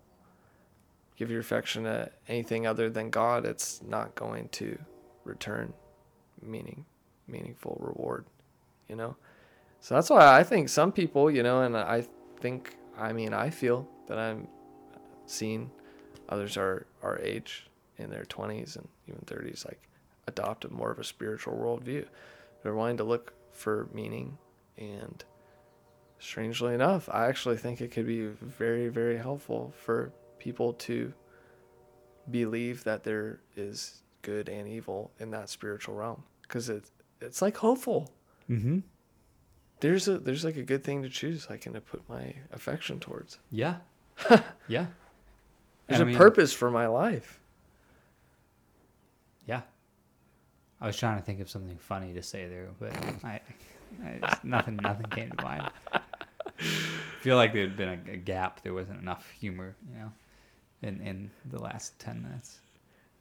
[1.16, 4.76] Give your affection to anything other than God, it's not going to
[5.24, 5.72] return
[6.42, 6.84] meaning,
[7.28, 8.24] meaningful reward,
[8.88, 9.14] you know?
[9.80, 12.04] So that's why I think some people, you know, and I
[12.40, 14.48] think, I mean, I feel that I'm
[15.26, 15.70] seeing
[16.28, 17.68] others are our age
[17.98, 19.80] in their 20s and even 30s, like
[20.30, 22.06] adopt a more of a spiritual worldview.
[22.62, 24.38] They're wanting to look for meaning.
[24.78, 25.22] And
[26.18, 31.12] strangely enough, I actually think it could be very, very helpful for people to
[32.30, 36.90] believe that there is good and evil in that spiritual realm because it's
[37.20, 38.10] it's like hopeful.
[38.48, 38.80] Mm-hmm.
[39.80, 41.46] There's a there's like a good thing to choose.
[41.50, 43.38] I can put my affection towards.
[43.50, 43.76] Yeah.
[44.68, 44.86] yeah.
[45.86, 47.40] There's a mean, purpose for my life.
[49.46, 49.62] Yeah.
[50.80, 52.92] I was trying to think of something funny to say there, but
[53.24, 53.40] I,
[54.04, 55.70] I nothing nothing came to mind.
[55.92, 56.00] I
[57.20, 58.62] feel like there had been a, a, gap.
[58.62, 60.12] There wasn't enough humor, you know,
[60.82, 62.60] in in the last ten minutes.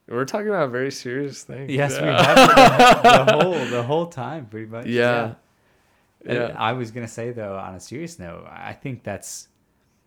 [0.07, 1.72] We're talking about very serious things.
[1.72, 2.06] Yes, yeah.
[2.06, 4.88] we have the, the, whole the whole time, pretty much.
[4.88, 5.36] Yeah.
[6.26, 6.34] yeah.
[6.34, 6.56] yeah.
[6.57, 9.49] I was gonna say though, on a serious note, I think that's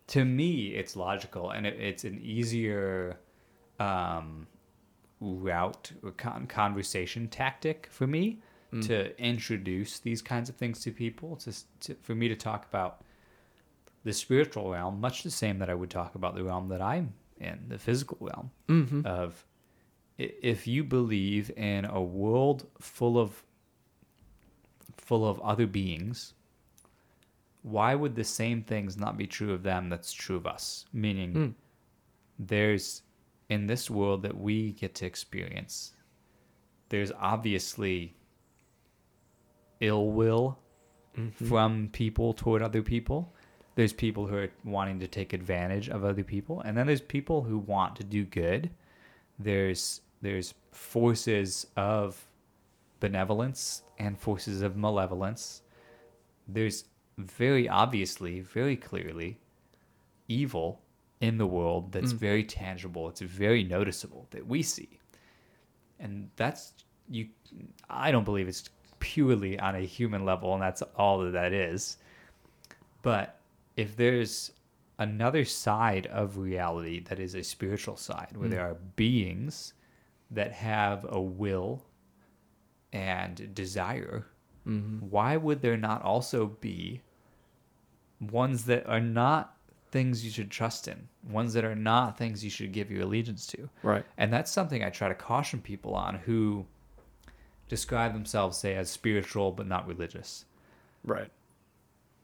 [0.09, 3.19] to me it's logical and it, it's an easier
[3.79, 4.47] um,
[5.23, 8.39] route or con- conversation tactic for me
[8.81, 11.37] to introduce these kinds of things to people.
[11.37, 13.03] To, to for me to talk about
[14.05, 17.13] the spiritual realm, much the same that I would talk about the realm that I'm
[17.39, 19.07] in, the physical realm Mm-hmm.
[19.07, 19.45] of
[20.19, 23.43] if you believe in a world full of
[24.97, 26.35] full of other beings
[27.63, 31.33] why would the same things not be true of them that's true of us meaning
[31.35, 31.55] Mm.
[32.39, 33.03] there's
[33.53, 35.93] in this world that we get to experience
[36.89, 38.15] there's obviously
[39.81, 40.59] ill will
[41.19, 41.47] Mm-hmm.
[41.47, 43.35] from people toward other people.
[43.75, 47.43] There's people who are wanting to take advantage of other people, and then there's people
[47.43, 48.71] who want to do good.
[49.39, 52.25] There's there's forces of
[53.01, 55.63] benevolence and forces of malevolence.
[56.49, 56.85] There's
[57.19, 59.39] very obviously, very clearly
[60.29, 60.81] evil
[61.23, 62.19] in the world that's Mm.
[62.19, 63.09] very tangible.
[63.09, 64.99] It's very noticeable that we see.
[65.99, 66.75] And that's
[67.09, 67.29] you
[67.89, 68.69] I don't believe it's
[68.99, 71.97] purely on a human level and that's all that that is.
[73.03, 73.41] But
[73.77, 74.53] if there's
[74.99, 78.53] another side of reality that is a spiritual side where Mm.
[78.53, 79.75] there are beings
[80.31, 81.85] that have a will
[82.93, 84.27] and desire,
[84.67, 85.09] Mm-hmm.
[85.11, 87.01] why would there not also be
[88.21, 89.57] ones that are not
[89.93, 93.47] things you should trust in, ones that are not things you should give your allegiance
[93.49, 93.69] to?
[93.85, 94.05] Right.
[94.19, 96.67] And that's something I try to caution people on who
[97.69, 100.45] describe themselves, say, as spiritual but not religious.
[101.05, 101.31] Right.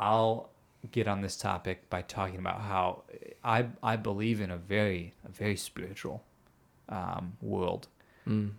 [0.01, 0.51] I'll
[0.93, 3.03] get on this topic by talking about how
[3.45, 6.24] I I believe in a very a very spiritual
[6.89, 7.89] um, world,
[8.27, 8.53] Mm.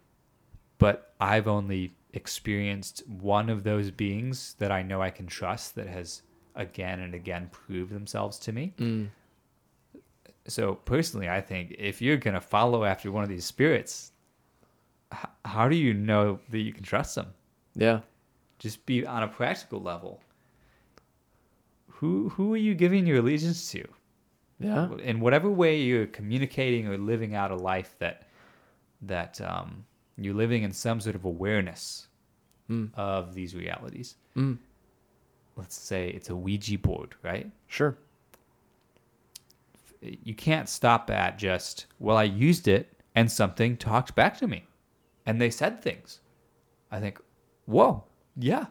[0.78, 5.88] but I've only experienced one of those beings that I know I can trust that
[5.88, 6.22] has
[6.60, 8.74] again and again prove themselves to me.
[8.78, 9.08] Mm.
[10.48, 14.12] So personally, I think if you're gonna follow after one of these spirits,
[15.14, 17.28] h- how do you know that you can trust them?
[17.76, 18.02] Yeah.
[18.58, 20.22] Just be on a practical level.
[21.88, 23.86] Who who are you giving your allegiance to?
[24.60, 24.94] Yeah.
[24.98, 28.28] In whatever way you're communicating or living out a life that
[29.02, 29.86] that um,
[30.18, 32.06] you're living in some sort of awareness
[32.70, 32.92] Mm.
[32.94, 34.14] of these realities.
[34.38, 34.60] Mm.
[35.60, 37.52] Let's say it's a Ouija board, right?
[37.68, 37.98] Sure.
[40.02, 44.64] you can't stop at just well i used it and something talked back to me
[45.26, 46.22] and they said things
[46.90, 47.20] i think
[47.66, 48.02] whoa
[48.38, 48.68] yeah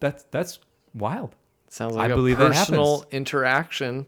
[0.00, 0.58] that's that's
[0.94, 1.34] wild
[1.68, 4.06] Sounds like a believe personal interaction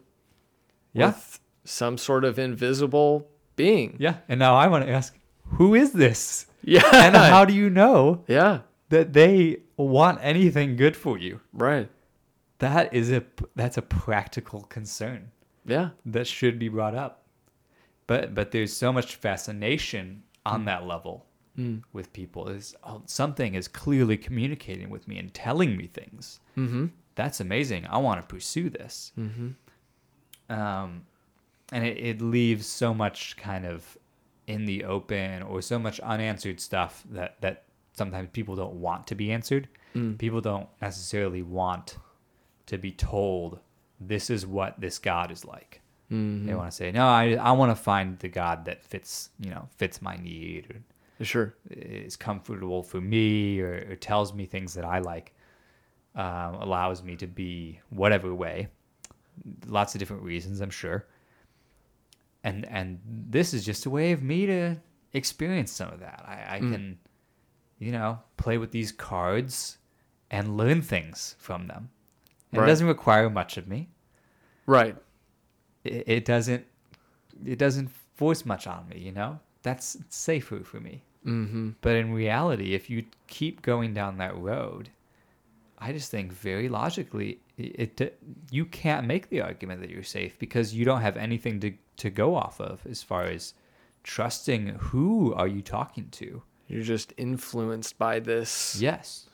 [0.95, 3.97] yeah with some sort of invisible being.
[3.99, 5.19] yeah and now i want to ask
[5.59, 6.89] who is this Yeah.
[6.95, 8.61] and how do you know yeah.
[8.89, 11.91] that they want anything good for you Right.
[12.59, 13.23] That is a
[13.57, 15.31] that's a practical concern
[15.65, 15.91] Yeah.
[16.07, 17.25] that should be brought up.
[18.07, 21.25] But but there's so much fascination on that level
[21.59, 21.83] Mm.
[21.93, 22.49] with people.
[22.49, 26.39] Is oh, something is clearly communicating with me and telling me things.
[26.57, 26.87] Mm-hmm.
[27.17, 27.85] That's amazing.
[27.91, 29.11] I want to pursue this.
[29.19, 29.49] Mm-hmm.
[30.53, 31.03] Um,
[31.73, 33.99] and it, it leaves so much kind of
[34.47, 39.15] in the open or so much unanswered stuff that that sometimes people don't want to
[39.17, 39.69] be answered.
[39.97, 40.17] Mm.
[40.17, 41.99] People don't necessarily want
[42.69, 43.59] to be told
[44.01, 45.81] this is what this God is like.
[46.11, 46.47] Mm-hmm.
[46.47, 49.51] They want to say, no, I, I want to find the God that fits, you
[49.51, 51.55] know, fits my need or Sure.
[51.69, 55.35] is comfortable for me or, or tells me things that I like,
[56.15, 58.69] um, allows me to be whatever way.
[59.67, 61.07] Lots of different reasons, I'm sure.
[62.45, 64.77] And and this is just a way of me to
[65.13, 66.25] experience some of that.
[66.27, 66.73] I, I Mm.
[66.73, 66.99] can,
[67.81, 69.79] you know, play with these cards
[70.31, 71.91] and learn things from them.
[72.53, 72.67] And Right.
[72.67, 73.89] It doesn't require much of me
[74.67, 74.97] Right.
[75.85, 76.65] it, it doesn't
[77.47, 81.71] it doesn't force much on me you know that's safer for me Mm-hmm.
[81.83, 84.89] but in reality if you keep going down that road
[85.79, 88.19] i just think very logically it, it
[88.51, 92.09] you can't make the argument that you're safe because you don't have anything to to
[92.09, 93.55] go off of as far as
[94.05, 99.29] trusting who are you talking to You're just influenced by this, yes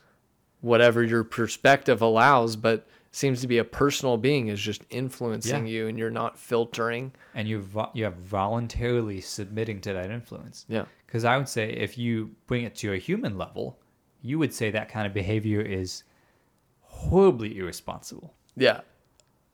[0.61, 5.71] whatever your perspective allows, but seems to be a personal being is just influencing Yeah.
[5.73, 7.13] you, and you're not filtering.
[7.33, 10.85] and you vo- you have voluntarily submitting to that influence Yeah.
[11.05, 13.79] Because I would say if you bring it to a human level,
[14.21, 16.03] you would say that kind of behavior is
[16.81, 18.33] horribly irresponsible.
[18.57, 18.81] Yeah.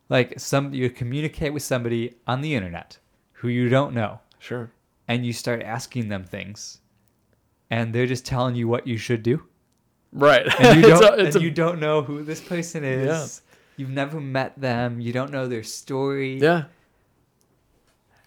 [0.09, 2.97] Like some you communicate with somebody on the internet
[3.33, 4.71] who you don't know, Sure.
[5.07, 6.79] and you start asking them things,
[7.69, 9.43] and they're just telling you what you should do,
[10.11, 10.45] Right.
[10.59, 13.41] and you don't a- it's and a- you don't know who this person is.
[13.81, 15.01] You've never met them.
[15.01, 16.37] You don't know their story.
[16.37, 16.65] yeah.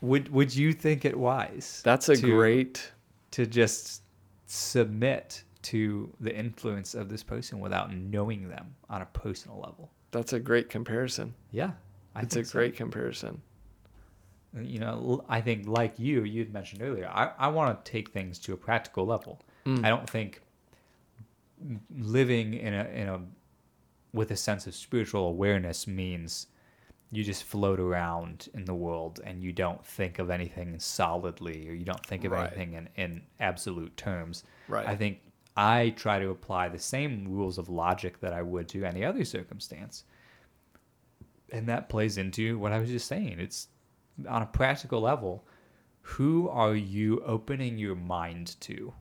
[0.01, 1.81] would would you think it wise?
[1.85, 2.91] That's a to, great
[3.31, 4.03] to just
[4.47, 9.93] submit to the influence of this person without knowing them on a personal level.
[10.11, 11.35] That's a great comparison.
[11.53, 11.71] Yeah.
[12.17, 12.59] I it's a so.
[12.59, 13.41] great comparison.
[14.61, 18.41] You know, I think like you, you'd mentioned earlier, I, I want to take things
[18.41, 19.41] to a practical level.
[19.67, 19.85] Mm.
[19.85, 20.41] I don't think
[21.97, 23.21] living in a in a
[24.15, 26.47] with a sense of spiritual awareness means
[27.11, 31.73] you just float around in the world and you don't think of anything solidly or
[31.73, 32.47] you don't think of right.
[32.47, 34.45] anything in, in absolute terms.
[34.69, 34.87] Right.
[34.87, 35.21] I think
[35.57, 39.25] I try to apply the same rules of logic that I would to any other
[39.25, 40.05] circumstance.
[41.53, 43.39] And that plays into what I was just saying.
[43.39, 43.69] It's
[44.29, 45.45] on a practical level,
[46.01, 48.93] who are you opening your mind to?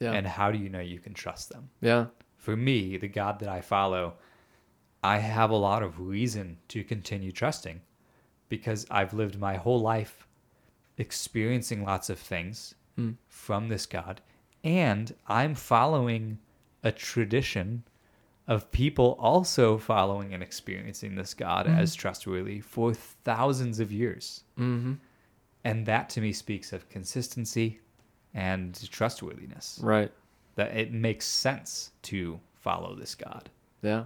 [0.00, 0.12] Yeah.
[0.12, 1.70] And how do you know you can trust them?
[1.80, 2.06] Yeah.
[2.44, 4.14] For me, the God that I follow,
[5.02, 7.80] I have a lot of reason to continue trusting
[8.48, 10.26] because I've lived my whole life
[10.98, 13.16] experiencing lots of things mm.
[13.28, 14.20] from this God
[14.64, 16.38] and I'm following
[16.82, 17.84] a tradition
[18.48, 21.78] of people also following and experiencing this God mm-hmm.
[21.78, 24.42] as trustworthy for thousands of years.
[24.58, 24.94] Mm-hmm.
[25.64, 27.80] And that to me speaks of consistency
[28.34, 29.80] and trustworthiness.
[29.82, 30.12] Right.
[30.56, 33.50] That it makes sense to follow this God.
[33.82, 34.04] Yeah.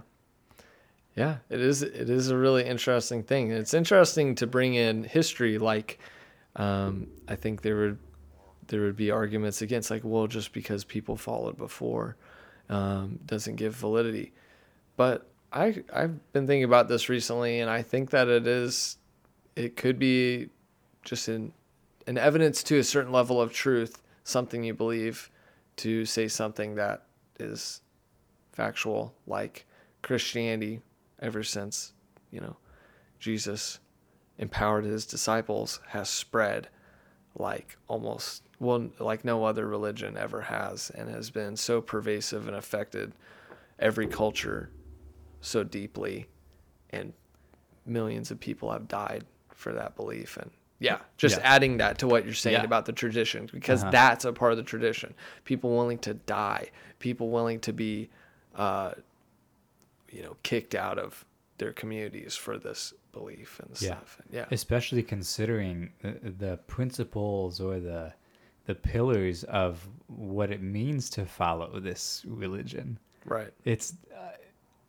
[1.15, 1.81] Yeah, it is.
[1.83, 3.51] It is a really interesting thing.
[3.51, 5.57] It's interesting to bring in history.
[5.57, 5.99] Like,
[6.55, 7.97] um, I think there would
[8.69, 12.15] there would be arguments against like well just because people followed before
[12.69, 14.31] um, doesn't give validity
[14.95, 18.97] but I I've been thinking about this recently and I think that it is
[19.55, 20.49] it could be
[21.03, 21.51] just an
[22.07, 25.29] an evidence to a certain level of truth something you believe
[25.79, 27.05] to say something that
[27.39, 27.81] is
[28.51, 29.65] factual like
[30.01, 30.81] Christianity
[31.21, 31.93] ever since
[32.31, 32.57] you know
[33.17, 33.79] Jesus
[34.37, 36.67] empowered his disciples has spread
[37.37, 42.57] like almost well like no other religion ever has and has been so pervasive and
[42.57, 43.13] affected
[43.79, 44.69] every culture
[45.39, 46.27] so deeply
[46.89, 47.13] and
[47.85, 49.23] millions of people have died
[49.53, 51.55] for that belief and yeah just yeah.
[51.55, 52.63] adding that to what you're saying yeah.
[52.63, 53.91] about the tradition because uh-huh.
[53.91, 55.13] that's a part of the tradition
[55.45, 56.69] people willing to die
[56.99, 58.09] people willing to be
[58.55, 58.91] uh,
[60.11, 61.25] you know kicked out of
[61.57, 63.89] their communities for this belief and yeah.
[63.89, 64.17] stuff.
[64.31, 64.45] Yeah.
[64.51, 68.13] Especially considering the, the, principles or the
[68.65, 72.99] the pillars of what it means to follow this religion.
[73.25, 73.51] Right.
[73.65, 74.31] It's uh,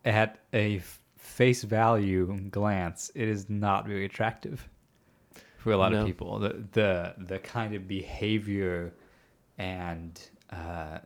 [0.05, 0.81] at a
[1.17, 4.67] face value glance, it is not very attractive
[5.61, 6.01] for a lot no.
[6.01, 6.39] of people.
[6.39, 8.93] The the the kind of behavior
[9.57, 10.19] and
[10.49, 10.99] uh,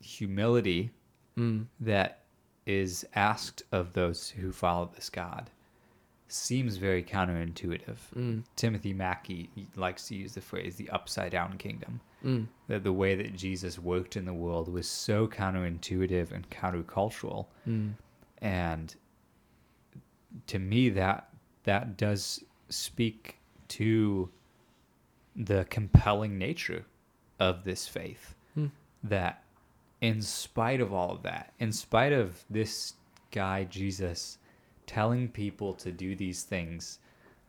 [0.00, 0.90] humility
[1.38, 1.64] mm.
[1.80, 2.24] that
[2.66, 5.50] is asked of those who follow this God
[6.30, 7.96] seems very counterintuitive.
[8.14, 8.44] Mm.
[8.56, 12.00] Timothy Mackie likes to use the phrase the upside down kingdom.
[12.22, 12.46] Mm.
[12.68, 17.46] That the way that Jesus worked in the world was so counterintuitive and countercultural.
[17.66, 17.94] Mm.
[18.42, 18.94] And
[20.48, 21.30] to me that
[21.64, 23.38] that does speak
[23.68, 24.28] to
[25.36, 26.84] the compelling nature
[27.38, 28.34] of this faith.
[28.56, 28.70] Mm.
[29.04, 29.44] That
[30.00, 32.94] in spite of all of that, in spite of this
[33.30, 34.38] guy Jesus
[34.86, 36.98] telling people to do these things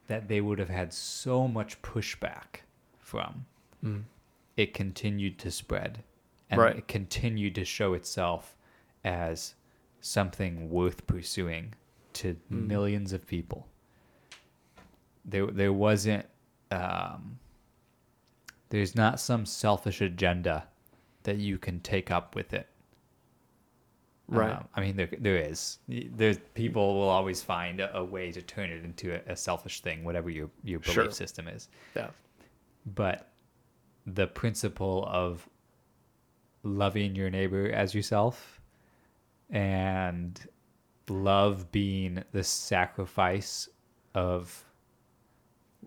[0.07, 2.63] that they would have had so much pushback
[2.97, 3.45] from,
[3.83, 4.03] mm.
[4.57, 6.03] it continued to spread
[6.49, 6.77] and right.
[6.77, 8.55] it continued to show itself
[9.03, 9.53] as
[10.01, 11.73] something worth pursuing
[12.13, 12.67] to mm.
[12.67, 13.67] millions of people.
[15.29, 16.25] There, there wasn't,
[16.71, 17.39] um,
[18.69, 20.67] there's not some selfish agenda
[21.23, 22.67] that you can take up with it.
[24.27, 24.51] Right.
[24.51, 25.79] Um, I mean, there there is.
[25.87, 29.81] There's people will always find a, a way to turn it into a, a, selfish
[29.81, 31.11] thing, whatever your your belief sure.
[31.11, 31.67] system is.
[31.95, 32.09] Yeah.
[32.93, 33.29] But
[34.05, 35.49] the principle of
[36.63, 38.61] loving your neighbor as yourself
[39.49, 40.39] and
[41.09, 43.67] love being the sacrifice
[44.13, 44.63] of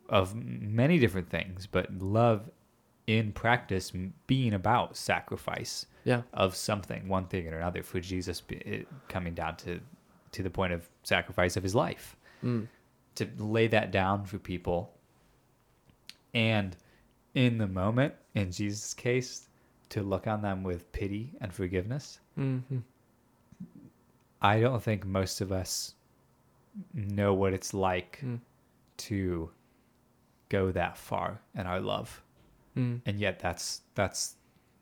[0.09, 2.51] of many different things, but love
[3.07, 3.93] in practice
[4.27, 6.23] being about sacrifice yeah.
[6.33, 9.81] of something, one thing or another, for Jesus be, coming down to
[10.33, 12.67] to the point of sacrifice of his life, mm.
[13.17, 14.91] to lay that down for people,
[16.33, 16.77] and
[17.35, 19.49] in the moment, in Jesus' case,
[19.91, 22.19] to look on them with pity and forgiveness.
[22.39, 22.79] Mm-hmm.
[24.41, 25.95] I don't think most of us
[26.95, 28.41] know what it's like mm.
[28.97, 29.51] to
[30.53, 32.21] go that far in our love
[32.77, 33.01] mm.
[33.07, 34.35] and yet that's that's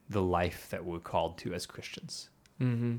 [0.09, 2.29] the life that we're called to as Christians.
[2.61, 2.97] Mm-hmm.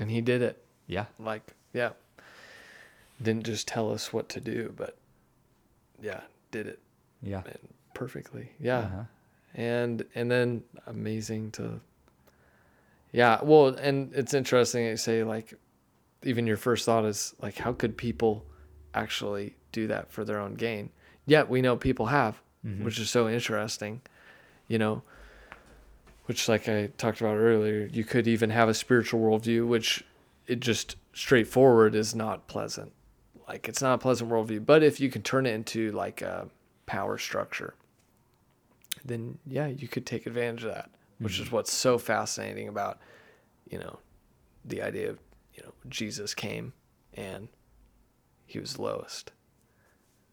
[0.00, 0.56] And he did it.
[0.88, 1.04] Yeah.
[1.20, 1.90] Like, yeah.
[3.22, 4.96] Didn't just tell us what to do, but
[6.02, 6.80] yeah, did it
[7.22, 7.42] Yeah.
[7.94, 8.50] perfectly.
[8.58, 8.78] Yeah.
[8.78, 9.04] Uh-huh.
[9.54, 11.80] and and then amazing to
[13.12, 15.54] yeah well and it's interesting you say like
[16.24, 18.44] even your first thought is like how could people
[18.94, 20.90] actually do that for their own gain
[21.26, 22.84] yet we know people have Mhm.
[22.84, 24.00] which is so interesting
[24.68, 25.02] you know
[26.26, 30.04] which like i talked about earlier you could even have a spiritual worldview which
[30.46, 32.92] it just straightforward is not pleasant
[33.48, 36.48] like it's not a pleasant worldview but if you can turn it into like a
[36.86, 37.74] power structure
[39.04, 42.98] then yeah, you could take advantage of that, which is what's so fascinating about,
[43.68, 43.98] you know,
[44.64, 45.18] the idea of,
[45.52, 46.72] you know, Jesus came
[47.12, 47.48] and
[48.46, 49.32] he was lowest.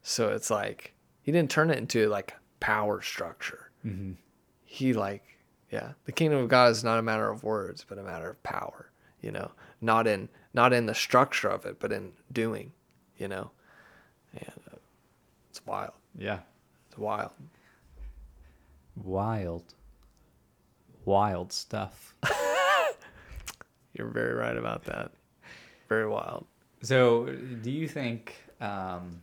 [0.02, 3.72] So it's like he didn't turn it into like power structure.
[3.86, 4.14] Mm-hmm.
[4.66, 5.24] He like,
[5.72, 8.42] yeah, the kingdom of God is not a matter of words, but a matter of
[8.44, 8.92] power,
[9.22, 9.52] you know,
[9.82, 12.72] not in, not in the structure of it, but in doing,
[13.18, 13.52] you know,
[14.34, 14.78] and uh,
[15.50, 15.94] it's wild.
[16.18, 16.40] Yeah.
[16.90, 17.32] It's wild.
[18.96, 19.64] Wild.
[21.06, 22.16] Wild stuff.
[23.94, 25.12] You're very right about that.
[25.90, 26.46] Very wild.
[26.84, 27.26] So,
[27.62, 29.22] do you think um,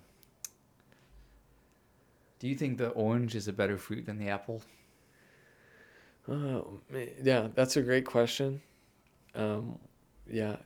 [2.38, 4.62] do you think the orange is a better fruit than the apple?
[6.26, 6.62] Ma-
[7.22, 8.60] yeah, that's a great question.
[9.34, 9.78] Um,
[10.30, 10.56] yeah,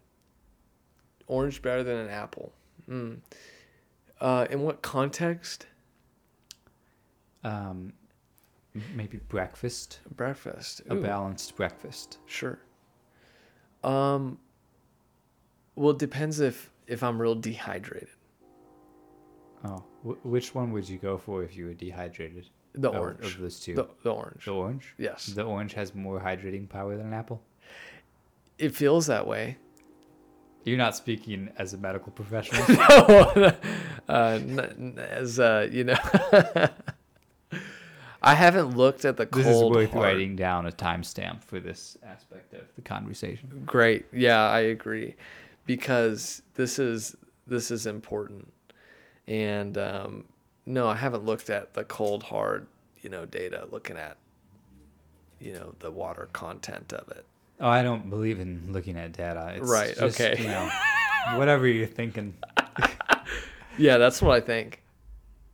[1.26, 2.52] orange better than an apple.
[2.88, 3.18] Mm.
[4.20, 5.66] Uh, in what context?
[7.44, 7.92] Um,
[8.94, 10.82] maybe breakfast, Breakfast.
[10.88, 12.18] a balanced breakfast.
[12.26, 12.58] Sure.
[13.84, 14.38] Um.
[15.74, 18.08] Well, it depends if if I'm real dehydrated.
[19.64, 22.48] Oh, wh- which one would you go for if you were dehydrated?
[22.74, 23.24] The Of- orange.
[23.24, 23.74] of those two.
[23.74, 24.44] The, the orange.
[24.44, 24.94] The orange.
[24.98, 25.26] Yes.
[25.26, 27.42] The orange has more hydrating power than an apple.
[28.58, 29.58] It feels that way.
[30.64, 32.64] You're not speaking as a medical professional.
[32.68, 33.52] no,
[34.08, 35.96] uh, n- n- as uh, you know,
[38.24, 39.74] I haven't looked at the this is cold.
[39.74, 43.62] worth hard- writing down a timestamp for this aspect of the conversation.
[43.66, 45.16] Great, yeah, I agree,
[45.66, 47.16] because this is
[47.48, 48.51] this is important,
[49.28, 50.24] and um,
[50.66, 52.66] no, I haven't looked at the cold hard,
[53.02, 54.16] you know, data, looking at,
[55.40, 57.24] you know, the water content of it.
[57.60, 59.52] Oh, I don't believe in looking at data.
[59.56, 60.40] It's Right, just, okay.
[60.42, 60.68] You know,
[61.38, 62.34] whatever you're thinking.
[63.78, 64.82] Yeah, that's what I think.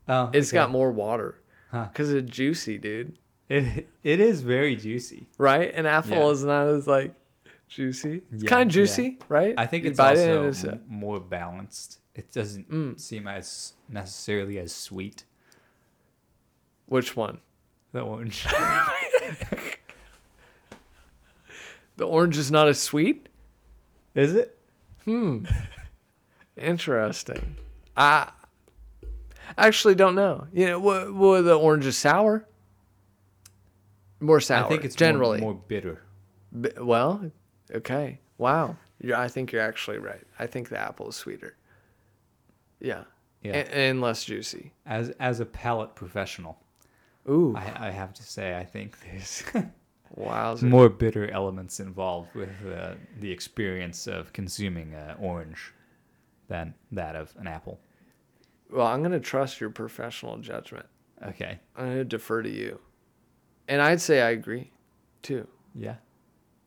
[0.09, 0.57] Oh, It's okay.
[0.57, 1.36] got more water
[1.70, 1.85] Huh.
[1.93, 3.16] because it's juicy, dude.
[3.49, 5.28] It it is very juicy.
[5.39, 5.73] Right?
[5.73, 6.31] An apple Yeah.
[6.31, 7.15] is not as like
[7.69, 8.23] juicy.
[8.32, 8.82] It's Yeah, kind of yeah.
[8.82, 9.55] juicy, right?
[9.57, 12.01] I think You it's bite it also it's, uh, more balanced.
[12.19, 12.99] It doesn't Mm.
[13.01, 15.24] seem as necessarily as sweet.
[16.86, 17.39] which one?
[17.93, 18.45] The orange.
[21.97, 23.28] The orange is not as sweet.
[24.15, 24.57] is it?
[25.05, 25.45] Hmm.
[26.57, 27.57] Interesting.
[27.97, 28.31] I
[29.57, 30.47] actually don't know.
[30.53, 32.47] You know, what, what the orange is sour?
[34.20, 34.65] More sour.
[34.65, 35.40] I think it's generally.
[35.40, 36.03] more, bitter.
[36.61, 37.31] B- well,
[37.74, 38.20] okay.
[38.39, 38.77] Wow.
[39.01, 40.23] you I think you're actually right.
[40.39, 41.57] I think the apple is sweeter.
[42.80, 43.05] Yeah.
[43.42, 43.56] Yeah.
[43.56, 44.72] And, and less juicy.
[44.84, 46.59] as as a palate professional,
[47.28, 47.55] Ooh.
[47.56, 49.44] I, I have to say I think there's
[50.16, 50.56] wow.
[50.60, 55.72] more bitter elements involved with uh, the experience of consuming uh, orange
[56.48, 57.78] than that of an apple.
[58.70, 60.86] Well, I'm going to trust your professional judgment.
[61.26, 61.59] Okay.
[61.76, 62.80] I'm to defer to you.
[63.66, 64.70] And I'd say I agree
[65.22, 65.46] too.
[65.74, 65.96] Yeah.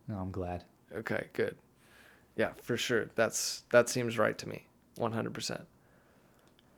[0.08, 0.64] No, I'm glad.
[0.96, 1.56] Okay, good.
[2.36, 3.10] Yeah, for sure.
[3.16, 4.66] That's that seems right to me.
[4.98, 5.66] 100%.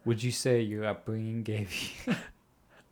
[0.06, 2.16] Would you say your upbringing gave you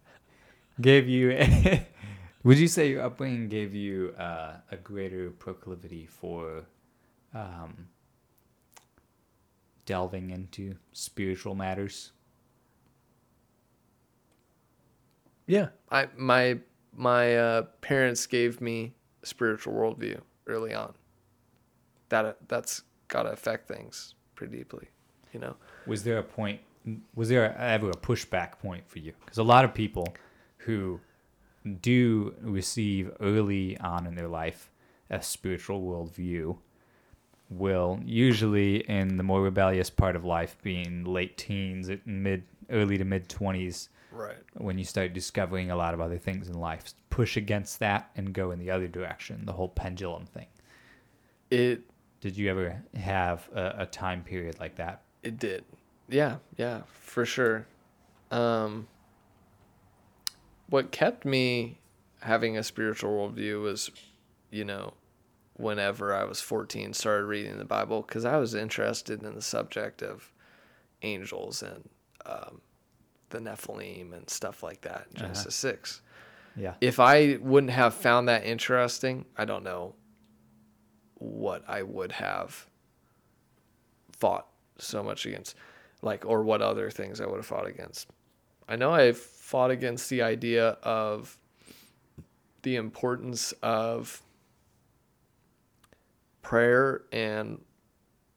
[0.82, 1.38] gave you
[2.44, 6.66] would you say your upbringing gave you uh, a greater proclivity for
[7.34, 7.88] um,
[9.86, 12.12] delving into spiritual matters?
[15.48, 15.70] Yeah.
[15.92, 16.60] I my
[16.96, 20.94] my uh, parents gave me a spiritual worldview early on.
[22.10, 24.88] That that's got to affect things pretty deeply,
[25.34, 25.56] you know.
[25.86, 26.62] Was there a point?
[27.16, 29.14] Was there ever a pushback point for you?
[29.24, 30.14] Because a lot of people
[30.58, 31.00] who
[31.82, 34.72] do receive early on in their life
[35.10, 36.58] a spiritual worldview
[37.50, 43.04] will usually in the more rebellious part of life, being late teens, mid, early to
[43.06, 44.38] mid twenties, Right.
[44.56, 48.34] when you start discovering a lot of other things in life, push against that and
[48.34, 49.46] go in the other direction.
[49.46, 50.48] The whole pendulum thing.
[51.50, 51.82] It
[52.22, 55.02] Did you ever have a, a time period like that?
[55.24, 55.64] It did.
[56.12, 57.66] Yeah, yeah, for sure.
[58.30, 58.88] Um,
[60.70, 61.80] what kept me
[62.22, 63.90] having a spiritual worldview was,
[64.52, 64.94] you know,
[65.56, 70.02] whenever I was 14, started reading the Bible because I was interested in the subject
[70.02, 70.32] of
[71.02, 71.90] angels and
[72.26, 72.62] um,
[73.30, 75.74] the Nephilim and stuff like that Genesis uh-huh.
[75.74, 76.02] 6.
[76.56, 76.74] Yeah.
[76.82, 79.96] If I wouldn't have found that interesting, I don't know
[81.16, 82.68] what I would have
[84.12, 84.48] fought
[84.78, 85.56] so much against,
[86.02, 88.08] like, or what other things I would have fought against.
[88.68, 91.38] I know I fought against the idea of
[92.64, 94.22] the importance of
[96.42, 97.62] prayer and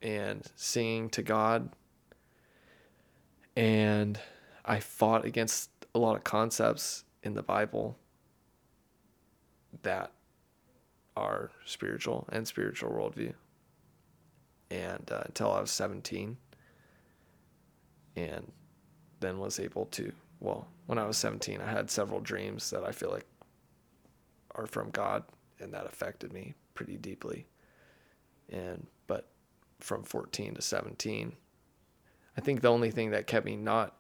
[0.03, 1.70] and singing to God.
[3.57, 4.19] And
[4.65, 7.97] I fought against a lot of concepts in the Bible
[9.82, 10.12] that
[11.16, 13.32] are spiritual and spiritual worldview.
[14.70, 16.36] And uh, until I was 17,
[18.16, 18.51] and
[19.20, 22.93] then was able to, well, when I was 17, I had several dreams that I
[22.93, 23.27] feel like
[24.55, 25.24] are from God,
[25.61, 27.47] and that affected me pretty deeply.
[28.51, 29.28] And, but
[29.81, 31.32] from 14 to 17,
[32.36, 33.95] I think the only thing that kept me not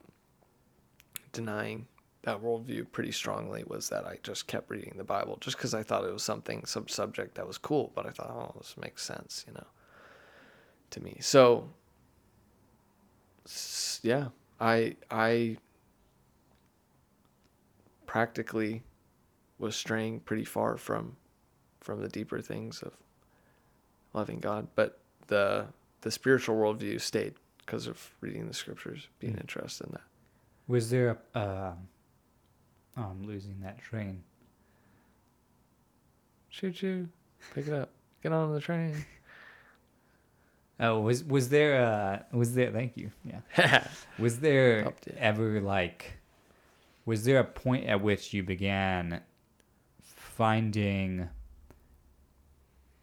[1.32, 1.86] denying
[2.22, 5.82] that worldview pretty strongly was that I just kept reading the Bible just because I
[5.82, 7.92] thought it was something, some subject that was cool.
[7.94, 9.66] But I thought, oh, this makes sense, you know,
[10.90, 11.18] to me.
[11.20, 11.68] So,
[14.02, 14.28] yeah,
[14.60, 15.56] I I
[18.06, 18.82] practically
[19.58, 21.16] was straying pretty far from
[21.80, 22.92] from the deeper things of
[24.12, 25.66] loving God, but the
[26.00, 29.40] the spiritual worldview stayed because of reading the scriptures, being mm.
[29.40, 30.02] interested in that.
[30.68, 31.38] Was there a?
[31.38, 31.72] Uh,
[32.96, 34.22] oh, I'm losing that train.
[36.50, 37.08] Choo choo,
[37.54, 37.90] pick it up,
[38.22, 39.04] get on the train.
[40.80, 43.10] Oh, was was there uh was there thank you.
[43.24, 43.86] Yeah.
[44.18, 46.14] was there ever like
[47.06, 49.20] was there a point at which you began
[50.02, 51.28] finding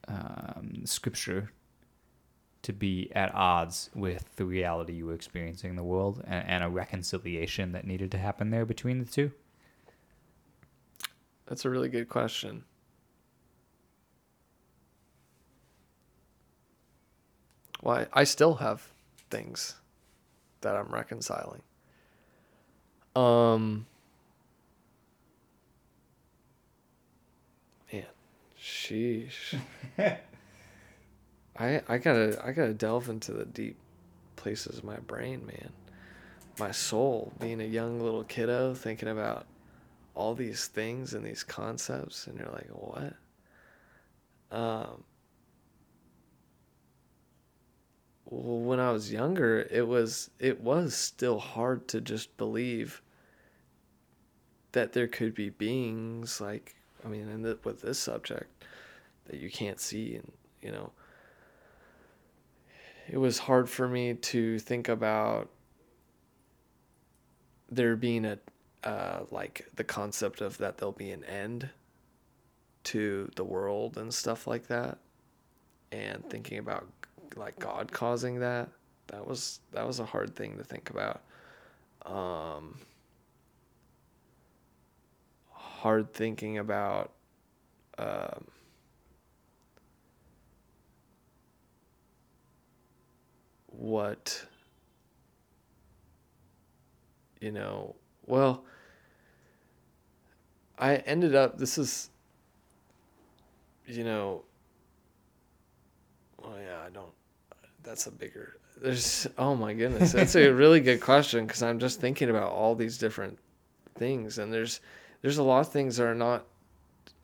[0.08, 1.52] um, scripture
[2.64, 6.64] to be at odds with the reality you were experiencing in the world and, and
[6.64, 9.32] a reconciliation that needed to happen there between the two?
[11.48, 12.64] That's a really good question.
[17.82, 18.92] Well, I, I still have
[19.30, 19.76] things
[20.62, 21.62] that I'm reconciling.
[23.16, 23.86] Um,
[27.92, 28.06] man,
[28.62, 29.60] sheesh.
[31.58, 33.78] I I gotta I gotta delve into the deep
[34.36, 35.72] places of my brain, man.
[36.60, 39.46] My soul, being a young little kiddo, thinking about
[40.16, 43.14] all these things and these concepts, and you're like, what?
[44.52, 45.04] Um.
[48.21, 53.02] Well, when I was younger, it was it was still hard to just believe
[54.72, 58.64] that there could be beings like I mean, the, with this subject
[59.26, 60.32] that you can't see, and
[60.62, 60.92] you know,
[63.10, 65.50] it was hard for me to think about
[67.70, 68.40] there being a
[68.84, 71.70] uh, like the concept of that there'll be an end
[72.84, 74.98] to the world and stuff like that
[75.92, 76.88] and thinking about
[77.36, 78.70] like god causing that
[79.08, 81.22] that was that was a hard thing to think about.
[82.06, 82.78] Um
[85.52, 87.12] hard thinking about
[87.98, 88.46] um
[93.68, 94.46] what
[97.40, 97.96] you know
[98.28, 98.64] well
[100.78, 102.10] i ended up this is
[103.88, 104.44] you know
[106.44, 107.14] oh yeah i don't
[107.84, 112.00] that's a bigger there's oh my goodness that's a really good question because i'm just
[112.00, 113.38] thinking about all these different
[113.96, 114.82] things and there's
[115.22, 116.46] there's a lot of things that are not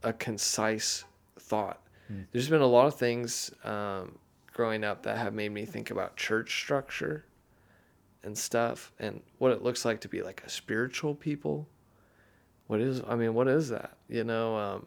[0.03, 1.03] a concise
[1.39, 2.21] thought hmm.
[2.31, 4.17] there's been a lot of things um,
[4.53, 7.23] growing up that have made me think about church structure
[8.23, 11.67] and stuff and what it looks like to be like a spiritual people.
[12.67, 13.97] What is I mean, what is that?
[14.09, 14.85] You know, um,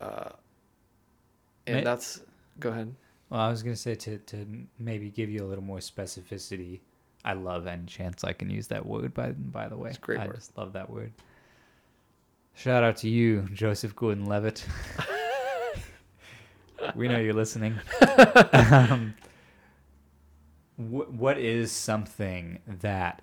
[0.00, 0.30] uh,
[1.66, 2.20] and May- that's
[2.60, 2.94] go ahead.
[3.30, 4.46] Well, I was gonna say to to
[4.78, 6.80] maybe give you a little more specificity.
[7.24, 9.12] I love any chance I can use that word.
[9.14, 10.20] By by the way, it's great.
[10.20, 10.36] I word.
[10.36, 11.12] just love that word.
[12.54, 14.66] Shout out to you, Joseph Gordon-Levitt.
[16.96, 17.78] we know you're listening.
[18.52, 19.14] um,
[20.76, 23.22] wh- what is something that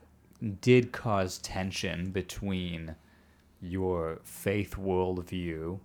[0.61, 2.95] did cause tension between
[3.61, 5.79] your faith worldview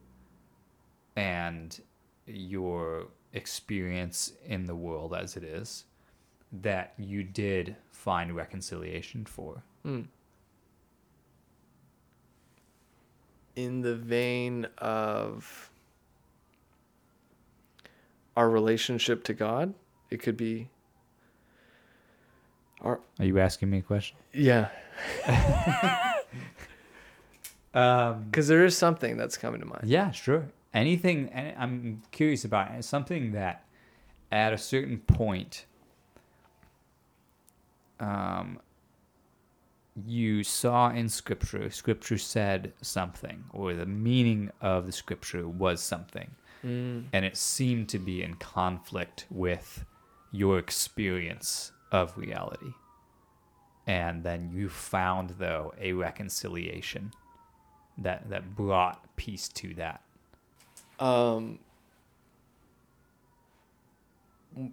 [1.16, 1.80] and
[2.26, 5.84] your experience in the world as it is
[6.52, 9.62] that you did find reconciliation for?
[9.86, 10.06] Mm.
[13.56, 15.70] In the vein of
[18.36, 19.74] our relationship to God.
[20.10, 20.68] It could be.
[22.80, 24.16] Are, Are you asking me a question?
[24.32, 24.68] yeah,
[27.72, 29.82] Um, because there is something that's coming to mind.
[29.84, 30.46] yeah, sure.
[30.72, 32.84] Anything and I'm curious about it.
[32.84, 33.64] something that
[34.30, 35.66] at a certain point
[37.98, 38.60] um,
[40.06, 46.30] you saw in scripture, scripture said something, or the meaning of the scripture was something,
[46.64, 47.06] Mm.
[47.12, 49.84] and it seemed to be in conflict with
[50.30, 52.72] your experience of reality.
[53.86, 57.12] And then you found, though, a reconciliation
[57.98, 60.02] that, that brought peace to that.
[61.00, 61.58] Um,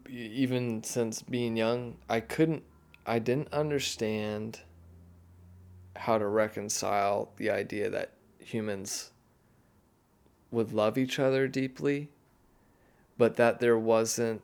[0.10, 2.64] even since being young, I couldn't,
[3.06, 4.60] I didn't understand
[5.95, 9.12] how to reconcile the idea that humans
[10.52, 12.10] would love each other deeply,
[13.18, 14.41] but that there wasn't,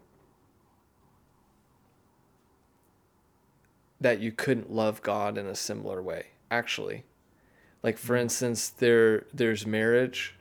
[4.00, 7.04] that you couldn't love God in a similar way, actually.
[7.82, 10.36] Like for instance, there there's marriage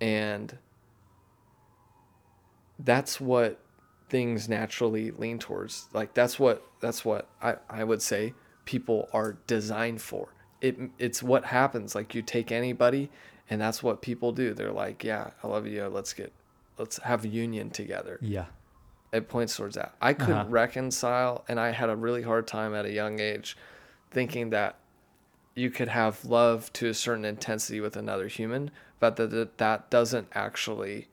[0.00, 0.56] and
[2.78, 3.60] that's what
[4.08, 5.88] things naturally lean towards.
[5.92, 10.28] Like that's what that's what i i would say people are designed for.
[10.60, 11.94] It it's what happens.
[11.94, 13.10] Like you take anybody
[13.48, 14.54] and that's what people do.
[14.54, 15.86] They're like yeah i love you.
[15.86, 16.32] Let's get
[16.78, 18.18] let's have a union together.
[18.20, 18.46] Yeah.
[19.12, 19.94] it points towards that.
[20.00, 20.50] I couldn't Uh-huh.
[20.50, 23.56] reconcile and i had a really hard time at a young age
[24.10, 24.78] thinking that
[25.54, 28.70] you could have love to a certain intensity with another human
[29.00, 31.08] but that that, that doesn't actually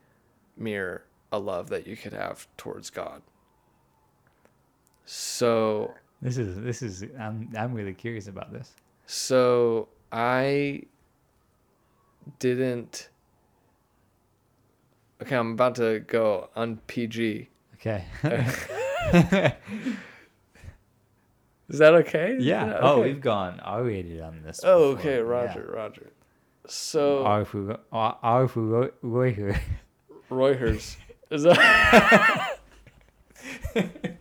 [0.56, 3.22] mirror a love that you could have towards god
[5.04, 5.92] so
[6.22, 8.72] This is this is I'm I'm really curious about this.
[9.06, 10.82] so i
[12.38, 13.10] didn't
[15.20, 18.04] okay i'm about to go on pg Okay.
[21.68, 22.78] is that okay yeah.
[22.80, 23.08] Oh, okay.
[23.12, 24.60] we've gone R-rated on this.
[24.64, 25.00] Oh, before.
[25.10, 25.22] okay, Yeah.
[25.22, 26.10] Roger, Roger.
[26.66, 29.60] So R for R R for Roy- Royer.
[30.30, 30.96] Reuters
[31.30, 32.58] is that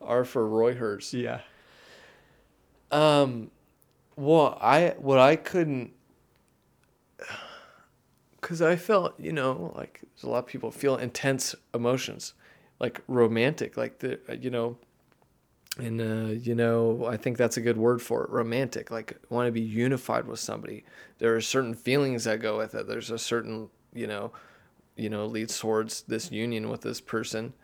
[0.00, 1.12] R for Reuters?
[1.12, 1.40] Yeah.
[2.90, 3.50] Um,
[4.16, 5.92] well, I what I couldn't,
[8.40, 12.34] cause I felt you know like there's a lot of people feel intense emotions,
[12.80, 14.76] like romantic, like the you know,
[15.78, 18.90] and uh, you know I think that's a good word for it, romantic.
[18.90, 20.84] Like want to be unified with somebody.
[21.18, 22.86] There are certain feelings that go with it.
[22.86, 24.32] There's a certain you know,
[24.96, 27.54] you know leads towards this union with this person,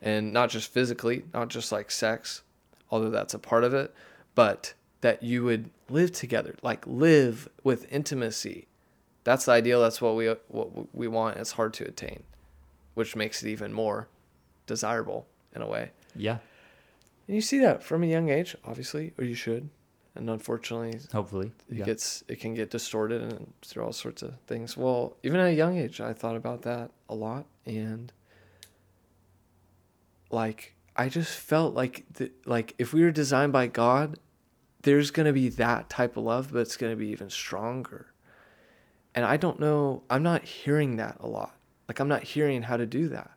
[0.00, 2.42] and not just physically, not just like sex,
[2.90, 3.94] although that's a part of it,
[4.34, 8.66] but that you would live together, like live with intimacy.
[9.24, 9.82] That's the ideal.
[9.82, 11.38] That's what we what we want.
[11.38, 12.22] It's hard to attain,
[12.94, 14.08] which makes it even more
[14.66, 15.90] desirable in a way.
[16.14, 16.38] Yeah.
[17.26, 19.68] And you see that from a young age, obviously, or you should.
[20.14, 21.52] And unfortunately, Hopefully.
[21.68, 21.84] it Yeah.
[21.84, 24.76] gets it can get distorted and through all sorts of things.
[24.76, 28.10] Well, even at a young age, I thought about that a lot, and
[30.30, 34.18] like I just felt like the, like if we were designed by God,
[34.82, 38.06] there's gonna be that type of love, but it's gonna be even stronger.
[39.14, 40.02] And I don't know.
[40.10, 41.54] I'm not hearing that a lot.
[41.88, 43.30] Like I'm not hearing how to do that,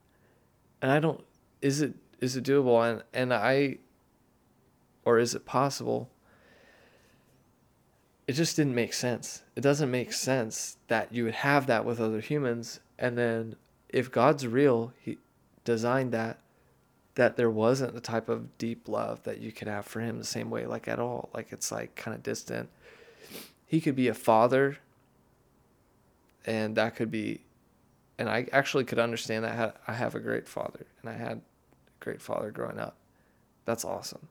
[0.81, 1.23] and I don't.
[1.61, 2.89] Is it is it doable?
[2.89, 3.77] And and I,
[5.05, 6.09] or is it possible?
[8.29, 9.41] it just didn't make sense.
[9.55, 13.55] It doesn't make sense that you would have that with other humans, and then
[13.89, 15.17] if God's real, He
[15.65, 16.39] designed that,
[17.15, 20.23] that there wasn't the type of deep love that you could have for Him the
[20.23, 21.31] same way, like at all.
[21.33, 22.69] Like it's like kind of distant.
[23.65, 24.77] He could be a father,
[26.45, 27.41] and that could be,
[28.19, 29.81] and I actually could understand that.
[29.87, 31.41] I have a great father, and I had
[31.99, 32.97] great father growing up.
[33.65, 34.27] That's awesome.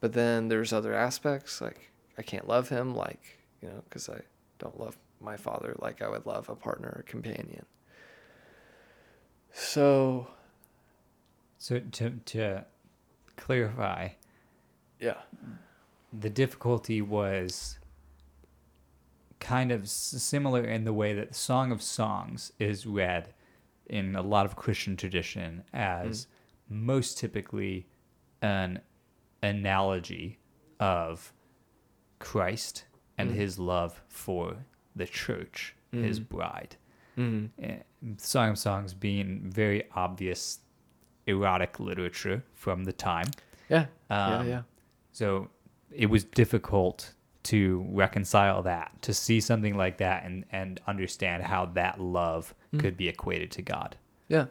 [0.00, 4.20] But then there's other aspects like I can't love him like, you know, because I
[4.58, 7.64] don't love my father like I would love a partner or companion.
[9.52, 10.28] So,
[11.58, 12.64] So to to
[13.36, 14.08] clarify,
[14.98, 15.18] yeah.
[16.12, 17.78] the difficulty was
[19.38, 23.34] kind of similar in the way that the Song of Songs is read
[23.86, 26.26] in a lot of Christian tradition as mm.
[26.72, 27.86] Most typically
[28.40, 28.80] an
[29.42, 30.38] analogy
[30.80, 31.32] of
[32.18, 32.84] Christ
[33.18, 33.34] and Mm.
[33.34, 34.56] his love for
[34.96, 36.28] the church, his Mhm.
[36.28, 36.76] bride.
[37.16, 37.50] Mm.
[37.58, 37.78] Eh,
[38.16, 40.60] Song of Songs being very obvious
[41.26, 43.26] erotic literature from the time.
[43.68, 43.86] Yeah.
[44.10, 44.26] yeah.
[44.38, 44.62] Um, Yeah.
[45.12, 45.50] So
[45.90, 51.66] it was difficult to reconcile that, to see something like that and, and understand how
[51.66, 52.80] that love Mm.
[52.80, 53.96] could be equated to God
[54.28, 54.46] Yeah.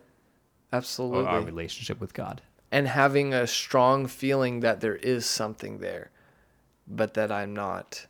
[0.71, 1.25] Absolutely.
[1.25, 2.41] our relationship with God.
[2.71, 6.09] and having a strong feeling that there is something there,
[6.87, 8.07] but that I'm not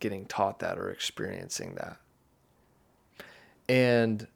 [0.00, 1.96] getting taught that or experiencing that.
[3.68, 4.26] And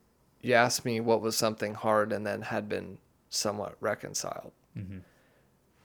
[0.41, 4.53] you asked me what was something hard and then had been somewhat reconciled.
[4.77, 4.99] Mm-hmm.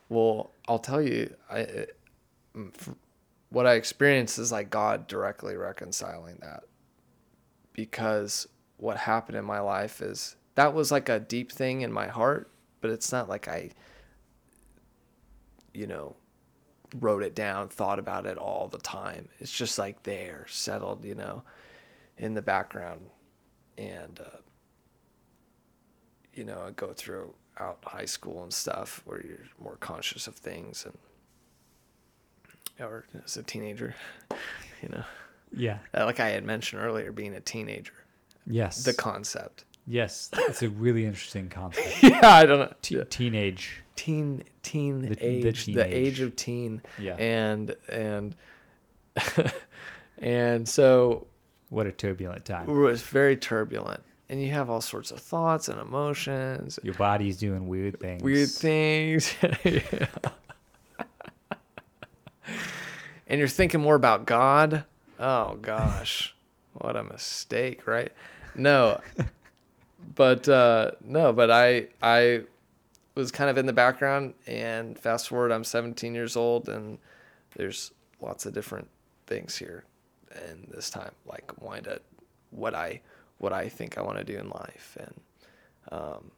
[0.08, 1.88] Well, I'll tell you, I
[3.50, 6.64] what I experienced is like God directly reconciling that
[7.74, 8.48] because
[8.78, 12.49] what happened in my life is that was like a deep thing in my heart,
[12.82, 13.72] but it's not like I,
[15.73, 16.15] you know,
[16.99, 19.27] wrote it down, thought about it all the time.
[19.40, 21.44] It's just like there, settled, you know,
[22.18, 23.02] in the background.
[23.77, 24.38] And, uh,
[26.34, 30.36] you know, I go through out high school and stuff where you're more conscious of
[30.36, 30.98] things and,
[32.80, 33.95] or as a teenager,
[34.82, 35.03] you know.
[35.52, 35.80] Yeah.
[35.94, 37.94] Like I had mentioned earlier, being a teenager.
[38.45, 38.84] Yes.
[38.84, 39.65] The concept.
[39.88, 41.88] Yes, it's a really interesting concept.
[42.03, 42.74] yeah, I don't know.
[42.82, 43.82] Te- teenage.
[43.95, 46.82] Teen, teen the, age, the, the age of teen.
[46.98, 47.16] Yeah.
[47.16, 48.36] And and
[50.18, 51.28] and so.
[51.70, 52.70] What a turbulent time.
[52.70, 56.80] It was very turbulent, and you have all sorts of thoughts and emotions.
[56.84, 58.22] Your body's doing weird things.
[58.22, 59.34] Weird things.
[63.28, 64.84] and you're thinking more about God.
[65.20, 66.36] Oh gosh,
[66.74, 68.12] what a mistake, right?
[68.56, 69.02] No,
[70.14, 72.44] but uh, no, but I I
[73.15, 76.99] was kind of in the background, and fast forward, I'm 17 years old, and
[77.56, 77.91] there's
[78.22, 78.90] lots of different
[79.26, 79.86] things here,
[80.32, 82.02] and this time like wind up
[82.52, 83.02] what I
[83.38, 85.22] what I think I want to do in life, and
[85.91, 86.32] um,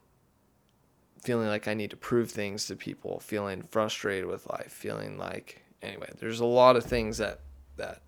[1.20, 5.62] feeling like I need to prove things to people, feeling frustrated with life, feeling like
[5.82, 7.40] anyway, there's a lot of things that
[7.76, 8.02] that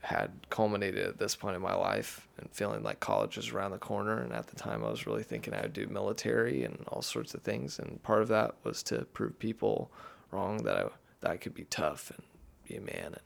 [0.00, 3.78] had culminated at this point in my life and feeling like college was around the
[3.78, 4.22] corner.
[4.22, 7.34] And at the time, I was really thinking I would do military and all sorts
[7.34, 7.78] of things.
[7.78, 9.90] And part of that was to prove people
[10.30, 10.84] wrong that I,
[11.20, 12.22] that I could be tough and
[12.66, 13.20] be a man and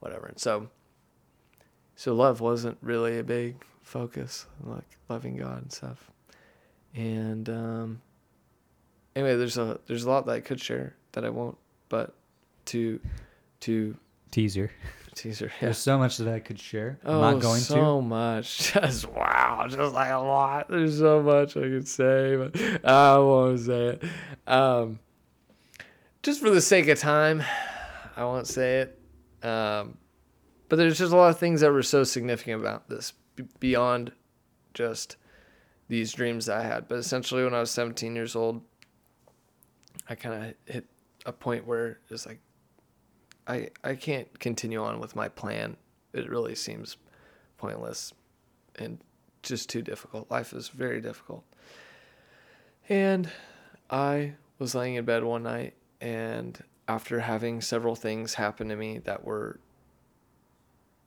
[0.00, 0.26] whatever.
[0.26, 0.68] And so,
[1.94, 6.10] so love wasn't really a big focus, like loving God and stuff.
[6.94, 8.02] And um,
[9.14, 11.56] anyway, there's a there's a lot that I could share that I won't,
[11.88, 12.14] but
[12.66, 13.00] to
[13.60, 13.96] to
[14.30, 14.70] teaser
[15.14, 15.46] teaser.
[15.46, 15.66] Yeah.
[15.66, 16.98] There's so much that I could share.
[17.04, 17.80] I'm oh, not going so to.
[17.80, 18.58] So much.
[18.72, 19.66] Just wow.
[19.68, 20.68] Just like a lot.
[20.68, 24.04] There's so much I could say, but I won't say it.
[24.46, 24.98] Um,
[26.22, 27.42] just for the sake of time,
[28.16, 28.98] I won't say it.
[29.46, 29.98] Um,
[30.68, 34.12] but there's just a lot of things that were so significant about this b- beyond
[34.72, 35.16] just
[35.88, 36.88] these dreams that I had.
[36.88, 38.62] But essentially, when I was 17 years old,
[40.08, 40.86] I kind of hit
[41.26, 42.40] a point where it's like,
[43.46, 45.76] I I can't continue on with my plan.
[46.12, 46.96] It really seems
[47.58, 48.12] pointless
[48.76, 48.98] and
[49.42, 50.30] just too difficult.
[50.30, 51.44] Life is very difficult.
[52.88, 53.30] And
[53.90, 58.98] I was laying in bed one night and after having several things happen to me
[58.98, 59.60] that were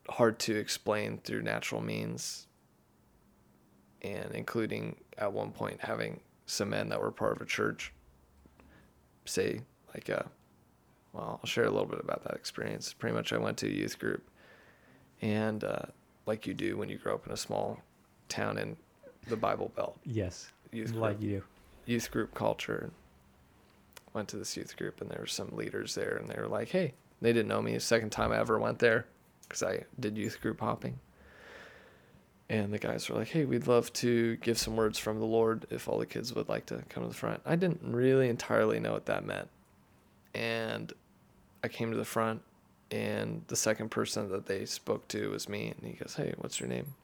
[0.08, 2.46] hard to explain through natural means
[4.02, 7.92] and including at one point having some men that were part of a church
[9.24, 9.60] say
[9.94, 10.26] like a
[11.16, 12.92] well, I'll share a little bit about that experience.
[12.92, 14.28] Pretty much, I went to a youth group,
[15.22, 15.86] and uh,
[16.26, 17.80] like you do when you grow up in a small
[18.28, 18.76] town in
[19.28, 19.98] the Bible Belt.
[20.04, 21.42] Yes, youth group, like you do.
[21.86, 22.90] Youth group culture.
[24.12, 26.68] Went to this youth group, and there were some leaders there, and they were like,
[26.68, 27.74] "Hey," they didn't know me.
[27.74, 29.06] The second time I ever went there,
[29.42, 30.98] because I did youth group hopping.
[32.48, 35.66] And the guys were like, "Hey, we'd love to give some words from the Lord
[35.70, 38.78] if all the kids would like to come to the front." I didn't really entirely
[38.80, 39.48] know what that meant,
[40.34, 40.92] and
[41.66, 42.42] I came to the front,
[42.92, 46.60] and the second person that they spoke to was me, and he goes, "Hey, what's
[46.60, 46.94] your name?"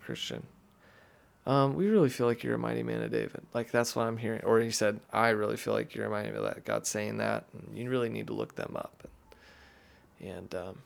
[0.00, 0.42] Christian.
[1.46, 3.42] Um, we really feel like you're a mighty man of David.
[3.52, 4.42] Like that's what I'm hearing.
[4.42, 6.64] Or he said, I really feel like you're a mighty man of that.
[6.64, 9.06] God's saying that, and you really need to look them up.
[10.18, 10.78] And, and um,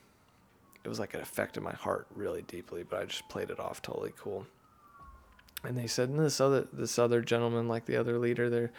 [0.82, 3.80] it was like it affected my heart really deeply, but I just played it off
[3.80, 4.44] totally cool.
[5.62, 8.72] And they said, and this other this other gentleman, like the other leader there,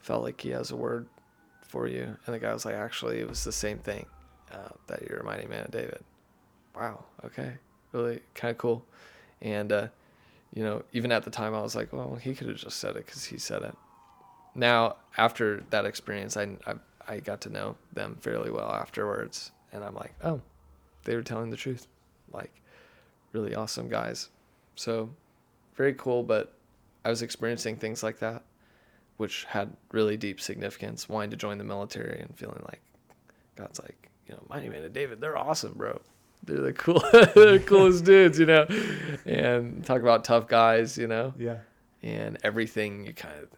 [0.00, 1.06] felt like he has a word
[1.70, 2.16] for you.
[2.26, 4.04] And the guy was like, actually, it was the same thing
[4.52, 6.02] uh, that you're reminding man of David.
[6.74, 7.04] Wow.
[7.24, 7.52] Okay.
[7.92, 8.84] Really kind of cool.
[9.40, 9.88] And, uh,
[10.52, 12.96] you know, even at the time, I was like, well, he could have just said
[12.96, 13.76] it because he said it.
[14.54, 16.74] Now, after that experience, I, I,
[17.06, 19.52] I got to know them fairly well afterwards.
[19.72, 20.40] And I'm like, oh,
[21.04, 21.86] they were telling the truth.
[22.32, 22.50] Like,
[23.32, 24.28] really awesome guys.
[24.74, 25.08] So,
[25.76, 26.24] very cool.
[26.24, 26.52] But
[27.04, 28.42] I was experiencing things like that
[29.20, 32.80] which had really deep significance, wanting to join the military and feeling like
[33.54, 36.00] God's like, you know, Mighty Man and David, they're awesome, bro.
[36.44, 38.66] They're the cool, they're the coolest dudes, you know.
[39.26, 41.34] And talk about tough guys, you know.
[41.38, 41.58] Yeah.
[42.02, 43.48] And everything you kind of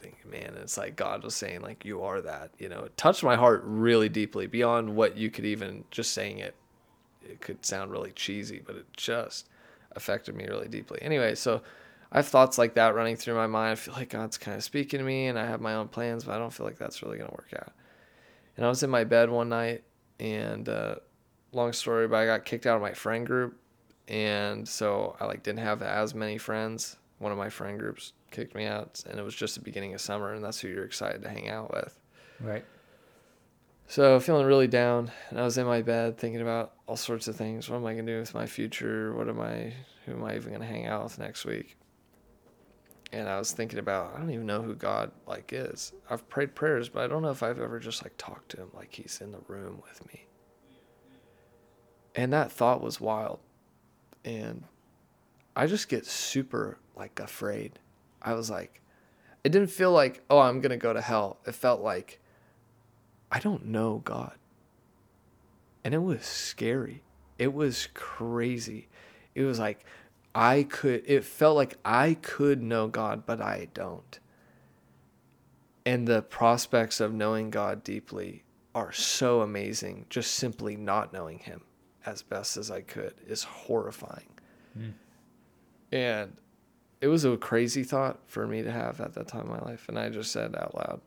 [0.00, 2.50] think man, it's like God was saying, like, you are that.
[2.58, 6.38] You know, it touched my heart really deeply beyond what you could even just saying
[6.40, 6.56] it.
[7.22, 9.48] It could sound really cheesy, but it just
[9.92, 10.98] affected me really deeply.
[11.02, 11.62] Anyway, so
[12.10, 13.72] I have thoughts like that running through my mind.
[13.72, 16.24] I feel like God's kind of speaking to me, and I have my own plans,
[16.24, 17.72] but I don't feel like that's really going to work out.
[18.56, 19.84] And I was in my bed one night,
[20.18, 20.96] and uh,
[21.52, 23.60] long story, but I got kicked out of my friend group,
[24.08, 26.96] and so I like didn't have as many friends.
[27.18, 30.00] One of my friend groups kicked me out, and it was just the beginning of
[30.00, 31.98] summer, and that's who you're excited to hang out with.
[32.40, 32.64] Right.
[33.86, 37.36] So feeling really down, and I was in my bed thinking about all sorts of
[37.36, 37.70] things.
[37.70, 39.14] What am I gonna do with my future?
[39.14, 39.72] What am I?
[40.04, 41.77] Who am I even gonna hang out with next week?
[43.12, 45.92] And I was thinking about I don't even know who God like is.
[46.10, 48.70] I've prayed prayers, but I don't know if I've ever just like talked to him
[48.74, 50.26] like he's in the room with me.
[52.14, 53.38] And that thought was wild.
[54.24, 54.64] And
[55.56, 57.78] I just get super like afraid.
[58.20, 58.82] I was like
[59.44, 61.38] it didn't feel like, oh, I'm going to go to hell.
[61.46, 62.20] It felt like
[63.30, 64.34] I don't know God.
[65.84, 67.02] And it was scary.
[67.38, 68.88] It was crazy.
[69.34, 69.84] It was like
[70.38, 74.20] I could, it felt like I could know God, but I don't.
[75.84, 80.06] And the prospects of knowing God deeply are so amazing.
[80.10, 81.62] Just simply not knowing Him
[82.06, 84.28] as best as I could is horrifying.
[84.78, 84.92] Mm.
[85.90, 86.36] And
[87.00, 89.86] it was a crazy thought for me to have at that time in my life.
[89.88, 91.00] And I just said out loud,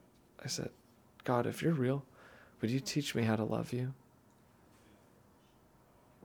[0.44, 0.72] I said,
[1.24, 2.04] God, if you're real,
[2.60, 3.94] would you teach me how to love you?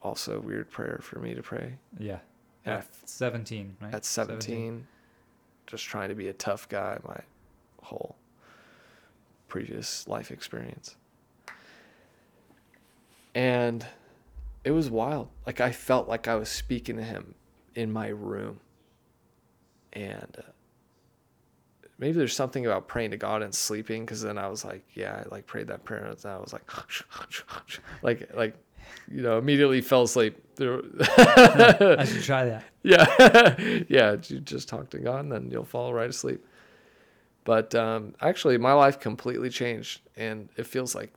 [0.03, 1.78] Also, weird prayer for me to pray.
[2.01, 2.19] Yeah.
[2.67, 3.95] At 17, right?
[3.95, 4.87] At 17, 17,
[5.67, 7.21] just trying to be a tough guy my
[7.83, 8.17] whole
[9.49, 10.97] previous life experience.
[13.35, 13.87] And
[14.65, 15.29] it was wild.
[15.47, 17.35] Like I felt like I was speaking to him
[17.75, 18.61] in my room.
[19.93, 20.51] And uh,
[21.99, 25.23] maybe there's something about praying to God and sleeping because then I was like, yeah,
[25.25, 26.71] I like prayed that prayer and I was like,
[28.03, 28.57] like, like
[29.11, 30.43] you know, immediately fell asleep.
[30.61, 32.65] I should try that.
[32.83, 33.57] Yeah,
[33.89, 34.17] yeah.
[34.29, 36.45] You just talk to God, and then you'll fall right asleep.
[37.45, 41.13] But um, actually, my life completely changed, and it feels like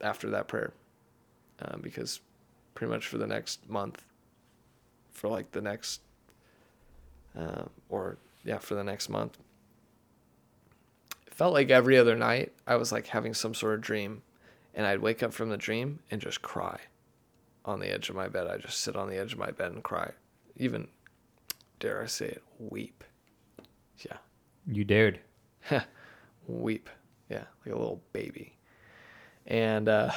[0.00, 0.72] after that prayer,
[1.62, 2.20] um, because
[2.74, 4.04] pretty much for the next month,
[5.10, 6.02] for like the next,
[7.36, 9.38] uh, or yeah, for the next month,
[11.26, 14.22] it felt like every other night I was like having some sort of dream
[14.78, 16.78] and I'd wake up from the dream and just cry
[17.64, 18.46] on the edge of my bed.
[18.46, 20.12] I'd just sit on the edge of my bed and cry.
[20.56, 20.86] Even,
[21.80, 23.02] dare I say it, weep.
[23.98, 24.18] Yeah.
[24.68, 25.18] You dared.
[26.46, 26.88] weep.
[27.28, 28.54] Yeah, like a little baby.
[29.48, 30.12] And, uh,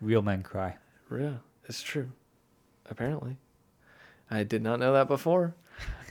[0.00, 0.76] real men cry.
[1.12, 1.34] Yeah,
[1.68, 2.10] it's true.
[2.90, 3.36] Apparently.
[4.30, 5.54] I did not know that before,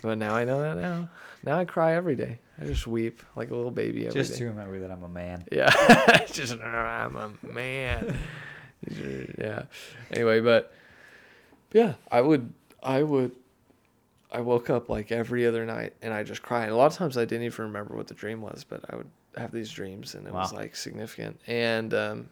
[0.04, 1.10] but now I know that now.
[1.44, 2.40] Now I cry every day.
[2.60, 4.40] I just weep like a little baby every just day.
[4.40, 5.46] to remember that I'm a man.
[5.52, 8.18] Yeah, just I'm a man.
[9.38, 9.64] yeah.
[10.12, 10.74] Anyway, but
[11.74, 12.52] yeah, I would,
[12.82, 13.32] I would,
[14.32, 16.64] I woke up like every other night and I just cry.
[16.64, 18.96] And a lot of times I didn't even remember what the dream was, but I
[18.96, 20.42] would have these dreams and it wow.
[20.42, 21.40] was like significant.
[21.48, 22.30] And um,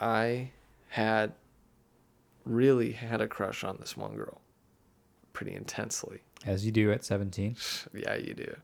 [0.00, 0.50] I
[0.88, 1.32] had
[2.44, 4.40] really had a crush on this one girl
[5.32, 6.20] pretty intensely.
[6.46, 7.56] As you do at 17.
[7.94, 8.56] yeah, you do.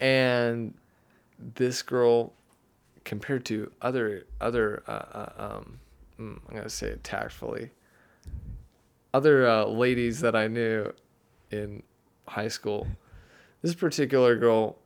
[0.00, 0.74] And
[1.38, 2.32] this girl,
[3.04, 5.78] compared to other other, uh, uh, um,
[6.20, 7.70] mm, I'm gonna say it tactfully,
[9.14, 10.92] other uh, ladies that I knew
[11.50, 11.82] in
[12.26, 12.86] high school,
[13.62, 14.76] this particular girl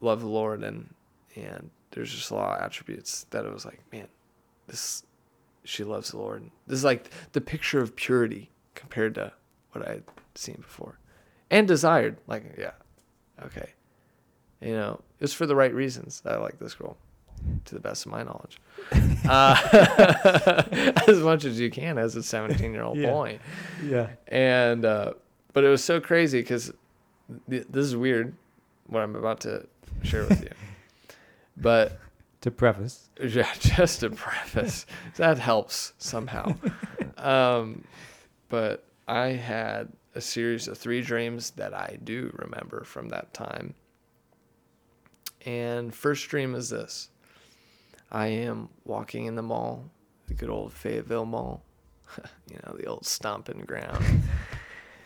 [0.00, 0.94] loved the Lord and
[1.36, 4.08] and there's just a lot of attributes that it was like, man,
[4.66, 5.02] this
[5.64, 6.50] she loves the Lord.
[6.66, 9.32] This is like the picture of purity compared to
[9.72, 10.04] what I had
[10.34, 10.98] seen before
[11.50, 12.16] and desired.
[12.26, 12.72] Like, yeah,
[13.44, 13.72] okay.
[14.62, 16.96] You know, it's for the right reasons I like this girl,
[17.64, 18.60] to the best of my knowledge.
[19.28, 20.62] uh,
[21.08, 23.10] as much as you can as a 17 year old yeah.
[23.10, 23.38] boy.
[23.84, 24.10] Yeah.
[24.28, 25.14] And, uh,
[25.52, 26.72] but it was so crazy because
[27.50, 28.34] th- this is weird
[28.86, 29.66] what I'm about to
[30.02, 30.50] share with you.
[31.56, 31.98] but
[32.42, 34.86] to preface, yeah, just to preface,
[35.16, 36.54] that helps somehow.
[37.16, 37.84] Um,
[38.48, 43.74] but I had a series of three dreams that I do remember from that time.
[45.44, 47.08] And first dream is this
[48.10, 49.90] I am walking in the mall,
[50.28, 51.62] the good old Fayetteville Mall,
[52.50, 54.04] you know, the old stomping ground.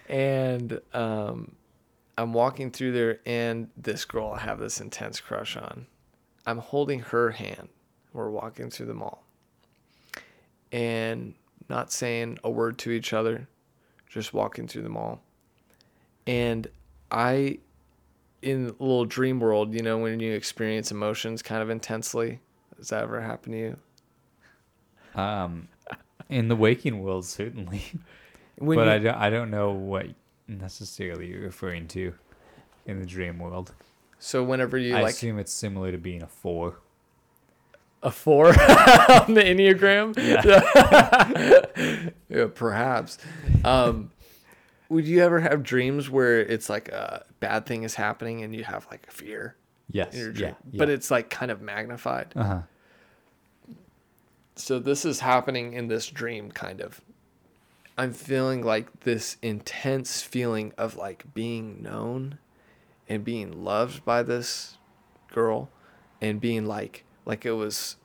[0.08, 1.54] and um,
[2.18, 5.86] I'm walking through there, and this girl I have this intense crush on.
[6.46, 7.68] I'm holding her hand.
[8.12, 9.24] We're walking through the mall.
[10.72, 11.34] And
[11.68, 13.48] not saying a word to each other,
[14.08, 15.20] just walking through the mall.
[16.26, 16.66] And
[17.10, 17.58] I
[18.42, 22.40] in little dream world, you know, when you experience emotions kind of intensely.
[22.76, 23.76] Does that ever happen to you?
[25.20, 25.68] Um,
[26.28, 27.82] in the waking world, certainly.
[28.58, 30.06] When but you, I, don't, I don't know what
[30.48, 32.14] necessarily you're referring to
[32.86, 33.74] in the dream world.
[34.18, 36.78] so whenever you I like assume it's similar to being a four.
[38.02, 42.10] a four on the enneagram, Yeah.
[42.30, 43.18] yeah, perhaps.
[43.62, 44.10] Um,
[44.88, 48.64] would you ever have dreams where it's like a bad thing is happening and you
[48.64, 49.56] have like a fear
[49.90, 50.14] yes.
[50.14, 50.78] in your dream, Yeah.
[50.78, 52.32] but it's like kind of magnified?
[52.36, 52.60] uh huh.
[54.56, 57.00] So this is happening in this dream, kind of.
[57.98, 62.38] I'm feeling like this intense feeling of like being known
[63.08, 64.76] and being loved by this
[65.32, 65.70] girl
[66.20, 67.96] and being like like it was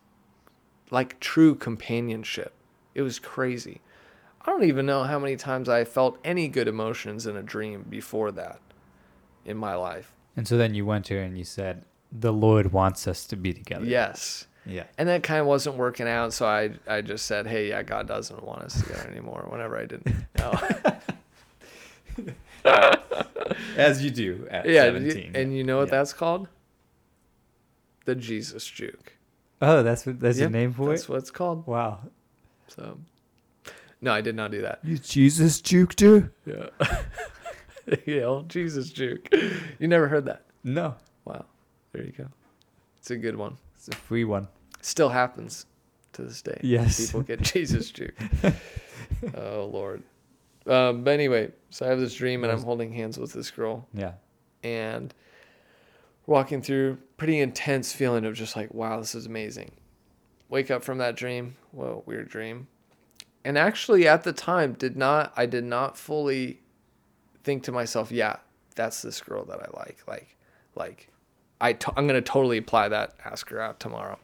[0.90, 2.54] like true companionship.
[2.96, 3.82] It was crazy.
[4.42, 7.86] I don't even know how many times I felt any good emotions in a dream
[7.90, 8.60] before that
[9.46, 10.12] in my life.
[10.38, 13.36] And so then you went to her and you said, "The Lord wants us to
[13.36, 14.48] be together." Yes.
[14.66, 14.84] Yeah.
[14.98, 18.08] And that kind of wasn't working out, so I I just said, "Hey, yeah, God
[18.08, 20.54] doesn't want us together anymore." Whenever I didn't know,
[23.76, 25.32] As you do at yeah, seventeen.
[25.36, 25.98] and you know what Yeah.
[25.98, 26.48] that's called?
[28.06, 29.14] The Jesus juke.
[29.62, 31.04] Oh, that's what that's Yep, your name for That's it.
[31.04, 31.66] That's what it's called.
[31.68, 32.00] Wow.
[32.68, 33.00] So,
[34.02, 34.80] no, I did not do that.
[34.84, 36.32] You Jesus juked her?
[36.46, 36.70] Yeah,
[38.06, 39.28] yeah, old Jesus juke.
[39.80, 40.46] You never heard that?
[40.64, 40.96] No,
[41.26, 41.46] Wow,
[41.92, 42.28] there you go.
[43.00, 43.58] It's a good one.
[43.76, 44.48] it's a free one.
[44.82, 45.66] Still happens
[46.14, 46.60] to this day.
[46.64, 47.06] Yes.
[47.06, 48.16] people get Jesus juke.
[49.36, 50.04] oh Lord.
[50.68, 53.88] Um, but anyway, so I have this dream and I'm holding hands with this girl.
[53.94, 54.14] Yeah.
[54.64, 55.14] and
[56.28, 59.72] walking through pretty intense feeling of just like wow this is amazing
[60.50, 62.68] wake up from that dream whoa weird dream
[63.44, 66.61] and actually at the time did not i did not fully
[67.44, 68.38] think to myself yeah
[68.76, 70.00] that's this girl that i like.
[70.08, 70.38] Like
[70.76, 71.10] like
[71.60, 74.20] I t- i'm gonna totally apply that ask her out tomorrow.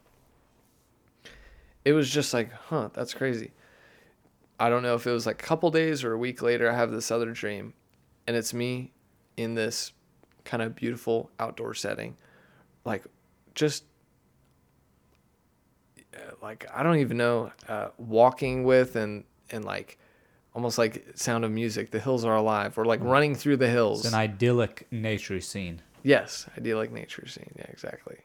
[1.86, 3.52] It was just like huh that's crazy.
[4.60, 6.76] I don't know if it was like a couple days or a week later i
[6.76, 7.74] have this other dream
[8.26, 8.92] and it's me
[9.36, 9.94] in this
[10.44, 12.18] kind of beautiful outdoor setting.
[12.86, 13.06] Like
[13.54, 13.84] just
[16.14, 19.98] uh, like i don't even know uh, walking with and and like
[20.58, 24.00] almost like sound of music the hills are alive we're like running through the hills
[24.00, 25.84] It's an idyllic nature scene.
[26.02, 27.52] Yes, I do like nature scene.
[27.56, 28.18] Yeah, exactly.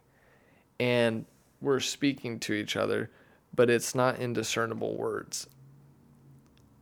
[0.80, 1.26] And
[1.60, 3.10] we're speaking to each other,
[3.54, 5.46] but it's not indiscernible words.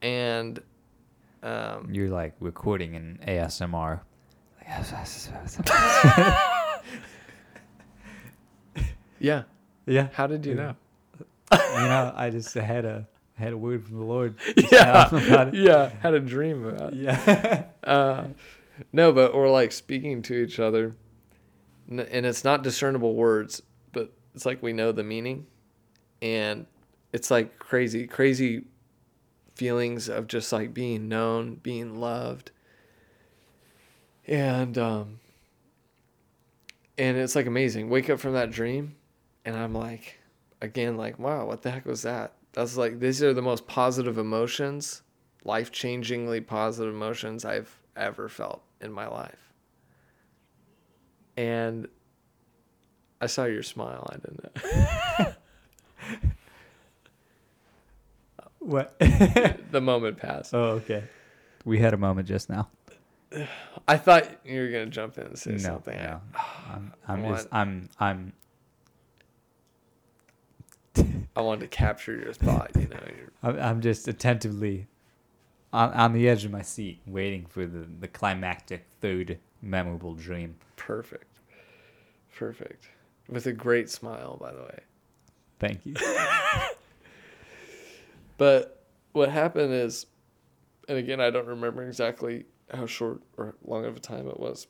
[0.03, 0.63] And
[1.43, 4.01] um, You're like recording an ASMR.
[9.19, 9.43] yeah,
[9.87, 10.09] yeah.
[10.13, 10.77] how did you know?
[11.51, 13.09] You know, I just had a
[13.41, 14.37] had a word from the Lord.
[14.71, 16.93] Yeah, yeah, had a dream about.
[16.93, 17.01] It.
[17.01, 17.65] Yeah.
[17.83, 18.29] Uh,
[18.93, 20.95] no, but we're like speaking to each other,
[21.89, 23.63] and it's not discernible words,
[23.93, 25.47] but it's like we know the meaning,
[26.23, 26.67] and
[27.13, 28.65] it's like crazy, crazy
[29.57, 32.53] feelings of just like being known, being loved,
[34.27, 35.19] and um,
[36.97, 37.89] and it's like amazing.
[37.89, 38.95] Wake up from that dream,
[39.45, 40.21] and I'm like,
[40.61, 42.35] again, like, wow, what the heck was that?
[42.53, 45.03] That's like these are the most positive emotions,
[45.45, 49.53] life changingly positive emotions I've ever felt in my life.
[51.37, 51.89] And
[53.21, 54.09] I saw your smile.
[54.11, 55.33] I didn't know.
[58.61, 58.99] What?
[58.99, 60.55] the moment passed.
[60.55, 61.05] oh, okay.
[61.65, 62.69] We had a moment just now.
[63.89, 65.97] I thought you were gonna jump in and say no, something.
[65.97, 66.21] no.
[66.71, 68.33] I'm, I'm I just, I'm, I'm.
[71.37, 72.71] I wanted to capture your thought.
[72.75, 73.01] You know,
[73.43, 74.87] I'm I'm just attentively
[75.73, 80.57] on, on the edge of my seat, waiting for the, the climactic third memorable dream.
[80.77, 81.39] perfect,
[82.37, 82.89] perfect,
[83.29, 84.81] with a great smile, by the way.
[85.59, 85.95] Thank you.
[88.41, 90.07] But what happened is,
[90.89, 94.67] and again, I don't remember exactly how short or long of a time it was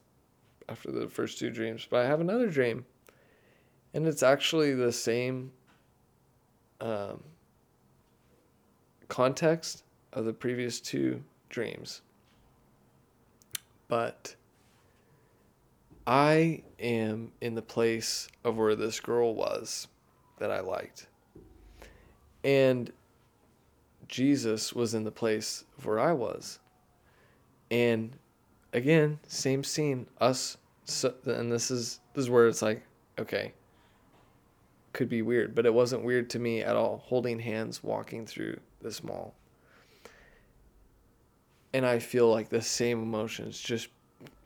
[0.69, 2.85] after the first two dreams, but I have another dream.
[3.95, 5.53] And it's actually the same
[6.81, 7.23] um,
[9.09, 12.03] context of the previous two dreams.
[13.89, 14.35] But
[16.07, 19.89] I am in the place of where this girl was
[20.39, 21.07] that I liked.
[22.43, 22.91] And
[24.09, 26.59] Jesus was in the place of where I was.
[27.71, 28.17] And
[28.73, 32.83] again, same scene, us so, and this is this is where it's like,
[33.19, 33.53] okay,
[34.93, 38.59] could be weird, but it wasn't weird to me at all holding hands walking through
[38.83, 39.35] this mall.
[41.73, 43.89] And I feel like the same emotions just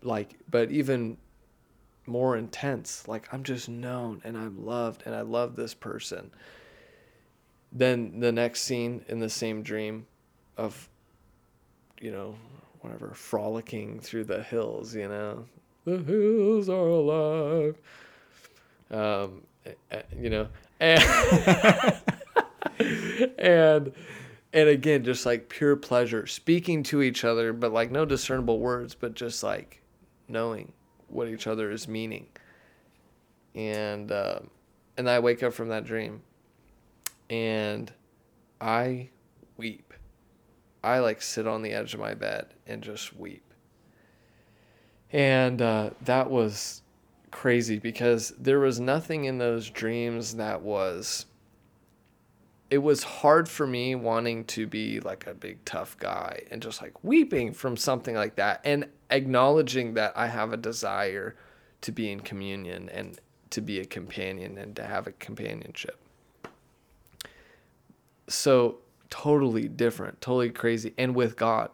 [0.02, 1.16] like but even
[2.06, 3.08] more intense.
[3.08, 6.30] Like I'm just known and I'm loved and I love this person.
[7.72, 10.06] Then the next scene in the same dream
[10.56, 10.88] of,
[12.00, 12.36] you know,
[12.80, 15.46] whatever, frolicking through the hills, you know,
[15.84, 17.78] the hills are alive.
[18.90, 19.42] Um,
[20.18, 20.48] you know,
[20.80, 21.02] and,
[23.38, 23.92] and,
[24.52, 28.94] and again, just like pure pleasure, speaking to each other, but like no discernible words,
[28.94, 29.82] but just like
[30.28, 30.72] knowing
[31.08, 32.26] what each other is meaning.
[33.54, 34.40] And uh,
[34.96, 36.22] and I wake up from that dream,
[37.30, 37.92] and
[38.60, 39.10] I
[39.56, 39.94] weep.
[40.82, 43.42] I like sit on the edge of my bed and just weep.
[45.12, 46.82] And uh, that was
[47.34, 51.26] crazy because there was nothing in those dreams that was
[52.70, 56.80] it was hard for me wanting to be like a big tough guy and just
[56.80, 61.34] like weeping from something like that and acknowledging that I have a desire
[61.80, 63.20] to be in communion and
[63.50, 65.98] to be a companion and to have a companionship.
[68.28, 68.78] So
[69.10, 71.70] totally different, totally crazy, and with God.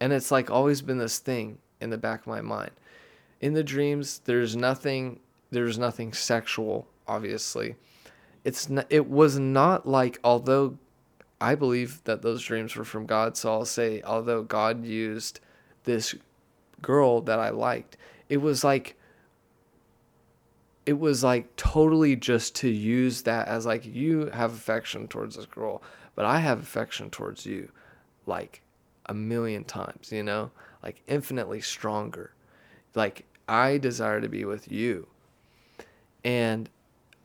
[0.00, 2.70] And it's like always been this thing in the back of my mind.
[3.40, 5.20] In the dreams, there's nothing
[5.50, 7.76] there's nothing sexual, obviously
[8.44, 10.78] it's not, it was not like although
[11.40, 15.40] I believe that those dreams were from God, so I'll say although God used
[15.84, 16.14] this
[16.82, 17.96] girl that I liked,
[18.28, 18.96] it was like
[20.86, 25.44] it was like totally just to use that as like you have affection towards this
[25.44, 25.82] girl,
[26.14, 27.70] but I have affection towards you
[28.24, 28.62] like
[29.06, 30.50] a million times, you know?
[30.82, 32.32] Like infinitely stronger.
[32.94, 35.06] Like I desire to be with you.
[36.22, 36.68] And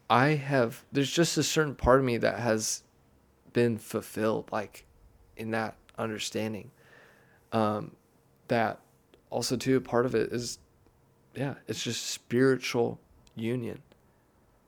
[0.09, 2.83] I have there's just a certain part of me that has
[3.51, 4.85] been fulfilled like
[5.35, 6.71] in that understanding.
[7.51, 7.95] Um
[8.47, 8.79] that
[9.29, 10.59] also too part of it is
[11.35, 12.99] yeah, it's just spiritual
[13.35, 13.81] union.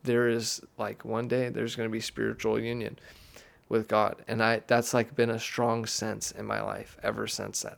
[0.04, 2.98] There is like one day there's going to be spiritual union
[3.70, 7.62] with God and I that's like been a strong sense in my life ever since
[7.62, 7.76] then.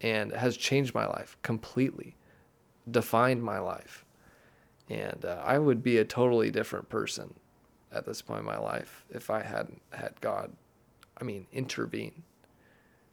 [0.00, 2.16] And has changed my life completely.
[2.90, 4.06] Defined my life
[4.88, 7.34] and uh, I would be a totally different person
[7.92, 10.52] at this point in my life if I hadn't had God,
[11.20, 12.22] I mean, intervene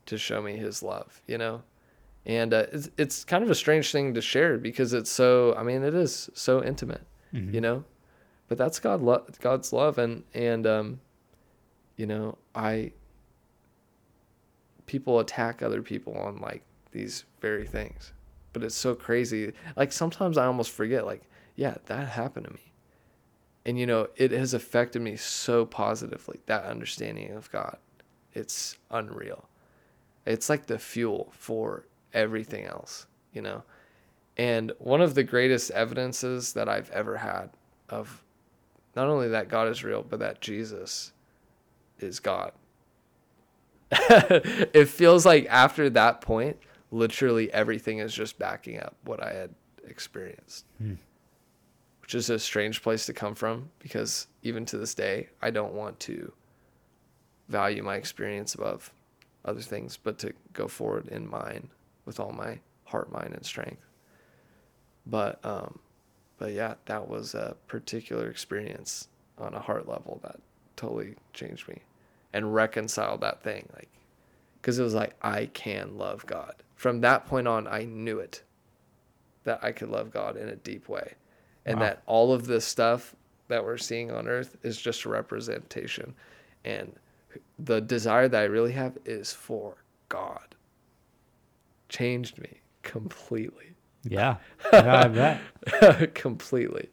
[0.06, 1.64] to show me His love, you know.
[2.26, 5.56] And uh, it's it's kind of a strange thing to share because it's so.
[5.56, 7.54] I mean, it is so intimate, mm-hmm.
[7.54, 7.84] you know.
[8.48, 11.02] But that's God, lo- God's love, and and um,
[11.98, 12.94] you know, I.
[14.86, 18.14] People attack other people on like these very things,
[18.54, 19.54] but it's so crazy.
[19.76, 21.24] Like sometimes I almost forget, like
[21.56, 22.72] yeah, that happened to me.
[23.66, 27.78] And, you know, it has affected me so positively, that understanding of God.
[28.34, 29.48] It's unreal.
[30.26, 33.64] It's like the fuel for everything else, you know?
[34.36, 37.52] And one of the greatest evidences that I've ever had
[37.90, 38.24] of
[38.96, 41.14] not only that God is real, but that Jesus
[42.00, 42.52] is God.
[43.92, 46.58] it feels like after that point,
[46.94, 49.54] literally everything is just backing up what I had
[49.86, 50.66] experienced.
[50.78, 50.94] Hmm
[52.04, 55.74] which is a strange place to come from because even to this day, I don't
[55.74, 56.34] want to
[57.48, 58.92] value my experience above
[59.46, 61.70] other things, but to go forward in mine
[62.04, 63.88] with all my heart, mind, and strength.
[65.06, 65.80] But, um,
[66.38, 69.08] but yeah, that was a particular experience
[69.38, 70.42] on a heart level that
[70.76, 71.84] totally changed me
[72.34, 73.70] and reconciled that thing.
[73.74, 73.90] Like,
[74.62, 76.56] because it was like, I can love God.
[76.84, 78.44] From that point on, I knew it
[79.46, 81.14] that I could love God in a deep way.
[81.66, 81.86] And wow.
[81.86, 83.16] that all of this stuff
[83.48, 86.14] that we're seeing on earth is just a representation.
[86.66, 86.92] And
[87.58, 90.56] the desire that i really have is for god.
[91.88, 93.76] Changed me completely.
[94.04, 94.36] Yeah,
[94.74, 96.16] yeah I bet.
[96.16, 96.90] completely.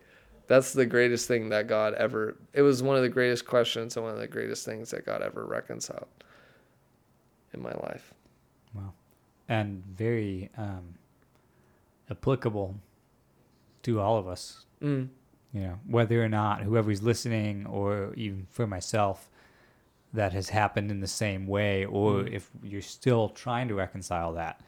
[0.46, 4.04] That's the greatest thing that god ever it was one of the greatest questions and
[4.04, 6.06] one of the greatest things that god ever reconciled
[7.52, 8.14] in my life
[9.50, 10.94] and very um,
[12.08, 12.76] applicable
[13.82, 14.64] to all of us.
[14.80, 15.08] Mm.
[15.52, 19.28] You know, whether or not whoever's listening, or even for myself,
[20.12, 22.32] that has happened in the same way, or mm.
[22.32, 24.60] if you're still trying to reconcile that,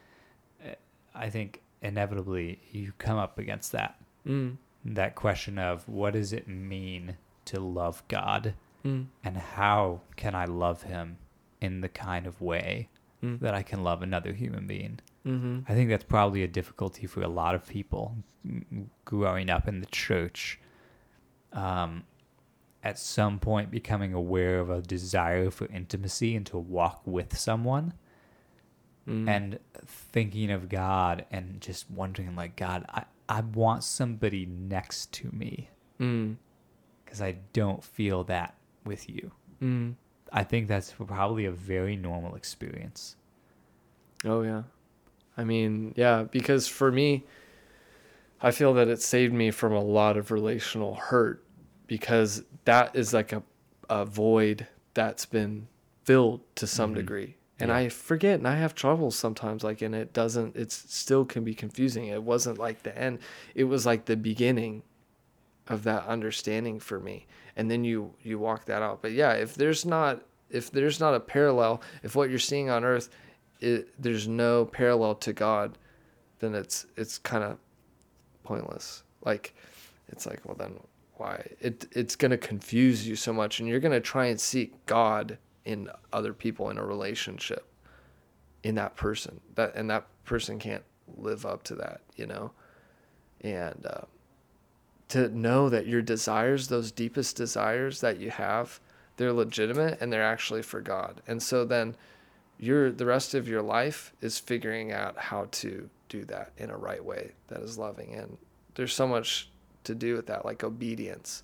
[1.15, 3.95] I think inevitably you come up against that.
[4.27, 4.57] Mm.
[4.83, 7.15] That question of what does it mean
[7.45, 8.53] to love God,
[8.85, 9.05] mm.
[9.23, 11.17] and how can I love Him
[11.61, 12.89] in the kind of way
[13.23, 13.39] mm.
[13.39, 14.99] that I can love another human being?
[15.25, 15.59] Mm-hmm.
[15.67, 18.17] I think that's probably a difficulty for a lot of people
[19.05, 20.59] growing up in the church.
[21.53, 22.03] Um,
[22.83, 27.93] at some point, becoming aware of a desire for intimacy and to walk with someone,
[29.07, 29.29] mm.
[29.29, 35.29] and thinking of God and just wondering, like, God, I, I want somebody next to
[35.31, 35.69] me
[35.99, 36.37] Mm.
[37.05, 39.31] because I don't feel that with you.
[39.61, 39.95] Mm.
[40.33, 43.15] I think that's probably a very normal experience.
[44.25, 44.63] Oh yeah.
[45.37, 47.23] I mean, yeah, because for me
[48.41, 51.43] I feel that it saved me from a lot of relational hurt
[51.87, 53.43] because that is like a
[53.89, 55.67] a void that's been
[56.03, 56.95] filled to some Mhm.
[56.95, 57.35] degree.
[57.59, 57.77] And Yeah.
[57.77, 61.53] I forget and I have trouble sometimes like and it doesn't it still can be
[61.53, 62.05] confusing.
[62.07, 63.19] It wasn't like the end.
[63.55, 64.81] It was like the beginning
[65.67, 67.27] of that understanding for me.
[67.55, 69.01] And then you you walk that out.
[69.01, 72.83] But yeah, if there's not if there's not a parallel, if what you're seeing on
[72.83, 73.09] earth
[73.59, 75.77] it, there's no parallel to God,
[76.39, 77.57] then it's it's kind of
[78.43, 79.03] pointless.
[79.23, 79.55] Like
[80.09, 80.79] it's like, well then
[81.15, 81.45] why?
[81.59, 84.85] It it's going to confuse you so much and you're going to try and seek
[84.85, 87.65] God in other people in a relationship
[88.63, 89.39] in that person.
[89.55, 90.83] That and that person can't
[91.17, 92.51] live up to that, you know?
[93.41, 94.01] And uh,
[95.13, 98.79] to know that your desires, those deepest desires that you have,
[99.17, 101.21] they're legitimate and they're actually for God.
[101.27, 101.95] And so then
[102.57, 106.77] your the rest of your life is figuring out how to do that in a
[106.77, 108.15] right way that is loving.
[108.15, 108.39] And
[108.73, 109.49] there's so much
[109.83, 111.43] to do with that like obedience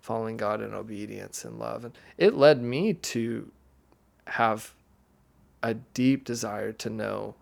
[0.00, 1.84] following god in obedience and love.
[1.84, 3.48] And it led me to
[4.26, 4.74] have
[5.62, 7.36] a deep desire to know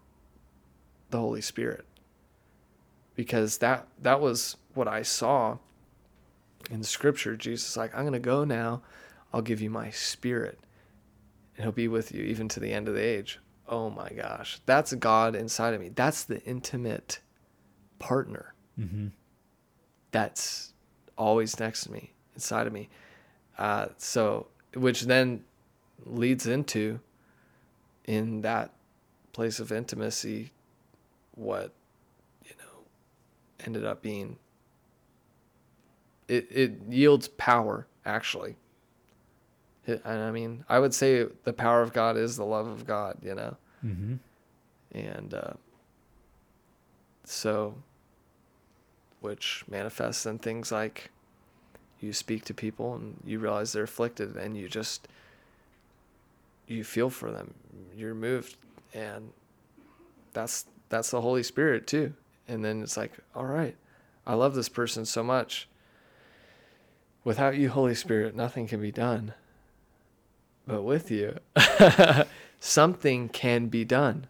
[1.08, 1.86] the holy spirit.
[3.14, 5.56] Because that that was what i saw
[6.70, 8.80] in scripture jesus like i'm going to go now
[9.32, 10.58] i'll give you my spirit
[11.56, 13.38] and he'll be with you even to the end of the age.
[13.68, 14.60] Oh my gosh.
[14.66, 15.90] That's God inside of me.
[15.90, 17.20] That's the intimate
[17.98, 19.08] partner Mm-hmm.
[20.12, 20.72] that's
[21.18, 22.88] always next to me, inside of me.
[23.58, 25.44] Uh, so, which then
[26.06, 27.00] leads into
[28.06, 28.70] in that
[29.32, 30.52] place of intimacy
[31.34, 31.72] what,
[32.44, 32.84] you know,
[33.66, 34.38] ended up being.
[36.28, 38.56] It, it yields power, actually.
[39.86, 43.18] And I mean, I would say the power of God is the love of God,
[43.22, 43.56] you know?
[43.84, 44.14] Mm-hmm.
[44.92, 45.52] And uh,
[47.24, 47.74] so,
[49.20, 51.10] which manifests in things like
[52.00, 55.08] you speak to people and you realize they're afflicted and you just,
[56.66, 57.54] you feel for them.
[57.96, 58.56] You're moved.
[58.94, 59.30] And
[60.32, 62.14] that's, that's the Holy Spirit too.
[62.46, 63.76] And then it's like, all right,
[64.26, 65.68] I love this person so much.
[67.24, 69.34] Without you, Holy Spirit, nothing can be done
[70.66, 71.38] but with you,
[72.60, 74.26] something can be done.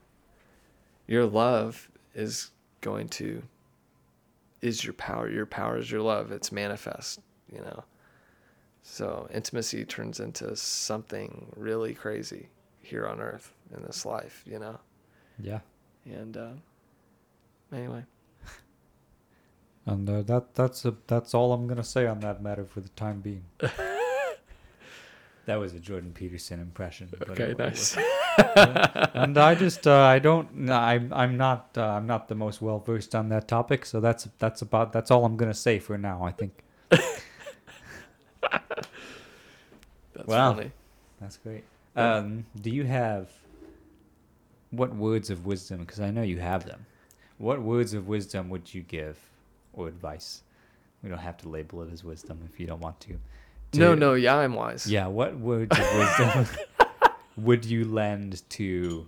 [1.07, 2.51] Your love is
[2.81, 3.43] going to,
[4.61, 5.29] is your power.
[5.29, 6.33] Your power is your love.
[6.33, 7.21] It's manifest,
[7.53, 7.85] you know.
[8.83, 12.49] So intimacy turns into something really crazy
[12.81, 14.79] here on earth in this life, you know.
[15.39, 15.61] Yeah.
[16.05, 16.53] And uh,
[17.73, 18.05] anyway,
[19.85, 22.89] And uh, that that's a, that's all I'm gonna say on that matter for the
[22.91, 23.43] time being.
[25.47, 27.09] that was a Jordan Peterson impression.
[27.19, 27.97] but okay, it- nice.
[29.15, 32.79] and I just uh, I don't I'm I'm not uh, I'm not the most well
[32.79, 36.23] versed on that topic, so that's that's about that's all I'm gonna say for now.
[36.23, 36.53] I think
[40.15, 40.55] That's Wow.
[40.55, 40.71] funny.
[41.21, 41.65] that's great.
[41.97, 43.29] Um, do you have
[44.71, 45.81] what words of wisdom?
[45.81, 46.87] Because I know you have them.
[47.39, 49.19] What words of wisdom would you give
[49.73, 50.43] or advice?
[51.03, 53.19] We don't have to label it as wisdom if you don't want to.
[53.75, 54.87] No, to- no, yeah, I'm wise.
[54.87, 56.47] Yeah, what words of wisdom
[57.37, 59.07] would you lend to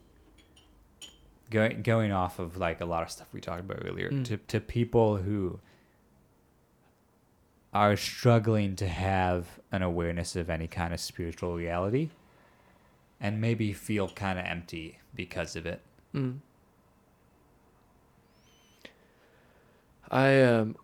[1.50, 4.24] going going off of like a lot of stuff we talked about earlier Mm.
[4.24, 5.60] to to people who
[7.72, 12.08] are struggling to have an awareness of any kind of spiritual reality
[13.20, 15.80] and maybe feel kind of empty because of it.
[16.14, 16.38] Mm.
[20.14, 20.76] I um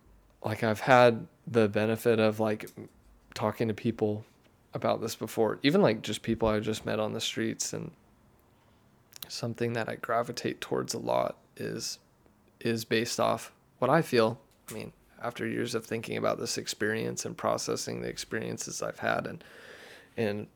[0.43, 2.69] like I've had the benefit of like
[3.33, 4.25] talking to people
[4.73, 7.91] about this before, even like just people I just met on the streets and
[9.27, 11.97] something that I gravitate towards a lot is
[12.59, 14.39] is based off what I feel.
[14.69, 14.91] I mean,
[15.21, 19.43] after years of thinking about this experience and processing the experiences I've had and
[20.17, 20.47] and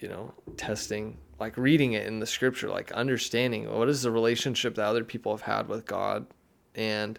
[0.00, 4.74] you know, testing, like reading it in the scripture, like understanding what is the relationship
[4.74, 6.26] that other people have had with God.
[6.76, 7.18] And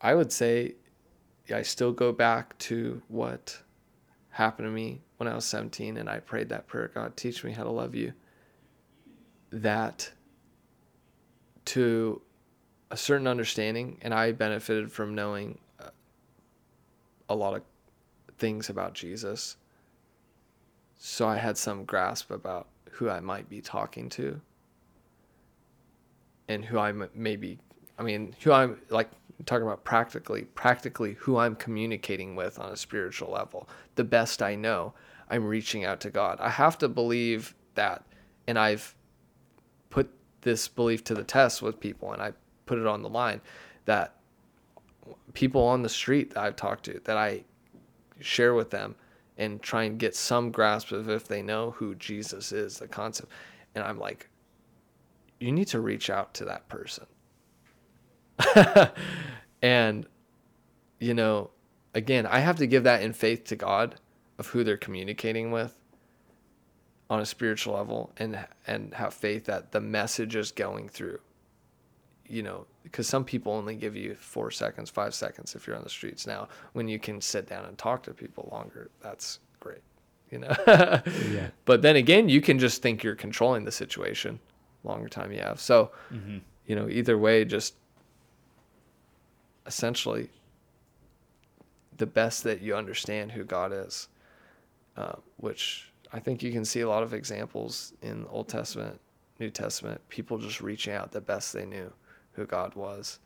[0.00, 0.74] I would say
[1.52, 3.62] I still go back to what
[4.30, 7.52] happened to me when I was 17 and I prayed that prayer God, teach me
[7.52, 8.12] how to love you.
[9.50, 10.10] That
[11.66, 12.20] to
[12.90, 15.90] a certain understanding, and I benefited from knowing uh,
[17.28, 17.62] a lot of
[18.36, 19.56] things about Jesus
[21.04, 24.40] so I had some grasp about who I might be talking to
[26.46, 27.58] and who I m- maybe
[28.02, 29.08] I mean, who I'm like
[29.46, 33.68] talking about practically, practically who I'm communicating with on a spiritual level.
[33.94, 34.94] The best I know,
[35.30, 36.38] I'm reaching out to God.
[36.40, 38.04] I have to believe that,
[38.48, 38.96] and I've
[39.88, 40.10] put
[40.40, 42.32] this belief to the test with people, and I
[42.66, 43.40] put it on the line
[43.84, 44.16] that
[45.32, 47.44] people on the street that I've talked to, that I
[48.18, 48.96] share with them
[49.38, 53.30] and try and get some grasp of if they know who Jesus is, the concept.
[53.76, 54.28] And I'm like,
[55.38, 57.06] you need to reach out to that person.
[59.62, 60.06] and,
[60.98, 61.50] you know,
[61.94, 63.96] again, I have to give that in faith to God
[64.38, 65.76] of who they're communicating with
[67.10, 71.20] on a spiritual level and and have faith that the message is going through
[72.32, 75.82] you know, because some people only give you four seconds, five seconds if you're on
[75.82, 76.26] the streets.
[76.26, 79.82] Now, when you can sit down and talk to people longer, that's great,
[80.30, 80.54] you know.
[80.66, 81.48] yeah.
[81.66, 84.40] But then again, you can just think you're controlling the situation
[84.82, 85.60] longer time you have.
[85.60, 86.38] So, mm-hmm.
[86.66, 87.74] you know, either way, just
[89.66, 90.28] essentially
[91.96, 94.08] the best that you understand who God is,
[94.96, 99.00] uh, which I think you can see a lot of examples in Old Testament,
[99.38, 101.92] New Testament, people just reaching out the best they knew
[102.32, 103.18] who God was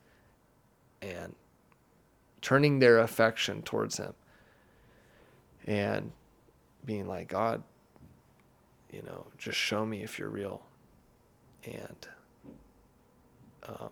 [1.02, 1.34] and
[2.40, 4.14] turning their affection towards Him
[5.66, 6.12] and
[6.84, 7.62] being like, God,
[8.92, 10.62] you know, just show me if you're real.
[11.64, 12.08] And
[13.68, 13.90] um,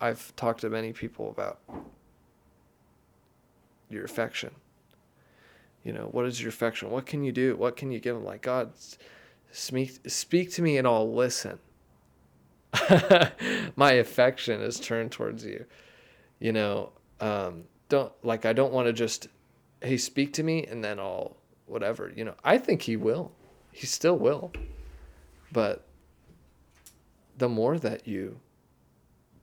[0.00, 1.60] I've talked to many people about
[3.88, 4.50] your affection.
[5.84, 6.90] You know, what is your affection?
[6.90, 7.56] What can you do?
[7.56, 8.24] What can you give them?
[8.24, 8.72] Like, God,
[9.52, 11.58] speak, speak to me and I'll listen.
[13.76, 15.64] my affection is turned towards you.
[16.40, 19.28] You know, um, don't like I don't want to just
[19.80, 21.36] hey speak to me and then I'll
[21.66, 22.12] whatever.
[22.14, 23.32] You know, I think he will.
[23.72, 24.52] He still will.
[25.52, 25.86] But
[27.38, 28.40] the more that you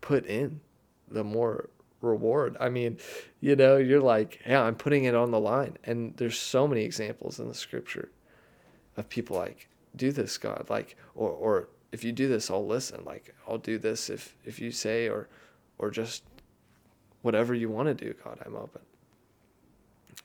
[0.04, 0.62] put in,
[1.10, 1.72] the more
[2.02, 2.56] reward.
[2.60, 3.00] I mean,
[3.40, 5.78] you know, you're like, yeah, I'm putting it on the line.
[5.84, 8.12] And there's so many examples in the scripture
[8.98, 13.06] of people like, do this, God, like, or, or if you do this, I'll listen.
[13.06, 15.30] Like I'll do this if if you say or
[15.78, 16.24] or just
[17.22, 18.82] whatever you want to do, God, I'm open.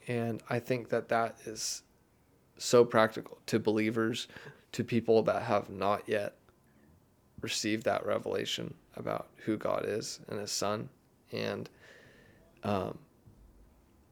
[0.08, 1.82] And I think that that is
[2.56, 4.26] so practical to believers,
[4.72, 6.37] to people that have not yet
[7.40, 10.88] received that revelation about who God is and His Son,
[11.32, 11.68] and
[12.64, 12.98] um,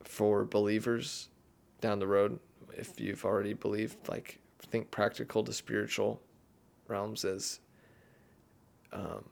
[0.05, 1.28] for believers
[1.81, 2.39] down the road,
[2.77, 4.39] if you've already believed, like
[4.70, 6.20] think practical to spiritual
[6.89, 7.61] realms as
[8.93, 9.24] um,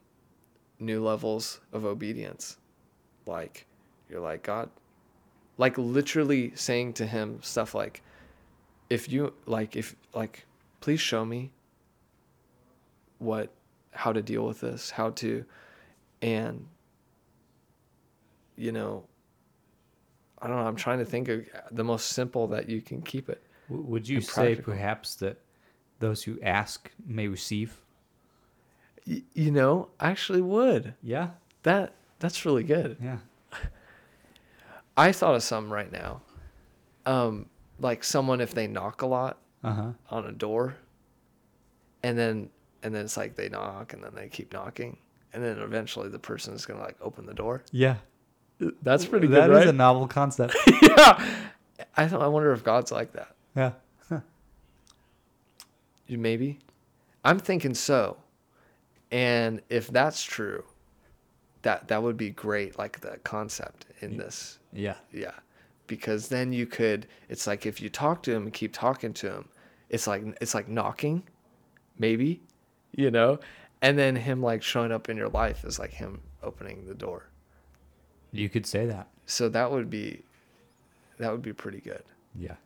[0.79, 2.59] new levels of obedience.
[3.27, 3.67] Like,
[4.09, 4.71] you're like, God,
[5.59, 8.03] like literally saying to him stuff like,
[8.91, 10.47] if you, like, if, like,
[10.81, 11.51] please show me
[13.19, 13.51] what,
[13.95, 15.45] how to deal with this, how to,
[16.23, 16.67] and,
[18.57, 19.05] you know,
[20.41, 23.29] I don't know, I'm trying to think of the most simple that you can keep
[23.29, 23.43] it.
[23.69, 25.39] Would you say perhaps that
[25.99, 27.81] those who ask may receive.
[29.07, 30.95] Y- you know, I actually would.
[31.03, 31.31] Yeah.
[31.63, 32.97] That that's really good.
[33.03, 33.19] Yeah.
[34.97, 36.23] I thought of some right now.
[37.07, 37.47] Um,
[37.81, 39.93] like someone if they knock a lot uh-huh.
[40.11, 40.77] on a door,
[42.03, 42.51] and then
[42.85, 44.99] and then it's like they knock and then they keep knocking,
[45.33, 47.65] and then eventually the person is gonna like open the door.
[47.73, 47.97] Yeah.
[48.83, 49.37] That's pretty good.
[49.37, 49.69] That is right?
[49.69, 50.55] a novel concept.
[50.83, 51.45] yeah.
[51.97, 53.35] I I wonder if God's like that.
[53.57, 53.73] Yeah.
[56.09, 56.59] Maybe.
[57.25, 58.19] I'm thinking so.
[59.11, 60.65] And if that's true,
[61.63, 64.59] that that would be great like the concept in this.
[64.73, 64.97] Yeah.
[65.13, 65.33] Yeah.
[65.87, 69.31] Because then you could it's like if you talk to him and keep talking to
[69.31, 69.49] him,
[69.89, 71.23] it's like it's like knocking,
[71.99, 72.43] maybe,
[72.97, 73.39] you know?
[73.83, 77.29] And then him like showing up in your life is like him opening the door.
[78.33, 79.09] You could say that.
[79.27, 80.23] So that would be
[81.19, 82.03] that would be pretty good.
[82.35, 82.57] Yeah.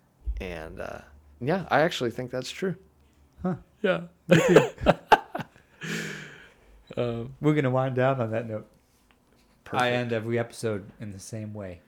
[0.40, 1.00] And uh
[1.40, 2.74] yeah, I actually think that's true.
[3.42, 3.56] Huh.
[3.82, 4.02] Yeah.
[6.96, 8.66] um, We're going to wind down on that note.
[9.62, 9.82] Perfect.
[9.82, 11.80] I end every episode in the same way.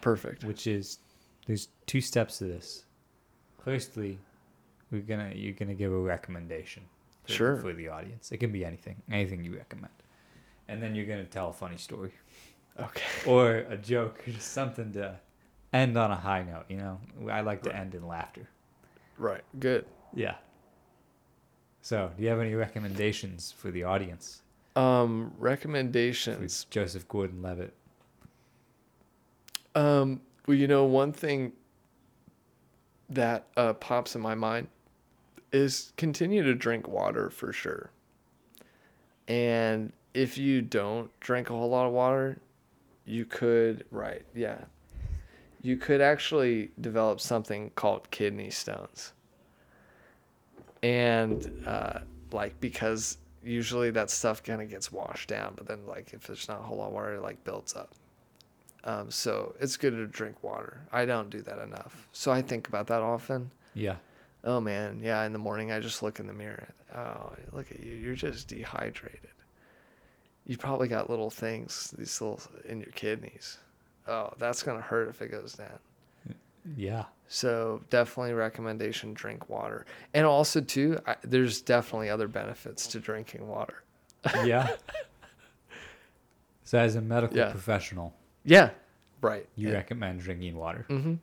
[0.00, 0.44] Perfect.
[0.44, 0.98] Which is
[1.46, 2.84] there's two steps to this.
[3.64, 4.18] Firstly,
[4.90, 6.84] we're gonna you're gonna give a recommendation
[7.34, 7.56] sure.
[7.56, 8.32] for the audience.
[8.32, 9.92] It can be anything, anything you recommend,
[10.68, 12.12] and then you're gonna tell a funny story,
[12.78, 15.16] okay, or a joke, or just something to
[15.72, 16.64] end on a high note.
[16.68, 17.00] You know,
[17.30, 17.78] I like to right.
[17.78, 18.48] end in laughter.
[19.18, 19.42] Right.
[19.58, 19.86] Good.
[20.14, 20.36] Yeah.
[21.82, 24.42] So, do you have any recommendations for the audience?
[24.74, 26.64] Um, recommendations.
[26.64, 27.72] For Joseph Gordon-Levitt.
[29.74, 31.52] Um, well, you know, one thing
[33.10, 34.68] that uh, pops in my mind
[35.56, 37.90] is continue to drink water for sure.
[39.26, 42.38] And if you don't drink a whole lot of water,
[43.04, 44.58] you could right, yeah.
[45.62, 49.12] You could actually develop something called kidney stones.
[50.82, 52.00] And uh,
[52.30, 56.48] like because usually that stuff kind of gets washed down, but then like if there's
[56.48, 57.94] not a whole lot of water, it like builds up.
[58.84, 60.86] Um, so it's good to drink water.
[60.92, 63.50] I don't do that enough, so I think about that often.
[63.74, 63.96] Yeah.
[64.46, 65.22] Oh man, yeah.
[65.24, 66.68] In the morning, I just look in the mirror.
[66.94, 67.92] Oh, look at you.
[67.94, 69.28] You're just dehydrated.
[70.46, 73.58] You probably got little things, these little in your kidneys.
[74.06, 75.78] Oh, that's gonna hurt if it goes down.
[76.76, 77.04] Yeah.
[77.28, 83.48] So definitely recommendation: drink water, and also too, I, there's definitely other benefits to drinking
[83.48, 83.82] water.
[84.44, 84.76] Yeah.
[86.64, 87.50] so, as a medical Yeah.
[87.50, 88.14] professional,
[88.44, 88.70] Yeah,
[89.20, 89.46] right.
[89.56, 90.86] you And- recommend drinking water.
[90.88, 91.14] Mm-hmm.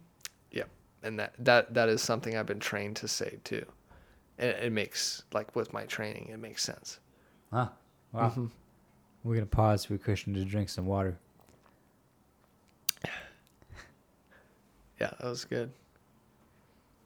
[1.04, 3.66] And that, that that is something I've been trained to say too.
[4.38, 7.00] And it, it makes like with my training, it makes sense.
[7.52, 7.70] Huh.
[8.14, 8.30] Wow.
[8.36, 8.50] Mhm.
[9.24, 11.18] We're gonna pause for Christian to drink some water.
[15.02, 15.72] Yeah, that was good.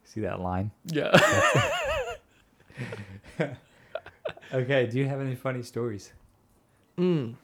[0.04, 0.70] See that line?
[0.86, 1.10] Yeah.
[4.52, 4.86] Okay.
[4.86, 6.12] Do you have any funny stories?
[6.96, 7.34] mm.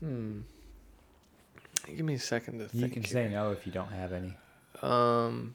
[0.00, 0.40] Hmm.
[1.86, 2.82] Give me a second to think.
[2.82, 3.12] You can here.
[3.12, 4.36] say no if you don't have any.
[4.82, 5.54] Um.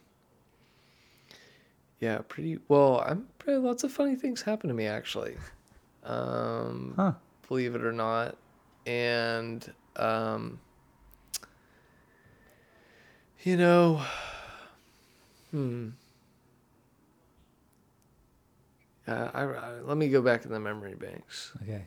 [2.00, 3.04] Yeah, pretty well.
[3.06, 5.36] I'm pretty, lots of funny things happen to me actually.
[6.04, 7.14] Um, Huh.
[7.48, 8.38] believe it or not,
[8.86, 10.60] and um,
[13.44, 14.02] you know,
[15.52, 15.90] hmm.
[19.08, 21.52] Uh, I, I let me go back in the memory banks.
[21.64, 21.86] Okay.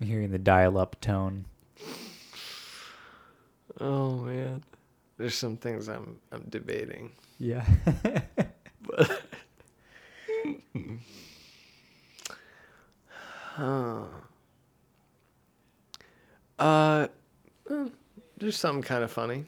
[0.00, 1.44] I'm hearing the dial-up tone.
[3.80, 4.64] Oh man,
[5.16, 7.12] there's some things I'm I'm debating.
[7.38, 7.64] Yeah.
[13.58, 14.04] Huh.
[16.60, 17.08] Uh,
[18.36, 19.46] there's something kind of funny.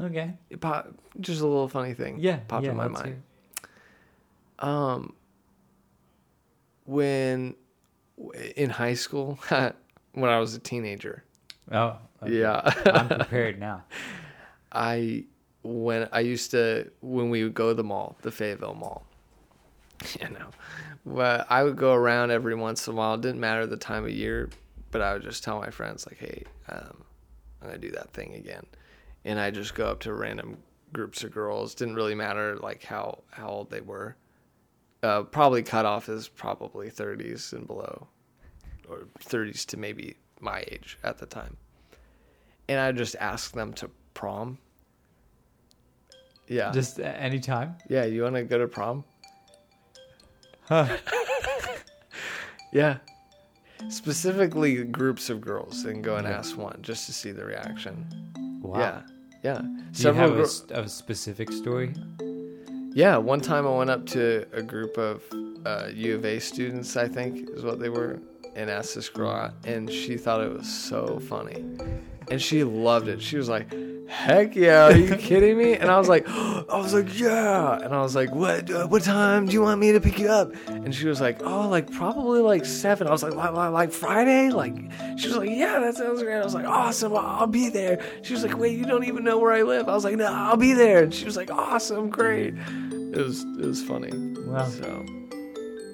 [0.00, 0.32] okay.
[0.48, 0.88] It pop,
[1.20, 2.16] just a little funny thing.
[2.18, 2.38] Yeah.
[2.48, 3.22] popped yeah, in my mind.
[4.58, 5.14] Um,
[6.86, 7.56] when
[8.56, 9.38] in high school,
[10.12, 11.24] when I was a teenager.
[11.70, 11.96] Oh.
[12.22, 12.40] okay.
[12.40, 13.84] yeah, I'm prepared now.
[14.72, 15.24] I
[15.62, 19.04] when I used to when we would go to the mall, the Fayetteville Mall.
[20.20, 20.48] You know,
[21.04, 23.14] well, I would go around every once in a while.
[23.14, 24.50] It didn't matter the time of year,
[24.90, 27.04] but I would just tell my friends like, "Hey, um,
[27.60, 28.66] I'm gonna do that thing again,"
[29.24, 30.58] and I just go up to random
[30.92, 31.76] groups of girls.
[31.76, 34.16] Didn't really matter like how how old they were.
[35.04, 38.06] Uh, probably cut off is probably 30s and below,
[38.92, 41.56] or 30s to maybe my age at the time.
[42.68, 44.58] And I just ask them to prom.
[46.48, 46.70] Yeah.
[46.72, 47.76] Just a- anytime.
[47.88, 49.04] yeah, you want to go to prom?
[50.62, 50.96] Huh.
[52.72, 52.98] Yeah.
[53.90, 58.06] Specifically groups of girls and go and ask one just to see the reaction.
[58.62, 58.78] Wow.
[58.78, 59.02] Yeah.
[59.42, 59.58] Yeah.
[59.60, 61.92] Do you Several have a, gir- s- a specific story?
[62.94, 65.22] Yeah, one time I went up to a group of
[65.66, 68.18] uh, U of A students, I think is what they were,
[68.54, 71.64] and asked this girl out, and she thought it was so funny.
[72.30, 73.20] And she loved it.
[73.20, 73.72] She was like,
[74.12, 75.74] heck yeah, are you kidding me?
[75.74, 77.80] And I was like, I was like, yeah.
[77.80, 80.28] And I was like, what, uh, what time do you want me to pick you
[80.28, 80.54] up?
[80.68, 83.08] And she was like, oh, like probably like seven.
[83.08, 84.50] I was like, like, like, Friday?
[84.50, 84.74] Like,
[85.16, 86.36] she was like, yeah, that sounds great.
[86.38, 88.00] I was like, awesome, I'll I'll be there.
[88.22, 89.88] She was like, wait, you don't even know where I live.
[89.88, 91.02] I was like, no, I'll be there.
[91.02, 92.54] And she was like, awesome, great.
[92.54, 94.10] It was, it was funny.
[94.42, 94.68] Wow.
[94.68, 95.06] So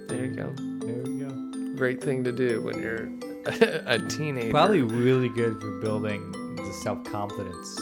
[0.09, 0.68] there you go.
[1.79, 3.09] Great thing to do when you're
[3.87, 4.51] a teenager.
[4.51, 7.77] Probably really good for building the self confidence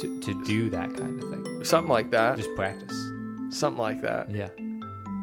[0.00, 1.64] to, to do that kind of thing.
[1.64, 2.36] something like that.
[2.36, 2.92] Just practice.
[3.50, 4.28] Something like that.
[4.30, 4.48] Yeah.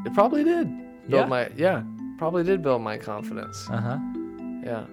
[0.06, 0.68] It probably did
[1.10, 1.26] build Yeah.
[1.26, 1.84] my yeah.
[2.18, 3.68] Probably did build my confidence.
[3.70, 3.98] Uh huh.
[4.64, 4.86] Yeah.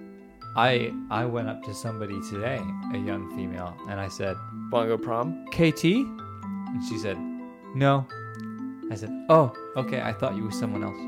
[0.57, 2.59] I I went up to somebody today,
[2.93, 4.35] a young female, and I said,
[4.69, 5.45] Want to go prom?
[5.53, 7.17] "KT," and she said,
[7.73, 8.05] "No."
[8.91, 10.01] I said, "Oh, okay.
[10.01, 10.99] I thought you were someone else."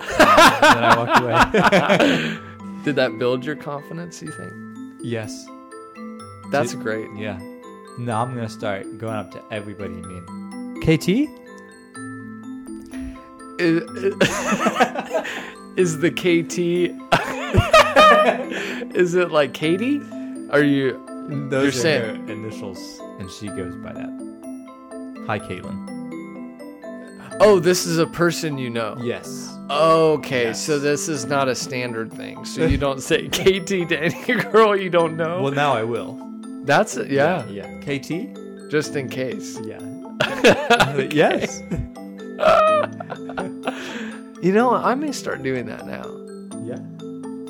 [0.00, 2.38] And then I walked away.
[2.84, 4.22] Did that build your confidence?
[4.22, 4.52] You think?
[5.02, 5.46] yes.
[6.50, 7.08] That's Did- great.
[7.16, 7.38] Yeah.
[7.98, 11.28] Now I'm gonna start going up to everybody and being, "KT."
[13.62, 13.82] Is,
[15.76, 16.58] is the KT?
[18.96, 20.00] is it like Katie?
[20.50, 20.98] Are you?
[21.50, 22.78] Those You're are saying- her initials,
[23.18, 24.10] and she goes by that.
[25.26, 25.99] Hi, Caitlin.
[27.42, 28.96] Oh, this is a person you know.
[29.02, 29.48] Yes.
[29.70, 30.62] Okay, Yes.
[30.64, 32.44] so this is not a standard thing.
[32.44, 35.40] So you don't say KT to any girl you don't know.
[35.42, 36.18] Well, now I will.
[36.64, 37.10] That's it.
[37.10, 37.66] Yeah, Yeah.
[37.80, 38.36] KT?
[38.70, 39.58] just in case.
[39.64, 39.78] Yeah.
[40.70, 41.62] Uh, yes.
[44.42, 46.04] You know, I may start doing that now,
[46.64, 46.78] Yeah.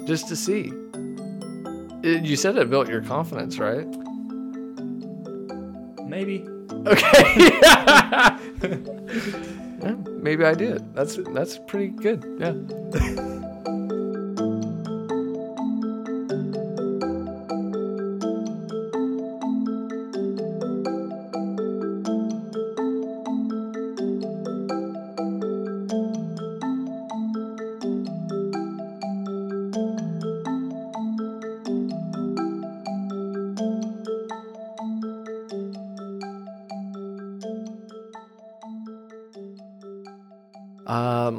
[0.06, 0.72] just to see.
[2.02, 3.86] It- You said it built your confidence, right?
[6.06, 6.46] Maybe.
[6.86, 7.50] Okay.
[9.82, 10.94] Yeah, maybe I did.
[10.94, 12.24] That's that's pretty good.
[12.38, 13.76] Yeah.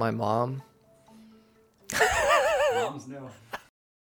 [0.01, 0.63] my mom.